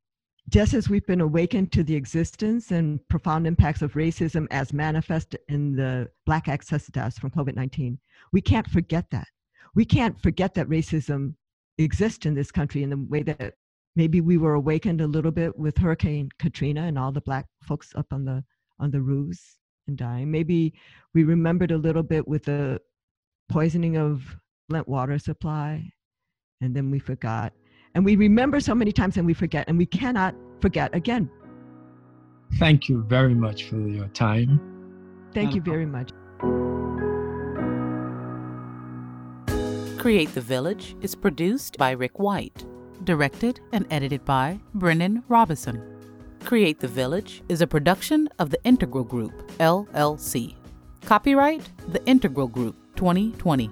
just 0.49 0.73
as 0.73 0.89
we've 0.89 1.05
been 1.05 1.21
awakened 1.21 1.71
to 1.71 1.83
the 1.83 1.95
existence 1.95 2.71
and 2.71 2.99
profound 3.07 3.47
impacts 3.47 3.81
of 3.81 3.93
racism 3.93 4.47
as 4.51 4.73
manifest 4.73 5.35
in 5.47 5.75
the 5.75 6.09
Black 6.25 6.47
access 6.47 6.87
deaths 6.87 7.17
from 7.17 7.31
COVID 7.31 7.55
19, 7.55 7.97
we 8.31 8.41
can't 8.41 8.69
forget 8.69 9.09
that. 9.11 9.27
We 9.75 9.85
can't 9.85 10.21
forget 10.21 10.53
that 10.55 10.67
racism 10.67 11.35
exists 11.77 12.25
in 12.25 12.33
this 12.35 12.51
country 12.51 12.83
in 12.83 12.89
the 12.89 12.97
way 12.97 13.23
that 13.23 13.55
maybe 13.95 14.21
we 14.21 14.37
were 14.37 14.53
awakened 14.53 15.01
a 15.01 15.07
little 15.07 15.31
bit 15.31 15.57
with 15.57 15.77
Hurricane 15.77 16.29
Katrina 16.39 16.83
and 16.83 16.97
all 16.97 17.11
the 17.11 17.21
black 17.21 17.45
folks 17.63 17.93
up 17.95 18.07
on 18.11 18.25
the 18.25 18.43
on 18.79 18.91
the 18.91 19.01
roofs 19.01 19.57
and 19.87 19.97
dying. 19.97 20.31
Maybe 20.31 20.73
we 21.13 21.23
remembered 21.23 21.71
a 21.71 21.77
little 21.77 22.03
bit 22.03 22.27
with 22.27 22.45
the 22.45 22.79
poisoning 23.49 23.97
of 23.97 24.23
Flint 24.69 24.87
water 24.87 25.19
supply, 25.19 25.91
and 26.61 26.75
then 26.75 26.89
we 26.89 26.99
forgot. 26.99 27.53
And 27.93 28.05
we 28.05 28.15
remember 28.15 28.59
so 28.59 28.73
many 28.73 28.91
times 28.91 29.17
and 29.17 29.25
we 29.25 29.33
forget, 29.33 29.67
and 29.67 29.77
we 29.77 29.85
cannot 29.85 30.33
forget 30.61 30.95
again. 30.95 31.29
Thank 32.57 32.89
you 32.89 33.03
very 33.03 33.33
much 33.33 33.65
for 33.65 33.79
your 33.79 34.07
time. 34.07 34.59
Thank 35.33 35.55
you 35.55 35.61
very 35.61 35.85
much. 35.85 36.11
Create 39.97 40.33
the 40.33 40.41
Village 40.41 40.95
is 41.01 41.15
produced 41.15 41.77
by 41.77 41.91
Rick 41.91 42.17
White, 42.17 42.65
directed 43.03 43.59
and 43.71 43.85
edited 43.89 44.23
by 44.25 44.59
Brennan 44.73 45.23
Robison. 45.27 45.81
Create 46.43 46.79
the 46.79 46.87
Village 46.87 47.43
is 47.49 47.61
a 47.61 47.67
production 47.67 48.27
of 48.39 48.49
the 48.49 48.63
Integral 48.63 49.03
Group, 49.03 49.51
LLC. 49.59 50.55
Copyright 51.05 51.61
The 51.87 52.03
Integral 52.05 52.47
Group 52.47 52.75
2020. 52.95 53.69